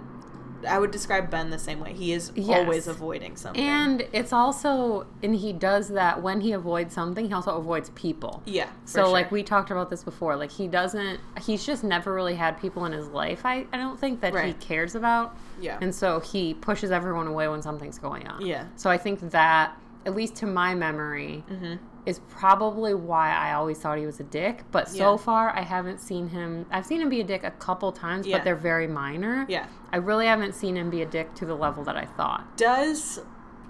I 0.67 0.79
would 0.79 0.91
describe 0.91 1.31
Ben 1.31 1.51
the 1.51 1.59
same 1.59 1.81
way. 1.81 1.93
He 1.93 2.13
is 2.13 2.33
Yes. 2.35 2.59
always 2.59 2.87
avoiding 2.89 3.37
something. 3.37 3.63
And 3.63 4.07
it's 4.13 4.33
also, 4.33 5.07
and 5.23 5.35
he 5.35 5.53
does 5.53 5.89
that 5.89 6.23
when 6.23 6.41
he 6.41 6.53
avoids 6.53 6.95
something, 6.95 7.27
he 7.29 7.33
also 7.33 7.57
avoids 7.57 7.91
people. 7.91 8.43
yeah, 8.47 8.69
So, 8.85 9.11
like, 9.11 9.31
we 9.31 9.43
talked 9.43 9.71
about 9.71 9.91
this 9.91 10.03
before. 10.03 10.37
Like, 10.37 10.51
he 10.51 10.67
doesn't, 10.69 11.21
he's 11.43 11.65
just 11.65 11.85
never 11.85 12.13
really 12.15 12.35
had 12.35 12.61
people 12.61 12.85
in 12.87 12.93
his 12.93 13.09
life, 13.09 13.45
I, 13.45 13.67
I 13.73 13.77
don't 13.77 13.99
think, 14.01 14.21
that 14.23 14.35
he 14.45 14.53
cares 14.55 14.95
about. 14.95 15.37
yeah, 15.61 15.79
And 15.81 15.95
so 15.95 16.21
he 16.21 16.55
pushes 16.55 16.91
everyone 16.91 17.27
away 17.27 17.47
when 17.49 17.63
something's 17.63 17.99
going 17.99 18.27
on. 18.27 18.45
Yeah. 18.45 18.65
So 18.77 18.91
I 18.91 18.97
think 18.99 19.21
that, 19.31 19.77
at 20.07 20.15
least 20.15 20.37
to 20.37 20.47
my 20.47 20.75
memory, 20.75 21.45
Mm-hmm. 21.51 21.75
Is 22.09 22.21
probably 22.29 22.95
why 22.95 23.31
I 23.35 23.53
always 23.53 23.79
thought 23.79 23.99
he 23.99 24.07
was 24.07 24.19
a 24.19 24.25
dick. 24.25 24.65
But 24.73 24.89
so 24.89 25.13
Yeah. 25.13 25.17
far, 25.19 25.51
I 25.51 25.61
haven't 25.61 26.01
seen 26.01 26.29
him. 26.29 26.65
I've 26.71 26.87
seen 26.87 27.01
him 27.03 27.09
be 27.11 27.21
a 27.21 27.25
dick 27.25 27.45
a 27.45 27.51
couple 27.53 27.93
times, 27.93 28.27
Yeah. 28.27 28.39
but 28.39 28.45
they're 28.45 28.57
very 28.57 28.87
minor. 28.87 29.45
yeah. 29.49 29.67
I 29.93 29.99
really 29.99 30.27
haven't 30.27 30.55
seen 30.55 30.77
him 30.77 30.91
be 30.91 31.03
a 31.03 31.07
dick 31.07 31.35
to 31.37 31.47
the 31.47 31.55
level 31.55 31.85
that 31.85 31.97
I 31.97 32.07
thought. 32.07 32.57
Does 32.57 33.21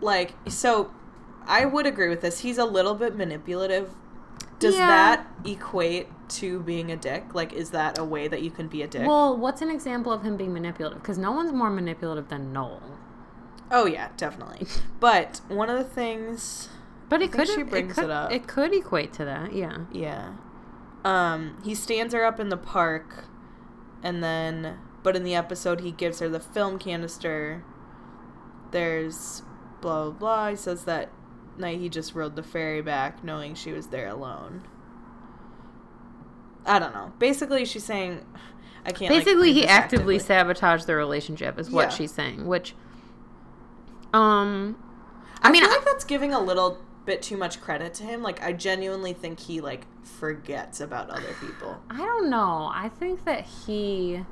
like 0.00 0.34
so? 0.48 0.90
I 1.46 1.64
would 1.64 1.86
agree 1.86 2.08
with 2.08 2.20
this. 2.20 2.40
He's 2.40 2.58
a 2.58 2.64
little 2.64 2.94
bit 2.94 3.16
manipulative. 3.16 3.90
Does 4.60 4.76
Yeah. 4.76 4.86
that 4.86 5.26
equate 5.44 6.08
to 6.40 6.60
being 6.60 6.90
a 6.92 6.96
dick? 6.96 7.34
Like, 7.34 7.52
is 7.52 7.70
that 7.70 7.98
a 7.98 8.04
way 8.04 8.28
that 8.28 8.42
you 8.42 8.50
can 8.50 8.68
be 8.68 8.82
a 8.82 8.86
dick? 8.86 9.06
Well, 9.06 9.36
what's 9.36 9.62
an 9.62 9.70
example 9.70 10.12
of 10.12 10.22
him 10.22 10.36
being 10.36 10.52
manipulative? 10.52 11.00
Because 11.02 11.18
no 11.18 11.32
one's 11.32 11.52
more 11.52 11.70
manipulative 11.70 12.28
than 12.28 12.52
Noel. 12.52 12.82
oh 13.70 13.86
yeah, 13.86 14.08
definitely. 14.16 14.66
But 15.00 15.40
one 15.48 15.68
of 15.70 15.76
the 15.78 15.84
things, 15.84 16.68
But 17.08 17.22
it 17.22 17.32
could 17.32 17.48
she 17.48 17.60
it 17.60 17.70
brings 17.70 17.94
could, 17.94 18.04
it 18.04 18.10
up. 18.10 18.30
It 18.32 18.46
could 18.46 18.74
equate 18.74 19.12
to 19.14 19.24
that, 19.24 19.54
yeah. 19.54 19.78
yeah, 19.90 20.34
um, 21.04 21.56
he 21.64 21.74
stands 21.74 22.12
her 22.12 22.24
up 22.24 22.38
in 22.38 22.50
the 22.50 22.56
park, 22.56 23.24
and 24.02 24.22
then, 24.22 24.78
but 25.02 25.16
in 25.16 25.24
the 25.24 25.34
episode, 25.34 25.80
he 25.80 25.90
gives 25.90 26.18
her 26.20 26.28
the 26.28 26.40
film 26.40 26.78
canister. 26.78 27.64
There's 28.72 29.42
blah 29.80 30.10
blah 30.10 30.12
blah. 30.12 30.50
He 30.50 30.56
says 30.56 30.84
that 30.84 31.10
night 31.56 31.78
he 31.80 31.88
just 31.88 32.14
rode 32.14 32.36
the 32.36 32.42
ferry 32.42 32.82
back, 32.82 33.24
knowing 33.24 33.54
she 33.54 33.72
was 33.72 33.86
there 33.86 34.08
alone. 34.08 34.64
I 36.66 36.78
don't 36.78 36.92
know. 36.92 37.12
Basically, 37.18 37.64
she's 37.64 37.84
saying, 37.84 38.24
I 38.84 38.92
can't. 38.92 39.08
Basically, 39.10 39.48
read 39.48 39.54
he 39.54 39.60
this 39.62 39.70
actively 39.70 40.18
sabotaged 40.18 40.86
the 40.86 40.94
relationship, 40.94 41.58
is 41.58 41.70
what 41.70 41.84
Yeah. 41.90 41.96
she's 41.96 42.12
saying. 42.12 42.46
Which, 42.46 42.74
um, 44.12 44.76
I, 45.42 45.48
I, 45.48 45.52
mean, 45.52 45.62
feel 45.62 45.70
I- 45.70 45.76
like 45.76 45.84
that's 45.86 46.04
giving 46.04 46.34
a 46.34 46.40
little 46.40 46.78
bit 47.08 47.22
too 47.22 47.36
much 47.36 47.60
credit 47.60 47.92
to 47.94 48.04
him. 48.04 48.22
Like, 48.22 48.40
I 48.42 48.52
genuinely 48.52 49.12
think 49.12 49.40
he 49.40 49.60
like 49.60 49.86
forgets 50.04 50.80
about 50.80 51.10
other 51.10 51.34
people. 51.40 51.80
I 51.90 51.98
don't 51.98 52.30
know. 52.30 52.70
I 52.72 52.90
think 52.98 53.24
that 53.24 53.44
he. 53.44 54.24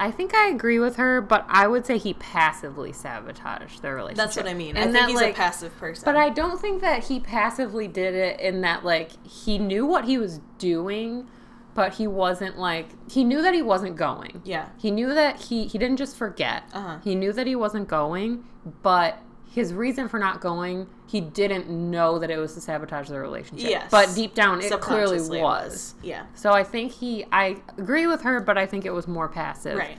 I 0.00 0.12
think 0.12 0.32
I 0.32 0.46
agree 0.48 0.78
with 0.78 0.94
her, 0.94 1.20
but 1.20 1.44
I 1.48 1.66
would 1.66 1.84
say 1.84 1.98
he 1.98 2.14
passively 2.14 2.92
sabotaged 2.92 3.82
their 3.82 3.96
relationship. 3.96 4.24
That's 4.26 4.36
what 4.36 4.46
I 4.46 4.54
mean. 4.54 4.76
I 4.76 4.82
And 4.82 4.92
think 4.92 5.06
that, 5.06 5.10
he's 5.10 5.20
like- 5.20 5.34
a 5.34 5.36
passive 5.36 5.76
person. 5.76 6.04
But 6.04 6.14
I 6.14 6.28
don't 6.28 6.60
think 6.60 6.80
that 6.82 7.04
he 7.04 7.18
passively 7.18 7.88
did 7.88 8.14
it 8.14 8.38
in 8.38 8.60
that 8.60 8.84
like 8.84 9.10
he 9.26 9.58
knew 9.58 9.84
what 9.84 10.04
he 10.04 10.16
was 10.16 10.38
doing, 10.58 11.26
but 11.74 11.94
he 11.94 12.06
wasn't 12.06 12.56
like 12.58 12.90
he 13.10 13.24
knew 13.24 13.42
that 13.42 13.54
he 13.54 13.62
wasn't 13.62 13.96
going. 13.96 14.40
yeah, 14.44 14.68
He 14.78 14.92
knew 14.92 15.12
that 15.14 15.40
he 15.40 15.66
he 15.66 15.78
didn't 15.78 15.96
just 15.96 16.14
forget. 16.16 16.62
Uh-huh. 16.72 16.98
He 17.02 17.16
knew 17.16 17.32
that 17.32 17.48
he 17.48 17.56
wasn't 17.56 17.88
going, 17.88 18.44
but 18.82 19.18
his 19.50 19.72
reason 19.72 20.08
for 20.08 20.18
not 20.18 20.40
going, 20.40 20.86
he 21.06 21.20
didn't 21.20 21.68
know 21.70 22.18
that 22.18 22.30
it 22.30 22.36
was 22.38 22.54
to 22.54 22.60
sabotage 22.60 23.08
their 23.08 23.22
relationship. 23.22 23.70
Yes. 23.70 23.88
But 23.90 24.14
deep 24.14 24.34
down 24.34 24.60
it 24.60 24.70
clearly 24.80 25.18
Subconsciously 25.18 25.40
was. 25.40 25.94
Yeah, 26.02 26.26
So 26.34 26.52
I 26.52 26.62
think 26.64 26.92
he 26.92 27.24
I 27.32 27.56
agree 27.78 28.06
with 28.06 28.22
her, 28.22 28.40
but 28.40 28.58
I 28.58 28.66
think 28.66 28.84
it 28.84 28.90
was 28.92 29.08
more 29.08 29.28
passive. 29.28 29.78
right. 29.78 29.98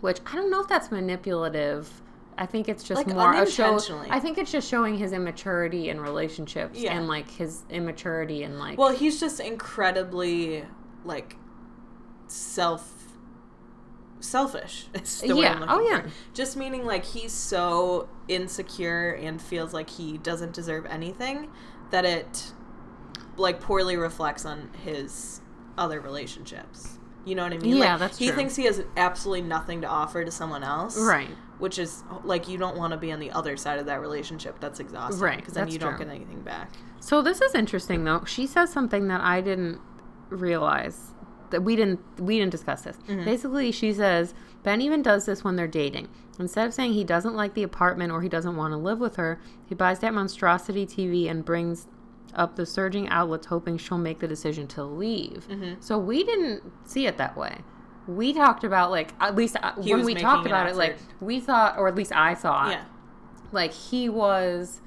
Which 0.00 0.18
I 0.26 0.34
don't 0.36 0.50
know 0.50 0.60
if 0.60 0.68
that's 0.68 0.90
manipulative. 0.90 2.02
I 2.38 2.46
think 2.46 2.68
it's 2.70 2.82
just 2.82 3.06
Like, 3.06 3.14
more 3.14 3.34
a 3.34 3.50
show. 3.50 3.78
I 4.08 4.18
think 4.18 4.38
it's 4.38 4.50
just 4.52 4.68
showing 4.68 4.96
his 4.96 5.12
immaturity 5.12 5.90
in 5.90 6.00
relationships 6.00 6.78
Yeah. 6.78 6.96
and 6.96 7.06
like 7.08 7.30
his 7.30 7.62
immaturity 7.70 8.42
and 8.44 8.58
like 8.58 8.78
Well, 8.78 8.92
he's 8.94 9.20
just 9.20 9.40
incredibly 9.40 10.64
like 11.04 11.36
self 12.28 12.99
selfish. 14.20 14.86
Is 14.94 15.20
the 15.22 15.34
word 15.34 15.42
Yeah. 15.42 15.64
Oh, 15.68 15.80
yeah. 15.80 16.02
for. 16.02 16.10
Just 16.34 16.56
meaning 16.56 16.84
like 16.84 17.04
he's 17.04 17.32
so 17.32 18.08
insecure 18.28 19.10
and 19.12 19.40
feels 19.40 19.72
like 19.74 19.90
he 19.90 20.18
doesn't 20.18 20.52
deserve 20.52 20.86
anything 20.86 21.50
that 21.90 22.04
it 22.04 22.52
like 23.36 23.60
poorly 23.60 23.96
reflects 23.96 24.44
on 24.44 24.70
his 24.84 25.40
other 25.78 26.00
relationships. 26.00 26.98
You 27.24 27.34
know 27.34 27.42
what 27.44 27.52
I 27.52 27.58
mean? 27.58 27.76
Yeah, 27.76 27.90
like, 27.92 27.98
that's 28.00 28.18
He 28.18 28.30
thinks 28.30 28.56
he 28.56 28.64
has 28.64 28.82
absolutely 28.96 29.42
nothing 29.42 29.82
to 29.82 29.86
offer 29.86 30.24
to 30.24 30.30
someone 30.30 30.62
else. 30.64 30.98
right. 30.98 31.28
Which 31.58 31.78
is 31.78 32.02
like 32.24 32.48
you 32.48 32.56
don't 32.56 32.76
want 32.78 32.92
to 32.92 32.96
be 32.96 33.12
on 33.12 33.20
the 33.20 33.30
other 33.32 33.56
side 33.58 33.78
of 33.78 33.84
that 33.86 34.00
relationship. 34.00 34.58
That's 34.60 34.80
exhausting. 34.80 35.20
Right, 35.20 35.36
Because 35.36 35.52
then 35.52 35.68
you 35.68 35.78
don't 35.78 35.96
true. 35.96 36.06
get 36.06 36.14
anything 36.14 36.40
back. 36.40 36.72
So 37.00 37.20
this 37.20 37.42
is 37.42 37.54
interesting 37.54 38.04
though. 38.04 38.24
She 38.24 38.46
says 38.46 38.72
something 38.72 39.08
that 39.08 39.20
I 39.20 39.42
didn't 39.42 39.78
realize 40.30 41.12
that 41.50 41.62
we 41.62 41.76
didn't 41.76 42.00
we 42.18 42.38
didn't 42.38 42.50
discuss 42.52 42.82
this. 42.82 42.96
Mm-hmm. 43.08 43.24
Basically, 43.24 43.72
she 43.72 43.92
says 43.92 44.34
Ben 44.62 44.80
even 44.80 45.02
does 45.02 45.26
this 45.26 45.42
when 45.44 45.56
they're 45.56 45.66
dating. 45.66 46.08
Instead 46.38 46.66
of 46.66 46.74
saying 46.74 46.94
he 46.94 47.04
doesn't 47.04 47.34
like 47.34 47.54
the 47.54 47.62
apartment 47.62 48.12
or 48.12 48.22
he 48.22 48.28
doesn't 48.28 48.56
want 48.56 48.72
to 48.72 48.76
live 48.76 48.98
with 48.98 49.16
her, 49.16 49.40
he 49.68 49.74
buys 49.74 49.98
that 50.00 50.14
monstrosity 50.14 50.86
TV 50.86 51.30
and 51.30 51.44
brings 51.44 51.86
up 52.34 52.56
the 52.56 52.64
surging 52.64 53.08
outlets 53.08 53.46
hoping 53.46 53.76
she'll 53.76 53.98
make 53.98 54.20
the 54.20 54.28
decision 54.28 54.66
to 54.68 54.84
leave. 54.84 55.46
Mm-hmm. 55.48 55.74
So 55.80 55.98
we 55.98 56.22
didn't 56.24 56.62
see 56.84 57.06
it 57.06 57.16
that 57.18 57.36
way. 57.36 57.58
We 58.06 58.32
talked 58.32 58.64
about 58.64 58.90
like 58.90 59.12
at 59.20 59.34
least 59.36 59.56
uh, 59.62 59.72
He 59.80 59.92
when 59.94 60.04
we 60.04 60.14
talked 60.14 60.46
about 60.46 60.68
it 60.68 60.76
like 60.76 60.96
we 61.20 61.40
thought 61.40 61.76
or 61.78 61.88
at 61.88 61.94
least 61.94 62.12
I 62.12 62.34
thought 62.34 62.70
Yeah. 62.70 62.84
like 63.52 63.72
he 63.72 64.08
was 64.08 64.80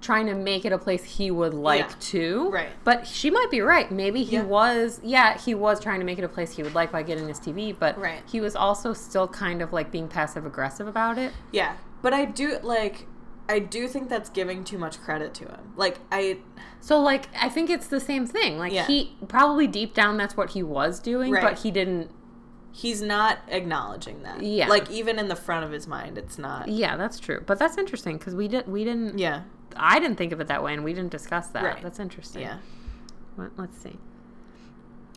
trying 0.00 0.26
to 0.26 0.34
make 0.34 0.64
it 0.64 0.72
a 0.72 0.78
place 0.78 1.02
he 1.02 1.30
would 1.30 1.52
like 1.54 1.80
Yeah. 1.80 1.94
to. 1.98 2.50
Right. 2.50 2.68
But 2.84 3.06
she 3.06 3.30
might 3.30 3.48
be 3.50 3.60
right. 3.60 3.90
Maybe 3.90 4.22
he 4.22 4.36
Yeah. 4.36 4.42
was 4.44 5.00
yeah, 5.02 5.36
he 5.36 5.54
was 5.54 5.80
trying 5.80 5.98
to 6.00 6.06
make 6.06 6.18
it 6.18 6.24
a 6.24 6.28
place 6.28 6.52
he 6.56 6.62
would 6.62 6.74
like 6.74 6.92
by 6.92 7.02
getting 7.02 7.26
this 7.26 7.38
TV, 7.40 7.72
but 7.78 7.98
Right. 7.98 8.22
he 8.30 8.40
was 8.40 8.54
also 8.54 8.92
still 8.92 9.26
kind 9.26 9.60
of 9.60 9.72
like 9.72 9.90
being 9.90 10.06
passive 10.08 10.46
aggressive 10.46 10.86
about 10.86 11.18
it. 11.18 11.32
Yeah, 11.52 11.72
but 12.02 12.14
I 12.14 12.24
do 12.26 12.58
like 12.62 13.06
I 13.50 13.58
do 13.60 13.88
think 13.88 14.10
that's 14.10 14.28
giving 14.28 14.62
too 14.62 14.76
much 14.76 15.00
credit 15.02 15.32
to 15.34 15.46
him. 15.46 15.72
Like 15.76 15.98
I 16.12 16.38
So 16.80 17.00
like 17.00 17.28
I 17.40 17.48
think 17.48 17.68
it's 17.70 17.86
the 17.88 17.98
same 18.00 18.26
thing. 18.26 18.58
Like 18.58 18.72
Yeah. 18.72 18.86
he 18.86 19.16
probably 19.26 19.66
deep 19.66 19.94
down 19.94 20.16
that's 20.16 20.36
what 20.36 20.50
he 20.50 20.62
was 20.62 21.00
doing, 21.00 21.32
Right. 21.32 21.42
but 21.42 21.58
he 21.60 21.70
didn't 21.70 22.10
he's 22.70 23.02
not 23.02 23.38
acknowledging 23.48 24.22
that. 24.22 24.42
Yeah. 24.42 24.68
Like 24.68 24.88
even 24.90 25.18
in 25.18 25.26
the 25.26 25.34
front 25.34 25.64
of 25.64 25.72
his 25.72 25.88
mind, 25.88 26.16
it's 26.18 26.38
not. 26.38 26.68
Yeah, 26.68 26.96
that's 26.96 27.18
true. 27.18 27.42
But 27.44 27.58
that's 27.58 27.76
interesting 27.78 28.18
cuz 28.20 28.34
we 28.36 28.46
did 28.46 28.68
we 28.68 28.84
didn't 28.84 29.18
Yeah. 29.18 29.40
I 29.76 29.98
didn't 30.00 30.16
think 30.16 30.32
of 30.32 30.40
it 30.40 30.46
that 30.48 30.62
way 30.62 30.72
and 30.74 30.84
we 30.84 30.92
didn't 30.92 31.10
discuss 31.10 31.48
that. 31.48 31.62
Right. 31.64 31.82
That's 31.82 31.98
interesting. 31.98 32.42
Yeah. 32.42 32.58
Let's 33.56 33.78
see. 33.78 33.96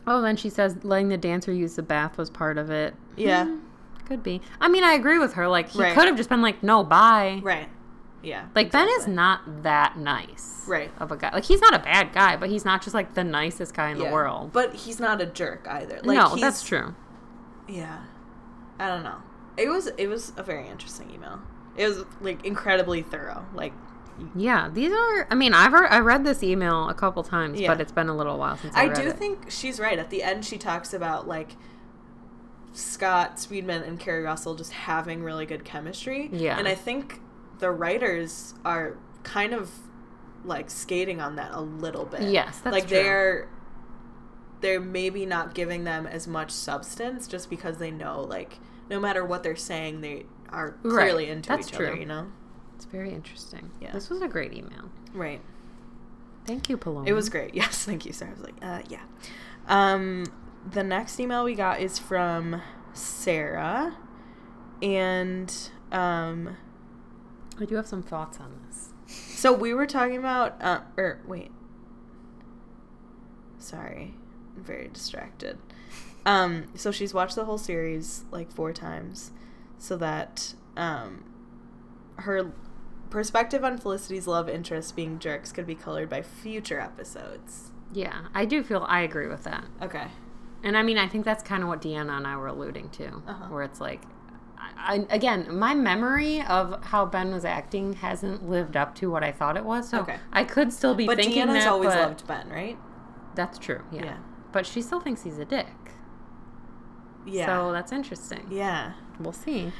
Oh, 0.06 0.20
then 0.20 0.36
she 0.36 0.48
says 0.50 0.76
letting 0.84 1.08
the 1.08 1.16
dancer 1.16 1.52
use 1.52 1.76
the 1.76 1.82
bath 1.82 2.18
was 2.18 2.30
part 2.30 2.58
of 2.58 2.70
it. 2.70 2.94
Yeah. 3.16 3.44
Hmm, 3.46 3.58
could 4.06 4.22
be. 4.22 4.40
I 4.60 4.68
mean, 4.68 4.84
I 4.84 4.92
agree 4.94 5.18
with 5.18 5.34
her. 5.34 5.48
Like, 5.48 5.68
he 5.70 5.80
Right. 5.80 5.94
could 5.94 6.06
have 6.06 6.16
just 6.16 6.28
been 6.28 6.42
like, 6.42 6.62
no, 6.62 6.82
bye. 6.84 7.40
Right. 7.42 7.68
Yeah. 8.22 8.46
Like, 8.54 8.70
Ben 8.72 8.88
is 9.00 9.06
not 9.08 9.62
that 9.62 9.96
nice. 9.98 10.64
Right. 10.66 10.90
Of 10.98 11.10
a 11.12 11.16
guy. 11.16 11.30
Like, 11.32 11.44
he's 11.44 11.60
not 11.60 11.74
a 11.74 11.78
bad 11.80 12.12
guy, 12.12 12.36
but 12.36 12.48
he's 12.50 12.64
not 12.64 12.82
just 12.82 12.94
like 12.94 13.14
the 13.14 13.24
nicest 13.24 13.74
guy 13.74 13.90
in 13.90 13.98
Yeah. 13.98 14.06
the 14.08 14.12
world. 14.12 14.52
But 14.52 14.74
he's 14.74 15.00
not 15.00 15.20
a 15.20 15.26
jerk 15.26 15.66
either. 15.68 16.00
Like 16.04 16.16
no, 16.16 16.36
that's 16.36 16.62
true. 16.62 16.94
Yeah. 17.68 17.98
I 18.78 18.88
don't 18.88 19.02
know. 19.04 19.18
It 19.56 19.68
was 19.68 19.88
it 19.98 20.06
was 20.08 20.32
a 20.36 20.42
very 20.42 20.68
interesting 20.68 21.10
email. 21.10 21.40
It 21.76 21.86
was 21.88 22.04
like 22.20 22.44
incredibly 22.44 23.02
thorough. 23.02 23.44
Like 23.54 23.72
Yeah, 24.34 24.68
these 24.72 24.92
are. 24.92 25.26
I 25.30 25.34
mean, 25.34 25.54
I've 25.54 25.74
I 25.74 25.98
read 26.00 26.24
this 26.24 26.42
email 26.42 26.88
a 26.88 26.94
couple 26.94 27.22
times, 27.22 27.60
Yeah. 27.60 27.68
but 27.68 27.80
it's 27.80 27.92
been 27.92 28.08
a 28.08 28.16
little 28.16 28.38
while 28.38 28.56
since 28.56 28.74
I, 28.76 28.84
I 28.84 28.88
do 28.88 29.02
it. 29.08 29.16
think 29.18 29.50
she's 29.50 29.80
right. 29.80 29.98
At 29.98 30.10
the 30.10 30.22
end, 30.22 30.44
she 30.44 30.58
talks 30.58 30.92
about 30.94 31.26
like 31.26 31.56
Scott 32.72 33.36
Speedman 33.36 33.86
and 33.86 33.98
Keri 34.00 34.22
Russell 34.22 34.54
just 34.54 34.72
having 34.72 35.22
really 35.22 35.46
good 35.46 35.64
chemistry. 35.64 36.30
Yeah. 36.32 36.58
and 36.58 36.66
I 36.66 36.74
think 36.74 37.20
the 37.58 37.70
writers 37.70 38.54
are 38.64 38.96
kind 39.22 39.52
of 39.52 39.70
like 40.44 40.70
skating 40.70 41.20
on 41.20 41.36
that 41.36 41.50
a 41.52 41.60
little 41.60 42.04
bit. 42.06 42.22
Yes, 42.22 42.60
that's 42.60 42.72
like 42.74 42.88
true. 42.88 42.96
they're 43.02 43.48
they're 44.60 44.80
maybe 44.80 45.26
not 45.26 45.54
giving 45.54 45.84
them 45.84 46.06
as 46.06 46.26
much 46.26 46.50
substance 46.50 47.26
just 47.26 47.50
because 47.50 47.78
they 47.78 47.90
know 47.90 48.20
like 48.22 48.58
no 48.88 48.98
matter 49.00 49.24
what 49.24 49.42
they're 49.42 49.56
saying 49.56 50.00
they 50.00 50.24
are 50.48 50.76
Right. 50.82 51.04
clearly 51.04 51.28
into 51.28 51.48
That's 51.48 51.68
each 51.68 51.74
other. 51.74 51.94
You 51.96 52.06
know. 52.06 52.32
It's 52.82 52.90
very 52.90 53.12
interesting. 53.12 53.70
Yeah. 53.80 53.92
This 53.92 54.10
was 54.10 54.22
a 54.22 54.28
great 54.28 54.52
email. 54.52 54.90
Right. 55.14 55.40
Thank 56.44 56.68
you, 56.68 56.76
Paloma. 56.76 57.08
It 57.08 57.12
was 57.12 57.28
great. 57.28 57.54
Yes, 57.54 57.84
thank 57.84 58.04
you, 58.04 58.12
sir. 58.12 58.26
I 58.26 58.30
was 58.32 58.40
like, 58.40 58.56
uh, 58.60 58.82
yeah. 58.88 59.02
Um, 59.68 60.24
the 60.68 60.82
next 60.82 61.20
email 61.20 61.44
we 61.44 61.54
got 61.54 61.80
is 61.80 62.00
from 62.00 62.60
Sarah, 62.92 63.96
and 64.82 65.54
um, 65.92 66.56
I 67.60 67.66
do 67.66 67.76
have 67.76 67.86
some 67.86 68.02
thoughts 68.02 68.40
on 68.40 68.50
this. 68.66 68.88
so 69.38 69.52
we 69.52 69.72
were 69.74 69.86
talking 69.86 70.16
about, 70.16 70.60
uh, 70.60 70.80
or 70.96 71.20
wait, 71.24 71.52
sorry, 73.58 74.14
I'm 74.56 74.64
very 74.64 74.88
distracted. 74.88 75.56
Um, 76.26 76.64
so 76.74 76.90
she's 76.90 77.14
watched 77.14 77.36
the 77.36 77.44
whole 77.44 77.58
series 77.58 78.24
like 78.32 78.50
four 78.50 78.72
times. 78.72 79.30
so 79.78 79.96
that 79.98 80.54
um, 80.76 81.22
her 82.16 82.52
perspective 83.12 83.62
on 83.62 83.78
Felicity's 83.78 84.26
love 84.26 84.48
interest 84.48 84.96
being 84.96 85.18
jerks 85.18 85.52
could 85.52 85.66
be 85.66 85.74
colored 85.74 86.08
by 86.08 86.22
future 86.22 86.80
episodes. 86.80 87.70
Yeah, 87.92 88.22
I 88.34 88.44
do 88.46 88.62
feel 88.62 88.84
I 88.88 89.02
agree 89.02 89.28
with 89.28 89.44
that. 89.44 89.64
Okay. 89.80 90.06
And 90.64 90.76
I 90.76 90.82
mean, 90.82 90.96
I 90.98 91.06
think 91.08 91.24
that's 91.24 91.42
kind 91.42 91.62
of 91.62 91.68
what 91.68 91.82
Deanna 91.82 92.16
and 92.16 92.26
I 92.26 92.36
were 92.36 92.46
alluding 92.46 92.88
to, 92.90 93.08
Uh-huh. 93.26 93.46
where 93.48 93.62
it's 93.62 93.80
like, 93.80 94.02
I, 94.58 94.94
I, 94.94 95.06
again, 95.10 95.54
my 95.58 95.74
memory 95.74 96.40
of 96.42 96.82
how 96.84 97.04
Ben 97.04 97.32
was 97.32 97.44
acting 97.44 97.94
hasn't 97.94 98.48
lived 98.48 98.76
up 98.76 98.94
to 98.96 99.10
what 99.10 99.22
I 99.22 99.30
thought 99.32 99.56
it 99.56 99.64
was. 99.64 99.88
So 99.90 100.00
Okay. 100.00 100.16
I 100.32 100.44
could 100.44 100.72
still 100.72 100.94
be 100.94 101.06
But 101.06 101.18
thinking 101.18 101.42
Deanna's 101.46 101.64
that. 101.64 101.68
Always 101.68 101.90
but 101.90 101.98
loved 101.98 102.26
Ben, 102.26 102.48
right? 102.48 102.78
That's 103.34 103.58
true. 103.58 103.82
Yeah. 103.92 104.04
Yeah. 104.04 104.16
But 104.52 104.64
she 104.66 104.80
still 104.82 105.00
thinks 105.00 105.22
he's 105.22 105.38
a 105.38 105.44
dick. 105.44 105.66
Yeah. 107.26 107.46
So 107.46 107.72
that's 107.72 107.92
interesting. 107.92 108.46
yeah. 108.50 108.92
We'll 109.20 109.32
see. 109.32 109.72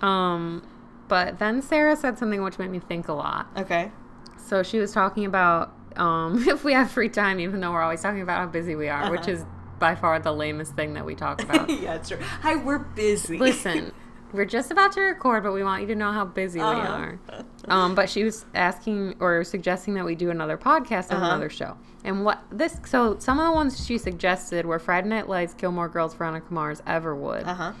Um, 0.00 0.62
but 1.10 1.38
then 1.38 1.60
Sarah 1.60 1.94
said 1.96 2.16
something 2.18 2.42
which 2.42 2.58
made 2.58 2.70
me 2.70 2.78
think 2.78 3.08
a 3.08 3.12
lot. 3.12 3.46
Okay. 3.56 3.92
So 4.38 4.62
she 4.62 4.78
was 4.78 4.92
talking 4.92 5.26
about 5.26 5.74
um, 5.96 6.42
if 6.48 6.64
we 6.64 6.72
have 6.72 6.90
free 6.90 7.10
time, 7.10 7.38
even 7.40 7.60
though 7.60 7.72
we're 7.72 7.82
always 7.82 8.00
talking 8.00 8.22
about 8.22 8.38
how 8.38 8.46
busy 8.46 8.74
we 8.76 8.88
are, 8.88 9.10
which 9.10 9.20
Uh-huh. 9.22 9.32
is 9.32 9.44
by 9.78 9.94
far 9.94 10.18
the 10.20 10.32
lamest 10.32 10.74
thing 10.74 10.94
that 10.94 11.04
we 11.04 11.14
talk 11.14 11.42
about. 11.46 11.68
yeah, 11.68 11.94
it's 11.96 12.08
true. 12.08 12.18
Hi, 12.42 12.56
we're 12.56 12.78
busy. 12.78 13.38
Listen, 13.38 13.92
we're 14.32 14.44
just 14.44 14.70
about 14.70 14.92
to 14.92 15.00
record, 15.00 15.42
but 15.42 15.52
we 15.52 15.62
want 15.64 15.82
you 15.82 15.88
to 15.88 15.94
know 15.94 16.12
how 16.12 16.24
busy 16.24 16.58
we 16.60 16.64
Uh-huh. 16.64 16.92
are. 16.92 17.20
Um, 17.68 17.94
but 17.94 18.08
she 18.08 18.24
was 18.24 18.46
asking 18.54 19.16
or 19.20 19.44
suggesting 19.44 19.94
that 19.94 20.04
we 20.04 20.14
do 20.14 20.30
another 20.30 20.56
podcast 20.56 21.10
on 21.10 21.16
Uh-huh. 21.18 21.26
another 21.26 21.50
show. 21.50 21.76
And 22.04 22.24
what 22.24 22.42
this, 22.50 22.78
so 22.86 23.18
some 23.18 23.38
of 23.38 23.46
the 23.46 23.52
ones 23.52 23.84
she 23.84 23.98
suggested 23.98 24.64
were 24.64 24.78
Friday 24.78 25.08
Night 25.08 25.28
Lights, 25.28 25.52
Gilmore 25.54 25.88
Girls, 25.88 26.14
Veronica 26.14 26.46
Mars, 26.52 26.80
Everwood, 26.86 27.46
Uh 27.46 27.54
huh. 27.54 27.72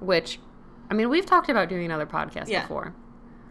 which, 0.00 0.38
I 0.92 0.94
mean, 0.94 1.08
we've 1.08 1.24
talked 1.24 1.48
about 1.48 1.70
doing 1.70 1.86
another 1.86 2.04
podcast 2.04 2.48
Yeah. 2.48 2.60
before. 2.62 2.92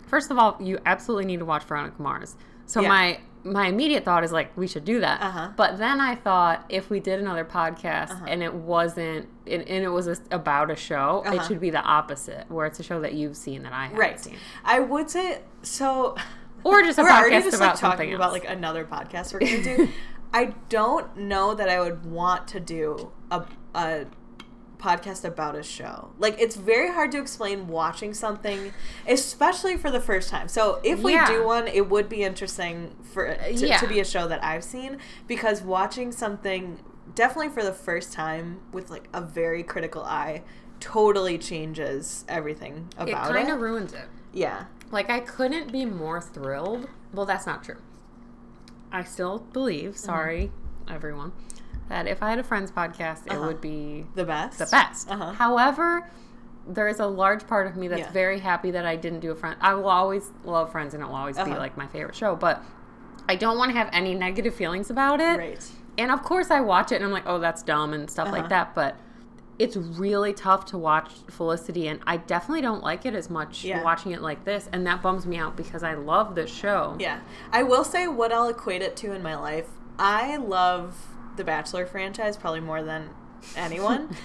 First 0.05 0.29
of 0.29 0.37
all, 0.37 0.57
you 0.59 0.77
absolutely 0.85 1.25
need 1.25 1.39
to 1.39 1.45
watch 1.45 1.63
Veronica 1.63 1.99
Mars. 1.99 2.35
So 2.67 2.81
Yeah. 2.81 2.89
my 2.89 3.19
my 3.43 3.65
immediate 3.65 4.05
thought 4.05 4.23
is 4.23 4.31
like 4.31 4.55
we 4.55 4.67
should 4.67 4.85
do 4.85 4.99
that. 4.99 5.19
Uh-huh. 5.19 5.49
But 5.57 5.79
then 5.79 5.99
I 5.99 6.13
thought 6.13 6.63
if 6.69 6.91
we 6.91 6.99
did 6.99 7.19
another 7.19 7.43
podcast 7.43 8.11
Uh-huh. 8.11 8.25
and 8.27 8.43
it 8.43 8.53
wasn't 8.53 9.27
and, 9.47 9.63
and 9.67 9.83
it 9.83 9.89
was 9.89 10.07
a, 10.07 10.15
about 10.29 10.69
a 10.69 10.75
show, 10.75 11.23
it 11.25 11.33
Uh-huh. 11.33 11.47
should 11.47 11.59
be 11.59 11.71
the 11.71 11.81
opposite, 11.81 12.45
where 12.51 12.67
it's 12.67 12.79
a 12.79 12.83
show 12.83 13.01
that 13.01 13.13
you've 13.15 13.35
seen 13.35 13.63
that 13.63 13.73
I 13.73 13.85
haven't 13.85 13.97
Right. 13.97 14.19
seen, 14.19 14.35
I 14.63 14.79
would 14.81 15.09
say 15.09 15.41
so. 15.63 16.15
or 16.63 16.83
just 16.83 16.99
a 16.99 17.01
podcast 17.15 17.29
just 17.45 17.55
about 17.57 17.69
like 17.69 17.77
something 17.77 17.97
talking 17.97 18.11
else. 18.11 18.17
about 18.19 18.31
like 18.33 18.47
another 18.47 18.85
podcast 18.85 19.33
we're 19.33 19.39
gonna 19.39 19.63
do. 19.63 19.89
I 20.35 20.53
don't 20.69 21.17
know 21.17 21.55
that 21.55 21.67
I 21.67 21.79
would 21.79 22.05
want 22.05 22.47
to 22.49 22.59
do 22.59 23.11
a 23.31 23.43
a 23.73 24.05
podcast 24.81 25.23
about 25.23 25.55
a 25.55 25.63
show. 25.63 26.09
Like 26.17 26.35
it's 26.39 26.55
very 26.55 26.91
hard 26.91 27.11
to 27.13 27.19
explain 27.19 27.67
watching 27.67 28.13
something, 28.13 28.73
especially 29.07 29.77
for 29.77 29.91
the 29.91 29.99
first 30.01 30.29
time. 30.29 30.47
So 30.47 30.79
if 30.83 30.99
we 31.01 31.13
Yeah. 31.13 31.27
do 31.27 31.45
one, 31.45 31.67
it 31.67 31.89
would 31.89 32.09
be 32.09 32.23
interesting 32.23 32.95
for 33.13 33.35
to, 33.35 33.53
Yeah. 33.67 33.77
to 33.77 33.87
be 33.87 33.99
a 33.99 34.05
show 34.05 34.27
that 34.27 34.43
I've 34.43 34.63
seen 34.63 34.97
because 35.27 35.61
watching 35.61 36.11
something 36.11 36.79
definitely 37.13 37.49
for 37.49 37.63
the 37.63 37.73
first 37.73 38.13
time 38.13 38.61
with 38.71 38.89
like 38.89 39.07
a 39.13 39.21
very 39.21 39.63
critical 39.63 40.03
eye 40.03 40.43
totally 40.79 41.37
changes 41.37 42.25
everything 42.27 42.87
about 42.97 43.29
it 43.31 43.33
kind 43.35 43.49
of 43.51 43.59
ruins 43.61 43.93
it. 43.93 44.05
yeah. 44.33 44.65
Like 44.91 45.09
I 45.09 45.19
couldn't 45.19 45.71
be 45.71 45.85
more 45.85 46.19
thrilled. 46.19 46.87
Well, 47.13 47.25
that's 47.25 47.45
not 47.45 47.63
true. 47.63 47.77
I 48.91 49.03
still 49.03 49.39
believe, 49.53 49.91
Mm-hmm. 49.91 50.05
sorry 50.05 50.51
everyone, 50.89 51.31
that 51.91 52.07
if 52.07 52.23
I 52.23 52.29
had 52.29 52.39
a 52.39 52.43
friends 52.43 52.71
podcast, 52.71 53.25
it 53.27 53.33
Uh-huh. 53.33 53.47
would 53.47 53.61
be 53.61 54.05
The 54.15 54.23
best. 54.25 54.57
the 54.59 54.65
best. 54.65 55.11
Uh-huh. 55.11 55.33
However, 55.33 56.09
there 56.67 56.87
is 56.87 56.99
a 56.99 57.05
large 57.05 57.45
part 57.47 57.67
of 57.67 57.75
me 57.75 57.87
that's 57.89 58.01
Yeah. 58.03 58.11
very 58.11 58.39
happy 58.39 58.71
that 58.71 58.85
I 58.85 58.95
didn't 58.95 59.19
do 59.19 59.31
a 59.31 59.35
friend. 59.35 59.57
I 59.61 59.73
will 59.73 59.89
always 59.89 60.31
love 60.45 60.71
Friends, 60.71 60.93
and 60.93 61.03
it 61.03 61.07
will 61.07 61.15
always 61.15 61.35
be 61.35 61.41
Uh-huh. 61.43 61.57
like 61.57 61.75
my 61.77 61.87
favorite 61.87 62.15
show. 62.15 62.35
But 62.35 62.63
I 63.27 63.35
don't 63.35 63.57
want 63.57 63.71
to 63.71 63.77
have 63.77 63.89
any 63.91 64.15
negative 64.15 64.55
feelings 64.55 64.89
about 64.89 65.19
it. 65.19 65.37
Right. 65.37 65.71
And 65.97 66.11
of 66.11 66.23
course, 66.23 66.49
I 66.49 66.61
watch 66.61 66.91
it 66.91 66.95
and 66.95 67.05
I'm 67.05 67.11
like, 67.11 67.25
oh, 67.27 67.39
that's 67.39 67.61
dumb 67.61 67.93
and 67.93 68.09
stuff 68.09 68.27
Uh-huh. 68.29 68.37
like 68.37 68.49
that. 68.49 68.73
But 68.73 68.95
it's 69.59 69.75
really 69.75 70.33
tough 70.33 70.65
to 70.67 70.77
watch 70.77 71.11
Felicity, 71.29 71.87
and 71.89 71.99
I 72.07 72.17
definitely 72.17 72.61
don't 72.61 72.81
like 72.83 73.05
it 73.05 73.13
as 73.15 73.29
much 73.29 73.63
Yeah. 73.65 73.83
watching 73.83 74.11
it 74.13 74.21
like 74.21 74.45
this. 74.45 74.69
And 74.71 74.87
that 74.87 75.01
bums 75.01 75.25
me 75.25 75.37
out 75.37 75.55
because 75.57 75.83
I 75.83 75.93
love 75.95 76.35
this 76.35 76.49
show. 76.49 76.95
Yeah. 76.99 77.17
I 77.51 77.63
will 77.63 77.83
say 77.83 78.07
what 78.07 78.31
I'll 78.31 78.47
equate 78.47 78.81
it 78.81 78.95
to 78.97 79.11
in 79.11 79.21
my 79.21 79.35
life. 79.35 79.67
I 79.99 80.37
love 80.37 80.95
the 81.37 81.43
Bachelor 81.43 81.85
franchise 81.85 82.37
probably 82.37 82.59
more 82.59 82.83
than 82.83 83.09
anyone. 83.55 84.15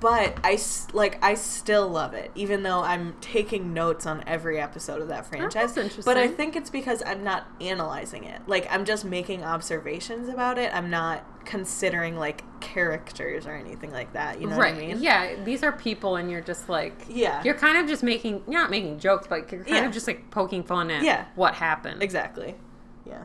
but 0.00 0.38
I 0.44 0.58
like 0.92 1.22
I 1.22 1.34
still 1.34 1.88
love 1.88 2.14
it 2.14 2.30
even 2.34 2.62
though 2.62 2.80
I'm 2.80 3.16
taking 3.20 3.74
notes 3.74 4.06
on 4.06 4.24
every 4.26 4.58
episode 4.58 5.02
of 5.02 5.08
that 5.08 5.24
oh, 5.26 5.28
franchise. 5.28 5.74
that's 5.74 5.96
But 6.04 6.16
I 6.16 6.28
think 6.28 6.56
it's 6.56 6.70
because 6.70 7.02
I'm 7.04 7.22
not 7.24 7.46
analyzing 7.60 8.24
it. 8.24 8.40
Like 8.46 8.66
I'm 8.70 8.84
just 8.84 9.04
making 9.04 9.44
observations 9.44 10.28
about 10.28 10.58
it. 10.58 10.74
I'm 10.74 10.90
not 10.90 11.24
considering 11.44 12.16
like 12.16 12.44
characters 12.60 13.46
or 13.46 13.54
anything 13.54 13.90
like 13.90 14.12
that. 14.12 14.40
You 14.40 14.46
know 14.46 14.56
right. 14.56 14.74
what 14.74 14.82
I 14.82 14.86
mean? 14.86 15.02
Yeah. 15.02 15.42
These 15.44 15.62
are 15.62 15.72
people, 15.72 16.16
and 16.16 16.30
you're 16.30 16.40
just 16.40 16.68
like, 16.68 17.06
Yeah. 17.08 17.42
You're 17.42 17.54
kind 17.54 17.78
of 17.78 17.88
just 17.88 18.02
making, 18.02 18.42
you're 18.46 18.60
not 18.60 18.70
making 18.70 18.98
jokes, 18.98 19.26
but 19.26 19.50
you're 19.50 19.64
kind 19.64 19.76
Yeah. 19.76 19.86
of 19.86 19.92
just 19.92 20.06
like 20.06 20.30
poking 20.30 20.62
fun 20.62 20.90
at 20.90 21.02
Yeah. 21.02 21.24
what 21.34 21.54
happened. 21.54 22.02
Exactly. 22.02 22.54
Yeah. 23.06 23.22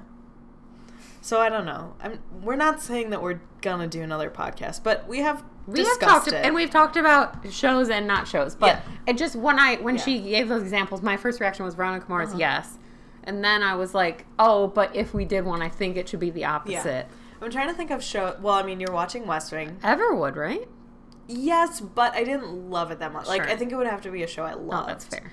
So 1.26 1.40
I 1.40 1.50
don't 1.50 1.66
know. 1.66 1.96
I'm. 2.04 2.20
We're 2.44 2.56
not 2.56 2.80
saying 2.84 3.10
that 3.10 3.20
we're 3.20 3.40
gonna 3.62 3.88
do 3.88 4.04
another 4.04 4.30
podcast, 4.30 4.84
but 4.84 5.08
we 5.08 5.22
have 5.22 5.44
We 5.66 5.84
have 5.84 6.00
talked, 6.00 6.28
it. 6.28 6.36
and 6.36 6.54
we've 6.54 6.70
talked 6.70 6.98
about 6.98 7.52
shows 7.52 7.90
and 7.90 8.06
not 8.06 8.28
shows. 8.28 8.54
But 8.54 8.68
Yeah. 8.68 8.82
it 9.08 9.18
just 9.18 9.36
when 9.36 9.58
I 9.58 9.78
when 9.78 9.96
Yeah. 9.96 10.02
she 10.04 10.20
gave 10.20 10.50
those 10.50 10.62
examples, 10.62 11.02
my 11.02 11.18
first 11.18 11.40
reaction 11.40 11.66
was 11.66 11.74
Veronica 11.74 12.06
Mars, 12.10 12.30
Uh-huh. 12.30 12.38
yes, 12.38 12.78
and 13.24 13.44
then 13.44 13.64
I 13.64 13.74
was 13.74 13.96
like, 13.96 14.28
oh, 14.38 14.68
but 14.68 14.96
if 14.96 15.16
we 15.16 15.26
did 15.26 15.46
one, 15.46 15.64
I 15.64 15.68
think 15.70 15.98
it 15.98 16.08
should 16.08 16.20
be 16.20 16.30
the 16.30 16.46
opposite. 16.46 17.08
I'm 17.42 17.50
trying 17.50 17.70
to 17.70 17.74
think 17.74 17.90
of 17.90 18.04
show. 18.04 18.36
Well, 18.40 18.54
I 18.54 18.62
mean, 18.62 18.80
you're 18.80 18.94
watching 18.94 19.26
West 19.26 19.52
Wing. 19.52 19.78
Everwood, 19.84 20.36
right? 20.36 20.68
Yes, 21.28 21.82
but 21.82 22.14
I 22.14 22.24
didn't 22.24 22.70
love 22.70 22.92
it 22.92 23.00
that 23.00 23.12
much. 23.12 23.26
Like, 23.28 23.50
I 23.50 23.56
think 23.56 23.72
it 23.72 23.76
would 23.78 23.88
have 23.88 24.02
to 24.02 24.12
be 24.12 24.22
a 24.22 24.28
show 24.28 24.44
I 24.44 24.54
loved. 24.54 24.84
Oh, 24.84 24.86
that's 24.86 25.06
fair. 25.06 25.32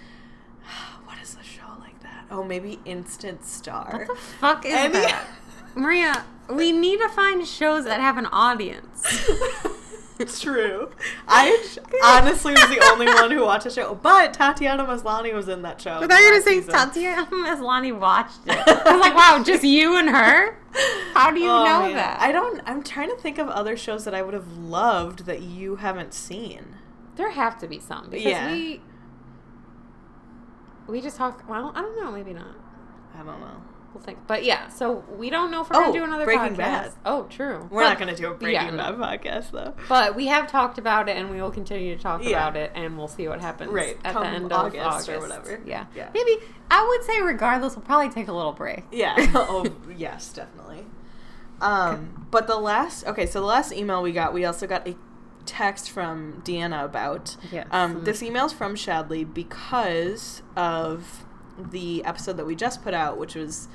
What 1.04 1.18
is 1.20 1.36
a 1.38 1.44
show 1.44 1.66
like 1.80 2.00
that? 2.02 2.24
Oh, 2.30 2.42
maybe 2.42 2.80
Instant 2.86 3.44
Star. 3.44 3.90
What 3.92 4.06
the 4.06 4.14
fuck 4.14 4.64
is 4.64 4.72
that, 4.72 5.26
Maria? 5.74 6.24
We 6.50 6.72
need 6.72 6.98
to 7.00 7.08
find 7.08 7.46
shows 7.46 7.84
that 7.84 8.00
have 8.00 8.18
an 8.18 8.26
audience. 8.26 9.28
It's 10.18 10.38
true. 10.40 10.88
I 11.26 11.48
honestly 12.04 12.52
was 12.52 12.68
the 12.68 12.80
only 12.92 13.06
one 13.06 13.32
who 13.32 13.42
watched 13.44 13.64
the 13.64 13.70
show, 13.70 13.92
but 13.96 14.32
Tatiana 14.32 14.84
Maslany 14.84 15.34
was 15.34 15.48
in 15.48 15.62
that 15.62 15.80
show. 15.80 15.94
I 15.94 16.06
thought 16.06 16.20
you 16.20 16.28
were 16.28 16.34
last 16.36 16.44
gonna 16.44 16.62
say. 16.62 16.70
Tatiana 16.72 17.26
Maslany 17.26 17.98
watched 17.98 18.38
it. 18.46 18.52
I 18.86 18.92
was 18.92 19.00
like, 19.00 19.16
wow, 19.16 19.42
just 19.44 19.64
you 19.64 19.96
and 19.96 20.08
her? 20.10 20.56
How 21.14 21.32
do 21.32 21.40
you 21.40 21.50
Oh, 21.50 21.64
know 21.64 21.80
man. 21.86 21.94
that? 21.96 22.20
I 22.20 22.30
don't. 22.30 22.60
I'm 22.66 22.84
trying 22.84 23.08
to 23.10 23.16
think 23.16 23.38
of 23.38 23.48
other 23.48 23.76
shows 23.76 24.04
that 24.04 24.14
I 24.14 24.22
would 24.22 24.34
have 24.34 24.56
loved 24.58 25.26
that 25.26 25.42
you 25.42 25.76
haven't 25.76 26.14
seen. 26.14 26.76
There 27.16 27.30
have 27.32 27.58
to 27.58 27.66
be 27.66 27.80
some 27.80 28.08
because 28.08 28.24
Yeah. 28.26 28.52
we 28.52 28.80
we 30.86 31.00
just 31.00 31.16
talk. 31.16 31.42
Well, 31.48 31.72
I 31.74 31.80
don't 31.80 31.96
know. 32.00 32.12
Maybe 32.12 32.32
not. 32.32 32.54
I 33.14 33.24
don't 33.24 33.40
know. 33.40 33.62
We'll 33.94 34.02
think. 34.02 34.26
But 34.26 34.44
yeah, 34.44 34.68
so 34.68 35.04
we 35.16 35.28
don't 35.30 35.50
know 35.50 35.62
if 35.62 35.70
we're 35.70 35.76
Oh, 35.76 35.80
gonna 35.86 35.92
do 35.92 36.04
another 36.04 36.24
Breaking 36.24 36.54
podcast. 36.54 36.56
Bad. 36.56 36.92
Oh, 37.04 37.24
true. 37.24 37.68
We're 37.70 37.82
But- 37.82 37.88
not 37.90 37.98
going 37.98 38.14
to 38.14 38.20
do 38.20 38.30
a 38.30 38.34
Breaking 38.34 38.76
yeah, 38.76 38.90
Bad 38.90 39.20
podcast 39.20 39.50
though. 39.50 39.74
But 39.88 40.14
we 40.16 40.26
have 40.28 40.46
talked 40.50 40.78
about 40.78 41.08
it, 41.08 41.16
and 41.16 41.30
we 41.30 41.42
will 41.42 41.50
continue 41.50 41.94
to 41.96 42.02
talk 42.02 42.22
Yeah. 42.24 42.30
about 42.30 42.56
it, 42.56 42.72
and 42.74 42.96
we'll 42.96 43.08
see 43.08 43.28
what 43.28 43.40
happens 43.40 43.70
Right, 43.70 43.98
at 44.04 44.12
come 44.14 44.22
the 44.24 44.28
end 44.30 44.52
August 44.52 44.76
of 44.78 44.86
August 44.86 45.08
or 45.10 45.20
whatever. 45.20 45.60
Yeah. 45.66 45.84
Yeah. 45.94 46.08
Maybe 46.14 46.38
I 46.70 46.86
would 46.88 47.04
say, 47.04 47.20
regardless, 47.20 47.76
we'll 47.76 47.84
probably 47.84 48.08
take 48.08 48.28
a 48.28 48.32
little 48.32 48.52
break. 48.52 48.84
Yeah. 48.90 49.14
oh, 49.34 49.66
yes, 49.96 50.32
definitely. 50.32 50.86
Um, 51.60 52.26
but 52.30 52.46
the 52.46 52.56
last 52.56 53.06
okay, 53.06 53.26
so 53.26 53.40
the 53.40 53.46
last 53.46 53.72
email 53.72 54.02
we 54.02 54.12
got, 54.12 54.32
we 54.32 54.44
also 54.44 54.66
got 54.66 54.86
a 54.88 54.96
text 55.46 55.90
from 55.90 56.40
Deanna 56.44 56.84
about. 56.84 57.36
Yes. 57.50 57.66
Um, 57.70 58.04
this 58.04 58.22
email's 58.22 58.52
from 58.52 58.74
Shadley 58.74 59.24
because 59.32 60.42
of 60.56 61.24
the 61.58 62.04
episode 62.04 62.36
that 62.36 62.46
we 62.46 62.54
just 62.54 62.82
put 62.82 62.94
out, 62.94 63.18
which 63.18 63.34
was 63.34 63.68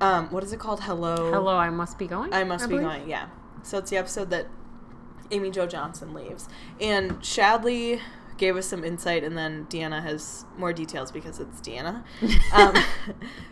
um, 0.00 0.28
what 0.30 0.42
is 0.42 0.52
it 0.52 0.60
called? 0.60 0.82
Hello. 0.82 1.32
Hello, 1.32 1.56
I 1.56 1.70
must 1.70 1.98
be 1.98 2.06
going. 2.06 2.32
I 2.32 2.44
must 2.44 2.68
be 2.68 2.76
believe. 2.76 2.86
going. 2.86 3.08
Yeah. 3.08 3.28
So 3.62 3.78
it's 3.78 3.90
the 3.90 3.96
episode 3.96 4.30
that 4.30 4.48
Amy 5.30 5.50
Jo 5.50 5.66
Johnson 5.66 6.12
leaves, 6.12 6.48
and 6.80 7.12
Shadley 7.20 8.00
gave 8.36 8.56
us 8.56 8.66
some 8.66 8.84
insight, 8.84 9.24
and 9.24 9.38
then 9.38 9.66
Deanna 9.66 10.02
has 10.02 10.44
more 10.58 10.72
details 10.72 11.10
because 11.10 11.40
it's 11.40 11.60
Deanna. 11.60 12.04
Um, 12.52 12.74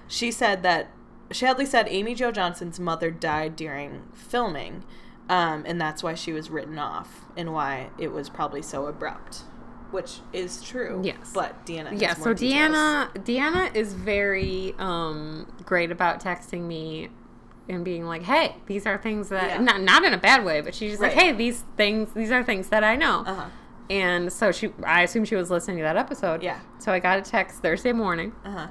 she 0.06 0.30
said 0.30 0.62
that 0.62 0.90
Shadley 1.30 1.66
said 1.66 1.86
Amy 1.88 2.14
Jo 2.14 2.30
Johnson's 2.30 2.78
mother 2.78 3.10
died 3.10 3.56
during 3.56 4.02
filming, 4.12 4.84
um, 5.28 5.64
and 5.66 5.80
that's 5.80 6.02
why 6.02 6.14
she 6.14 6.32
was 6.32 6.50
written 6.50 6.78
off, 6.78 7.24
and 7.36 7.52
why 7.52 7.90
it 7.98 8.12
was 8.12 8.28
probably 8.28 8.62
so 8.62 8.86
abrupt, 8.86 9.44
which 9.92 10.20
is 10.32 10.62
true. 10.62 11.00
Yes. 11.04 11.30
But 11.34 11.64
Deanna. 11.66 12.00
Yeah, 12.00 12.14
so 12.14 12.32
details. 12.34 12.74
Deanna 12.74 13.12
Deanna 13.24 13.74
is 13.74 13.92
very 13.94 14.74
um 14.78 15.46
great 15.64 15.90
about 15.90 16.20
texting 16.22 16.62
me 16.62 17.08
and 17.68 17.84
being 17.84 18.04
like, 18.04 18.22
"Hey, 18.22 18.56
these 18.66 18.86
are 18.86 18.98
things 18.98 19.28
that 19.28 19.48
Yeah. 19.50 19.58
not 19.58 19.80
not 19.80 20.04
in 20.04 20.12
a 20.12 20.18
bad 20.18 20.44
way, 20.44 20.60
but 20.60 20.74
she's 20.74 20.92
just 20.92 21.02
like, 21.02 21.12
"Hey, 21.12 21.32
these 21.32 21.64
things 21.76 22.12
these 22.14 22.30
are 22.32 22.42
things 22.42 22.68
that 22.68 22.82
I 22.84 22.96
know." 22.96 23.22
Uh 23.26 23.34
huh. 23.34 23.44
And 23.90 24.32
so 24.32 24.52
she, 24.52 24.72
I 24.84 25.02
assume 25.02 25.24
she 25.24 25.34
was 25.36 25.50
listening 25.50 25.76
to 25.78 25.82
that 25.82 25.96
episode. 25.96 26.42
Yeah. 26.42 26.60
So 26.78 26.92
I 26.92 26.98
got 26.98 27.18
a 27.18 27.22
text 27.22 27.60
Thursday 27.60 27.92
morning, 27.92 28.32
Uh 28.44 28.50
huh. 28.50 28.66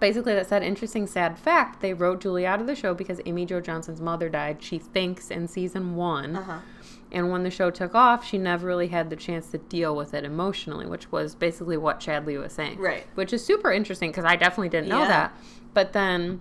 basically 0.00 0.34
that 0.34 0.48
said, 0.48 0.62
"Interesting, 0.62 1.06
sad 1.06 1.38
fact: 1.38 1.80
They 1.80 1.94
wrote 1.94 2.20
Julie 2.20 2.44
out 2.46 2.60
of 2.60 2.66
the 2.66 2.74
show 2.74 2.92
because 2.92 3.20
Amy 3.24 3.46
Jo 3.46 3.60
Johnson's 3.60 4.00
mother 4.00 4.28
died. 4.28 4.62
She 4.62 4.78
thinks 4.78 5.30
in 5.30 5.46
season 5.48 5.94
one, 5.96 6.36
Uh 6.36 6.42
huh. 6.42 6.58
And 7.14 7.30
when 7.30 7.42
the 7.44 7.50
show 7.50 7.70
took 7.70 7.94
off, 7.94 8.26
she 8.26 8.36
never 8.36 8.66
really 8.66 8.88
had 8.88 9.08
the 9.08 9.16
chance 9.16 9.46
to 9.52 9.58
deal 9.58 9.96
with 9.96 10.12
it 10.12 10.24
emotionally, 10.24 10.86
which 10.86 11.10
was 11.10 11.34
basically 11.34 11.76
what 11.78 12.00
Chadley 12.00 12.38
was 12.38 12.52
saying. 12.52 12.78
Right. 12.78 13.06
Which 13.14 13.32
is 13.32 13.42
super 13.44 13.72
interesting 13.72 14.10
because 14.10 14.24
I 14.26 14.36
definitely 14.36 14.68
didn't 14.68 14.88
know 14.88 15.00
Yeah. 15.02 15.08
that. 15.08 15.36
But 15.72 15.92
then, 15.94 16.40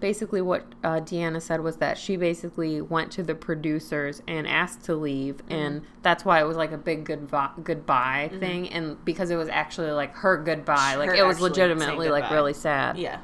basically, 0.00 0.42
what 0.42 0.64
uh, 0.84 1.00
Deanna 1.00 1.40
said 1.40 1.60
was 1.60 1.76
that 1.78 1.96
she 1.98 2.16
basically 2.16 2.80
went 2.80 3.10
to 3.12 3.22
the 3.22 3.34
producers 3.34 4.22
and 4.28 4.46
asked 4.46 4.84
to 4.84 4.94
leave, 4.94 5.36
Mm-hmm. 5.36 5.52
and 5.52 5.82
that's 6.02 6.24
why 6.24 6.40
it 6.40 6.44
was 6.44 6.56
like 6.56 6.72
a 6.72 6.78
big 6.78 7.04
goodbye, 7.04 7.50
goodbye 7.62 8.30
thing, 8.38 8.68
and 8.70 9.02
because 9.04 9.30
it 9.30 9.36
was 9.36 9.48
actually 9.48 9.90
like 9.92 10.14
her 10.16 10.36
goodbye, 10.36 10.96
like 10.96 11.16
it 11.16 11.24
was 11.24 11.40
legitimately 11.40 12.08
like 12.08 12.30
really 12.30 12.54
sad. 12.54 12.98
Yeah. 12.98 13.20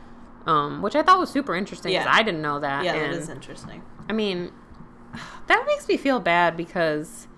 Um, 0.46 0.82
which 0.82 0.96
I 0.96 1.02
thought 1.02 1.20
was 1.20 1.30
super 1.30 1.54
interesting 1.54 1.92
because 1.92 2.04
Yeah. 2.06 2.12
I 2.12 2.22
didn't 2.24 2.42
know 2.42 2.58
that. 2.58 2.84
Yeah, 2.84 2.94
and 2.94 3.12
that 3.12 3.18
is 3.18 3.28
interesting. 3.28 3.80
I 4.08 4.12
mean, 4.12 4.50
that 5.46 5.64
makes 5.66 5.88
me 5.88 5.96
feel 5.96 6.20
bad 6.20 6.56
because 6.56 7.28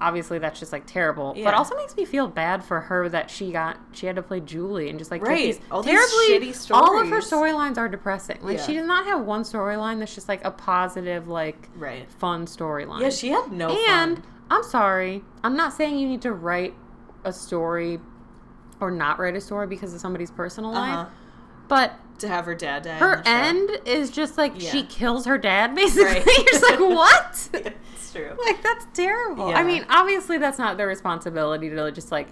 obviously 0.00 0.38
that's 0.38 0.60
just 0.60 0.72
like 0.72 0.86
terrible. 0.86 1.34
But 1.42 1.54
also 1.54 1.74
makes 1.76 1.96
me 1.96 2.04
feel 2.04 2.28
bad 2.28 2.64
for 2.64 2.82
her 2.82 3.08
that 3.08 3.30
she 3.30 3.50
got 3.52 3.78
she 3.92 4.06
had 4.06 4.16
to 4.16 4.22
play 4.22 4.40
Julie 4.40 4.88
and 4.88 4.98
just 4.98 5.10
like 5.10 5.22
Right. 5.22 5.36
these 5.56 5.60
All 5.70 5.82
these 5.82 5.92
terribly 5.92 6.52
shitty 6.54 6.70
all 6.72 7.00
of 7.00 7.08
her 7.08 7.20
storylines 7.20 7.76
are 7.78 7.88
depressing. 7.88 8.38
Like 8.40 8.58
she 8.60 8.74
does 8.74 8.86
not 8.86 9.06
have 9.06 9.22
one 9.24 9.42
storyline 9.42 9.98
that's 9.98 10.14
just 10.14 10.28
like 10.28 10.44
a 10.44 10.50
positive 10.50 11.28
like 11.28 11.68
Right. 11.76 12.10
fun 12.10 12.46
storyline. 12.46 13.00
Yeah, 13.00 13.10
she 13.10 13.28
had 13.30 13.50
no 13.52 13.70
and 13.70 14.16
fun. 14.18 14.26
I'm 14.50 14.62
sorry, 14.62 15.24
I'm 15.44 15.56
not 15.56 15.72
saying 15.74 15.98
you 15.98 16.08
need 16.08 16.22
to 16.22 16.32
write 16.32 16.74
a 17.24 17.32
story 17.32 17.98
or 18.80 18.90
not 18.92 19.18
write 19.18 19.34
a 19.36 19.40
story 19.40 19.66
because 19.66 19.92
of 19.92 20.00
somebody's 20.00 20.30
personal 20.30 20.70
Uh-huh. 20.74 20.96
life, 21.02 21.08
but 21.68 21.94
To 22.18 22.28
have 22.28 22.44
her 22.46 22.54
dad 22.54 22.82
die. 22.82 22.94
her 22.98 23.18
on 23.18 23.22
the 23.24 23.30
show. 23.30 23.30
end 23.36 23.70
is 23.86 24.10
just 24.10 24.36
like 24.38 24.60
she 24.60 24.82
kills 24.84 25.26
her 25.26 25.38
dad 25.38 25.74
basically. 25.76 26.04
Right. 26.20 26.26
You're 26.26 26.44
just 26.46 26.62
like 26.70 26.80
what? 26.80 27.48
it's 27.94 28.12
true. 28.12 28.36
like 28.46 28.62
that's 28.62 28.86
terrible. 28.94 29.50
Yeah. 29.50 29.58
I 29.58 29.62
mean, 29.64 29.84
obviously 29.88 30.38
that's 30.38 30.58
not 30.58 30.76
their 30.76 30.86
responsibility 30.88 31.68
to 31.70 31.92
just 31.92 32.10
like 32.10 32.28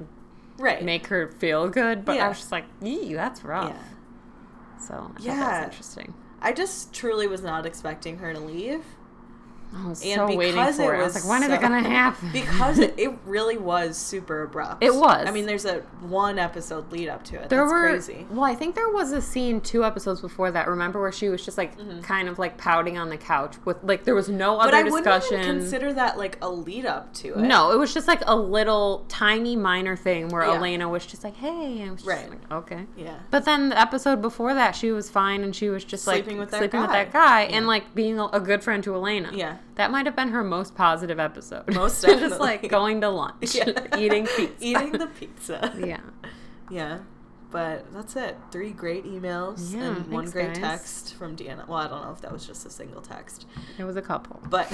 Right. 0.58 0.82
make 0.82 1.08
her 1.08 1.28
feel 1.32 1.68
good, 1.68 2.04
but 2.06 2.12
I 2.12 2.16
Yeah. 2.16 2.28
was 2.28 2.38
just 2.38 2.50
like, 2.52 2.64
"Ee, 2.82 3.12
that's 3.12 3.44
rough." 3.44 3.70
Yeah. 3.74 4.78
So 4.80 4.94
I 5.14 5.20
Yeah. 5.20 5.36
that 5.36 5.58
was 5.58 5.64
interesting. 5.66 6.14
I 6.40 6.52
just 6.52 6.94
truly 6.94 7.26
was 7.26 7.42
not 7.42 7.66
expecting 7.66 8.18
her 8.18 8.32
to 8.32 8.40
leave. 8.40 8.82
I 9.76 9.88
was 9.88 10.02
And 10.04 10.14
so 10.14 10.26
waiting 10.26 10.54
because 10.54 10.76
for 10.76 10.94
it 10.94 10.98
it. 10.98 11.00
I 11.00 11.04
was 11.04 11.14
was 11.14 11.24
like, 11.24 11.30
when 11.30 11.42
is 11.50 11.56
it 11.56 11.60
gonna 11.60 11.82
happen? 11.82 12.30
because 12.32 12.78
it, 12.78 12.94
it 12.98 13.12
really 13.26 13.58
was 13.58 13.96
super 13.96 14.42
abrupt. 14.42 14.82
It 14.82 14.94
was. 14.94 15.26
I 15.26 15.30
mean, 15.30 15.46
there's 15.46 15.64
a 15.64 15.80
one 16.00 16.38
episode 16.38 16.90
lead 16.92 17.08
up 17.08 17.24
to 17.24 17.36
it. 17.36 17.48
there 17.48 17.60
That's 17.60 17.72
were 17.72 17.88
crazy. 17.90 18.26
well, 18.30 18.44
I 18.44 18.54
think 18.54 18.74
there 18.74 18.88
was 18.90 19.12
a 19.12 19.20
scene 19.22 19.60
two 19.60 19.84
episodes 19.84 20.20
before 20.20 20.50
that. 20.50 20.68
Remember 20.68 21.00
where 21.00 21.12
she 21.12 21.28
was 21.28 21.44
just 21.44 21.58
like 21.58 21.72
kind 22.02 22.28
of 22.28 22.38
like 22.38 22.56
pouting 22.58 22.96
on 22.98 23.08
the 23.08 23.16
couch 23.16 23.54
with 23.64 23.76
like 23.82 24.04
there 24.04 24.14
was 24.14 24.28
no 24.28 24.58
other 24.58 24.66
Mm-hmm. 24.66 24.70
But 24.70 24.74
I 24.74 24.82
wouldn't 24.90 25.04
discussion. 25.22 25.40
even 25.44 25.58
consider 25.60 25.92
that 25.94 26.18
like 26.18 26.38
a 26.42 26.48
lead 26.50 26.86
up 26.86 27.12
to 27.14 27.28
it. 27.34 27.38
No, 27.38 27.72
it 27.72 27.78
was 27.78 27.92
just 27.94 28.08
like 28.08 28.22
a 28.26 28.36
little 28.36 29.04
tiny 29.08 29.56
minor 29.56 29.96
thing 29.96 30.28
where 30.28 30.42
Yeah. 30.46 30.54
Elena 30.56 30.88
was 30.88 31.04
just 31.06 31.22
like, 31.24 31.36
"Hey," 31.36 31.80
and 31.80 31.88
I 31.88 31.92
was 31.92 32.02
just 32.02 32.08
Right. 32.08 32.30
like, 32.30 32.50
"Okay." 32.52 32.86
Yeah. 32.96 33.16
But 33.30 33.44
then 33.44 33.68
the 33.70 33.78
episode 33.80 34.20
before 34.22 34.54
that, 34.54 34.74
she 34.76 34.90
was 34.90 35.10
fine 35.10 35.42
and 35.44 35.54
she 35.54 35.68
was 35.68 35.84
just 35.84 36.04
Sleeping 36.04 36.38
like 36.38 36.50
with 36.50 36.58
sleeping 36.58 36.80
with 36.80 36.90
that 36.90 37.12
guy 37.12 37.42
and 37.42 37.66
like 37.66 37.94
being 37.94 38.18
a, 38.18 38.26
a 38.26 38.40
good 38.40 38.62
friend 38.62 38.82
to 38.84 38.94
Elena. 38.94 39.30
Yeah. 39.34 39.56
That 39.74 39.90
might 39.90 40.06
have 40.06 40.16
been 40.16 40.28
her 40.28 40.42
most 40.44 40.74
positive 40.74 41.18
episode. 41.18 41.74
Most 41.74 42.02
just 42.06 42.40
like 42.40 42.68
going 42.68 43.00
to 43.02 43.08
lunch, 43.10 43.54
Yeah. 43.54 43.72
eating 43.98 44.26
pizza, 44.26 44.54
Eating 44.60 44.92
the 44.92 45.06
pizza. 45.08 45.74
yeah, 45.78 46.00
Yeah. 46.70 46.98
But 47.50 47.92
that's 47.94 48.16
it. 48.16 48.36
Three 48.50 48.70
great 48.72 49.04
emails 49.04 49.72
Yeah, 49.74 49.96
and 49.96 50.08
one 50.08 50.28
great 50.30 50.54
guys. 50.54 50.58
text 50.58 51.14
from 51.14 51.36
Deanna. 51.36 51.66
Well, 51.68 51.78
I 51.78 51.88
don't 51.88 52.02
know 52.02 52.10
if 52.12 52.20
that 52.22 52.32
was 52.32 52.46
just 52.46 52.66
a 52.66 52.70
single 52.70 53.00
text, 53.00 53.46
it 53.78 53.84
was 53.84 53.96
a 53.96 54.02
couple. 54.02 54.40
but 54.50 54.70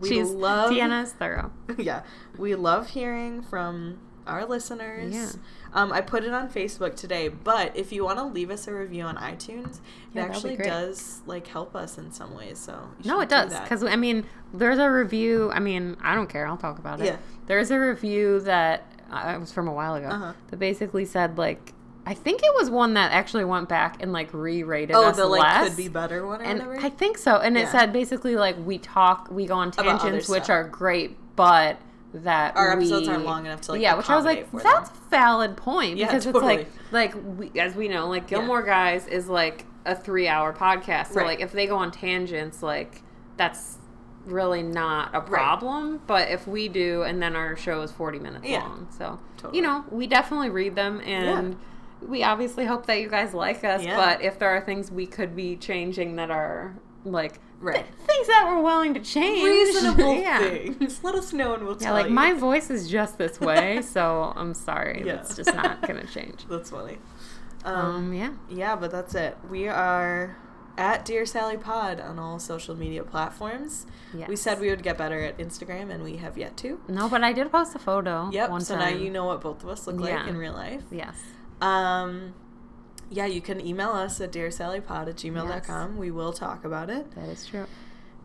we 0.00 0.08
She's 0.08 0.30
love 0.30 0.72
is 0.72 1.12
thorough. 1.12 1.52
yeah, 1.78 2.02
we 2.36 2.54
love 2.56 2.90
hearing 2.90 3.42
from 3.42 3.98
our 4.26 4.44
listeners. 4.44 5.14
Yeah. 5.14 5.30
Um, 5.74 5.92
I 5.92 6.00
put 6.00 6.22
it 6.22 6.32
on 6.32 6.48
Facebook 6.48 6.94
today, 6.94 7.26
but 7.28 7.76
if 7.76 7.92
you 7.92 8.04
want 8.04 8.18
to 8.18 8.24
leave 8.24 8.50
us 8.50 8.68
a 8.68 8.72
review 8.72 9.02
on 9.02 9.16
iTunes, 9.16 9.80
Yeah, 10.14 10.24
it 10.24 10.30
actually 10.30 10.56
does 10.56 11.20
like 11.26 11.46
help 11.48 11.74
us 11.74 11.98
in 11.98 12.12
some 12.12 12.34
ways. 12.34 12.58
So 12.58 12.78
No, 13.04 13.20
it 13.20 13.28
do 13.28 13.34
does 13.34 13.58
because 13.60 13.82
I 13.82 13.96
mean, 13.96 14.24
there's 14.52 14.78
a 14.78 14.88
review. 14.88 15.50
I 15.52 15.58
mean, 15.58 15.96
I 16.00 16.14
don't 16.14 16.28
care. 16.28 16.46
I'll 16.46 16.56
talk 16.56 16.78
about 16.78 17.00
it. 17.00 17.06
Yeah. 17.06 17.16
There's 17.46 17.72
a 17.72 17.78
review 17.78 18.40
that 18.40 18.86
uh, 19.10 19.32
it 19.34 19.40
was 19.40 19.52
from 19.52 19.66
a 19.66 19.72
while 19.72 19.96
ago 19.96 20.06
Uh-huh. 20.08 20.32
that 20.50 20.58
basically 20.58 21.04
said 21.04 21.36
like, 21.38 21.72
I 22.06 22.14
think 22.14 22.42
it 22.42 22.52
was 22.54 22.70
one 22.70 22.94
that 22.94 23.12
actually 23.12 23.44
went 23.44 23.68
back 23.68 24.00
and 24.00 24.12
like 24.12 24.32
re-rated 24.32 24.94
oh, 24.94 25.06
us 25.06 25.16
the 25.16 25.26
like 25.26 25.42
less. 25.42 25.68
could 25.68 25.76
be 25.76 25.88
better 25.88 26.24
one 26.26 26.40
or 26.40 26.44
and 26.44 26.60
whatever. 26.60 26.86
I 26.86 26.90
think 26.90 27.18
so. 27.18 27.38
And 27.38 27.56
it 27.56 27.68
said 27.68 27.92
basically 27.92 28.36
like 28.36 28.56
we 28.64 28.78
talk, 28.78 29.28
we 29.30 29.46
go 29.46 29.54
on 29.54 29.70
tangents, 29.72 30.28
which 30.28 30.50
are 30.50 30.64
great, 30.64 31.16
but 31.34 31.80
that 32.14 32.56
Our 32.56 32.72
episodes 32.72 33.08
aren't 33.08 33.24
long 33.24 33.44
enough 33.46 33.62
to, 33.62 33.72
like, 33.72 33.80
yeah, 33.80 33.94
which 33.94 34.08
I 34.08 34.14
was 34.16 34.24
like, 34.24 34.50
that's 34.52 34.90
a 34.90 34.92
valid 35.10 35.56
point 35.56 35.96
Yeah, 35.96 36.06
because 36.06 36.24
totally. 36.24 36.54
it's 36.56 36.68
like 36.92 37.14
like 37.16 37.38
we, 37.54 37.60
as 37.60 37.74
we 37.74 37.88
know, 37.88 38.08
like 38.08 38.28
Gilmore 38.28 38.62
Guys 38.62 39.06
is 39.08 39.28
like 39.28 39.66
a 39.84 39.94
three-hour 39.96 40.52
podcast, 40.52 41.08
so 41.08 41.16
Right. 41.20 41.26
like 41.26 41.40
if 41.40 41.52
they 41.52 41.66
go 41.66 41.76
on 41.76 41.90
tangents, 41.90 42.62
like 42.62 43.02
that's 43.36 43.78
really 44.26 44.62
not 44.62 45.10
a 45.12 45.18
Right. 45.20 45.26
problem. 45.28 46.00
But 46.06 46.30
if 46.30 46.46
we 46.46 46.68
do, 46.68 47.02
and 47.02 47.20
then 47.20 47.34
our 47.36 47.56
show 47.56 47.82
is 47.82 47.90
forty 47.90 48.18
minutes 48.20 48.46
Yeah. 48.46 48.60
long, 48.62 48.86
so 48.96 49.18
Totally. 49.36 49.56
you 49.58 49.62
know 49.66 49.84
we 49.90 50.06
definitely 50.06 50.50
read 50.50 50.74
them 50.76 51.00
and. 51.04 51.56
We 52.06 52.22
obviously 52.22 52.66
hope 52.66 52.84
that 52.86 53.00
you 53.00 53.08
guys 53.08 53.32
like 53.32 53.64
us, 53.64 53.82
Yeah. 53.82 53.96
but 53.96 54.20
if 54.20 54.38
there 54.38 54.50
are 54.50 54.60
things 54.60 54.90
we 54.92 55.06
could 55.06 55.34
be 55.34 55.56
changing 55.56 56.16
that 56.16 56.30
are 56.30 56.74
like 57.06 57.40
Right. 57.64 57.76
th- 57.76 57.86
things 58.06 58.26
that 58.28 58.44
we're 58.46 58.62
willing 58.62 58.94
to 58.94 59.00
change, 59.00 59.42
reasonable 59.44 60.14
yeah. 60.20 60.38
things. 60.38 61.02
Let 61.02 61.14
us 61.14 61.32
know 61.32 61.54
and 61.54 61.64
we'll 61.64 61.74
Yeah, 61.74 61.86
tell 61.86 61.94
like 61.94 62.06
you. 62.08 62.12
my 62.14 62.32
voice 62.34 62.70
is 62.70 62.88
just 62.90 63.18
this 63.18 63.40
way, 63.40 63.80
so 63.94 64.32
I'm 64.36 64.54
sorry. 64.54 65.02
Yeah. 65.06 65.14
It's 65.20 65.34
just 65.36 65.54
not 65.54 65.80
gonna 65.86 66.06
change. 66.12 66.44
That's 66.48 66.70
funny. 66.70 66.98
Um, 67.64 67.74
Um, 67.74 68.12
yeah. 68.12 68.32
yeah, 68.50 68.76
but 68.76 68.90
that's 68.90 69.14
it. 69.14 69.36
We 69.50 69.68
are 69.68 70.36
at 70.76 71.04
Dear 71.04 71.24
Sally 71.24 71.56
Pod 71.56 72.00
on 72.00 72.18
all 72.18 72.38
social 72.38 72.74
media 72.74 73.02
platforms. 73.04 73.86
We 74.28 74.36
said 74.36 74.60
we 74.60 74.70
would 74.70 74.82
get 74.82 74.98
better 74.98 75.20
at 75.22 75.38
Instagram, 75.38 75.90
and 75.90 76.04
we 76.04 76.16
have 76.18 76.36
yet 76.38 76.56
to. 76.58 76.80
No, 76.88 77.08
but 77.08 77.24
I 77.24 77.32
did 77.32 77.50
post 77.50 77.74
a 77.74 77.78
photo. 77.80 78.28
Yep. 78.32 78.62
So 78.62 78.76
time. 78.76 78.92
now 78.94 79.00
you 79.02 79.10
know 79.10 79.24
what 79.24 79.40
both 79.40 79.62
of 79.64 79.68
us 79.70 79.86
look 79.86 79.98
like 80.00 80.26
in 80.28 80.36
real 80.36 80.52
life. 80.52 80.82
Yes. 80.92 81.16
Um, 81.60 82.34
yeah, 83.14 83.26
you 83.26 83.40
can 83.40 83.64
email 83.64 83.90
us 83.90 84.20
at 84.20 84.32
dearsallypod 84.32 85.08
at 85.08 85.16
gmail.com. 85.16 85.96
We 85.96 86.10
will 86.10 86.32
talk 86.32 86.64
about 86.64 86.90
it. 86.90 87.10
That 87.14 87.28
is 87.28 87.46
true. 87.46 87.66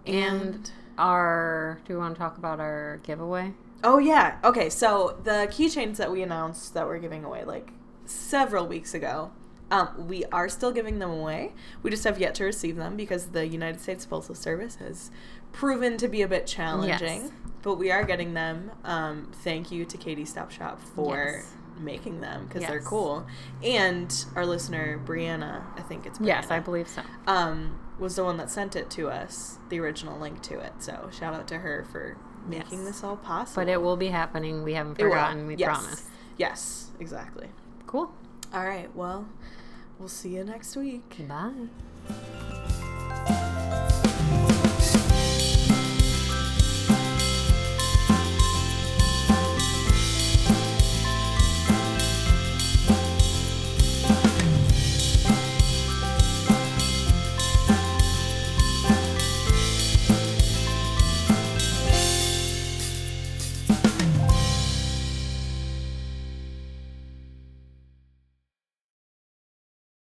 And, 0.05 0.41
And 0.41 0.71
our, 0.97 1.79
do 1.85 1.93
we 1.93 1.99
want 1.99 2.15
to 2.15 2.19
talk 2.19 2.37
about 2.37 2.59
our 2.59 2.99
giveaway? 3.03 3.53
oh 3.83 3.97
yeah, 3.97 4.37
okay. 4.43 4.69
So 4.69 5.17
the 5.23 5.47
keychains 5.51 5.97
that 5.97 6.11
we 6.11 6.21
announced 6.21 6.73
that 6.73 6.85
we're 6.85 6.99
giving 6.99 7.23
away 7.23 7.45
like 7.45 7.71
several 8.05 8.67
weeks 8.67 8.93
ago, 8.93 9.31
um, 9.71 10.07
we 10.07 10.25
are 10.25 10.49
still 10.49 10.71
giving 10.71 10.99
them 10.99 11.11
away. 11.11 11.53
We 11.83 11.91
just 11.91 12.03
have 12.03 12.19
yet 12.19 12.33
to 12.35 12.43
receive 12.43 12.75
them 12.75 12.97
because 12.97 13.27
the 13.27 13.47
United 13.47 13.79
States 13.79 14.05
Postal 14.05 14.35
Service 14.35 14.75
has 14.77 15.11
proven 15.53 15.97
to 15.97 16.07
be 16.07 16.21
a 16.21 16.27
bit 16.27 16.45
challenging. 16.47 17.21
Yes. 17.21 17.31
But 17.61 17.75
we 17.75 17.91
are 17.91 18.03
getting 18.03 18.33
them. 18.33 18.71
Um, 18.83 19.31
thank 19.43 19.71
you 19.71 19.85
to 19.85 19.97
Katie 19.97 20.25
Stop 20.25 20.49
Shop 20.51 20.79
for 20.95 21.15
Yes. 21.37 21.53
Making 21.79 22.21
them 22.21 22.45
because 22.47 22.67
they're 22.67 22.81
cool. 22.81 23.25
And 23.63 24.13
our 24.35 24.45
listener 24.45 24.99
Brianna, 25.05 25.63
I 25.77 25.81
think 25.81 26.05
it's 26.05 26.19
Brianna, 26.19 26.27
Yes, 26.27 26.51
I 26.51 26.59
believe 26.59 26.87
so. 26.87 27.01
um, 27.27 27.79
was 27.97 28.15
the 28.15 28.23
one 28.23 28.37
that 28.37 28.49
sent 28.49 28.75
it 28.75 28.89
to 28.91 29.09
us, 29.09 29.57
the 29.69 29.79
original 29.79 30.19
link 30.19 30.41
to 30.43 30.59
it. 30.59 30.73
So 30.79 31.09
shout 31.11 31.33
out 31.33 31.47
to 31.49 31.57
her 31.59 31.85
for 31.91 32.17
making 32.47 32.79
Yes. 32.79 32.87
this 32.87 33.03
all 33.03 33.17
possible. 33.17 33.63
But 33.63 33.69
it 33.71 33.81
will 33.81 33.97
be 33.97 34.07
happening. 34.07 34.63
We 34.63 34.73
haven't 34.73 34.95
forgotten. 34.99 35.47
We 35.47 35.55
Yes. 35.55 35.67
promise. 35.79 36.09
Yes, 36.37 36.91
exactly. 36.99 37.49
Cool. 37.87 38.11
All 38.53 38.65
right. 38.65 38.93
Well, 38.95 39.27
we'll 39.99 40.07
see 40.07 40.35
you 40.35 40.43
next 40.43 40.75
week. 40.75 41.27
Bye. 41.27 41.69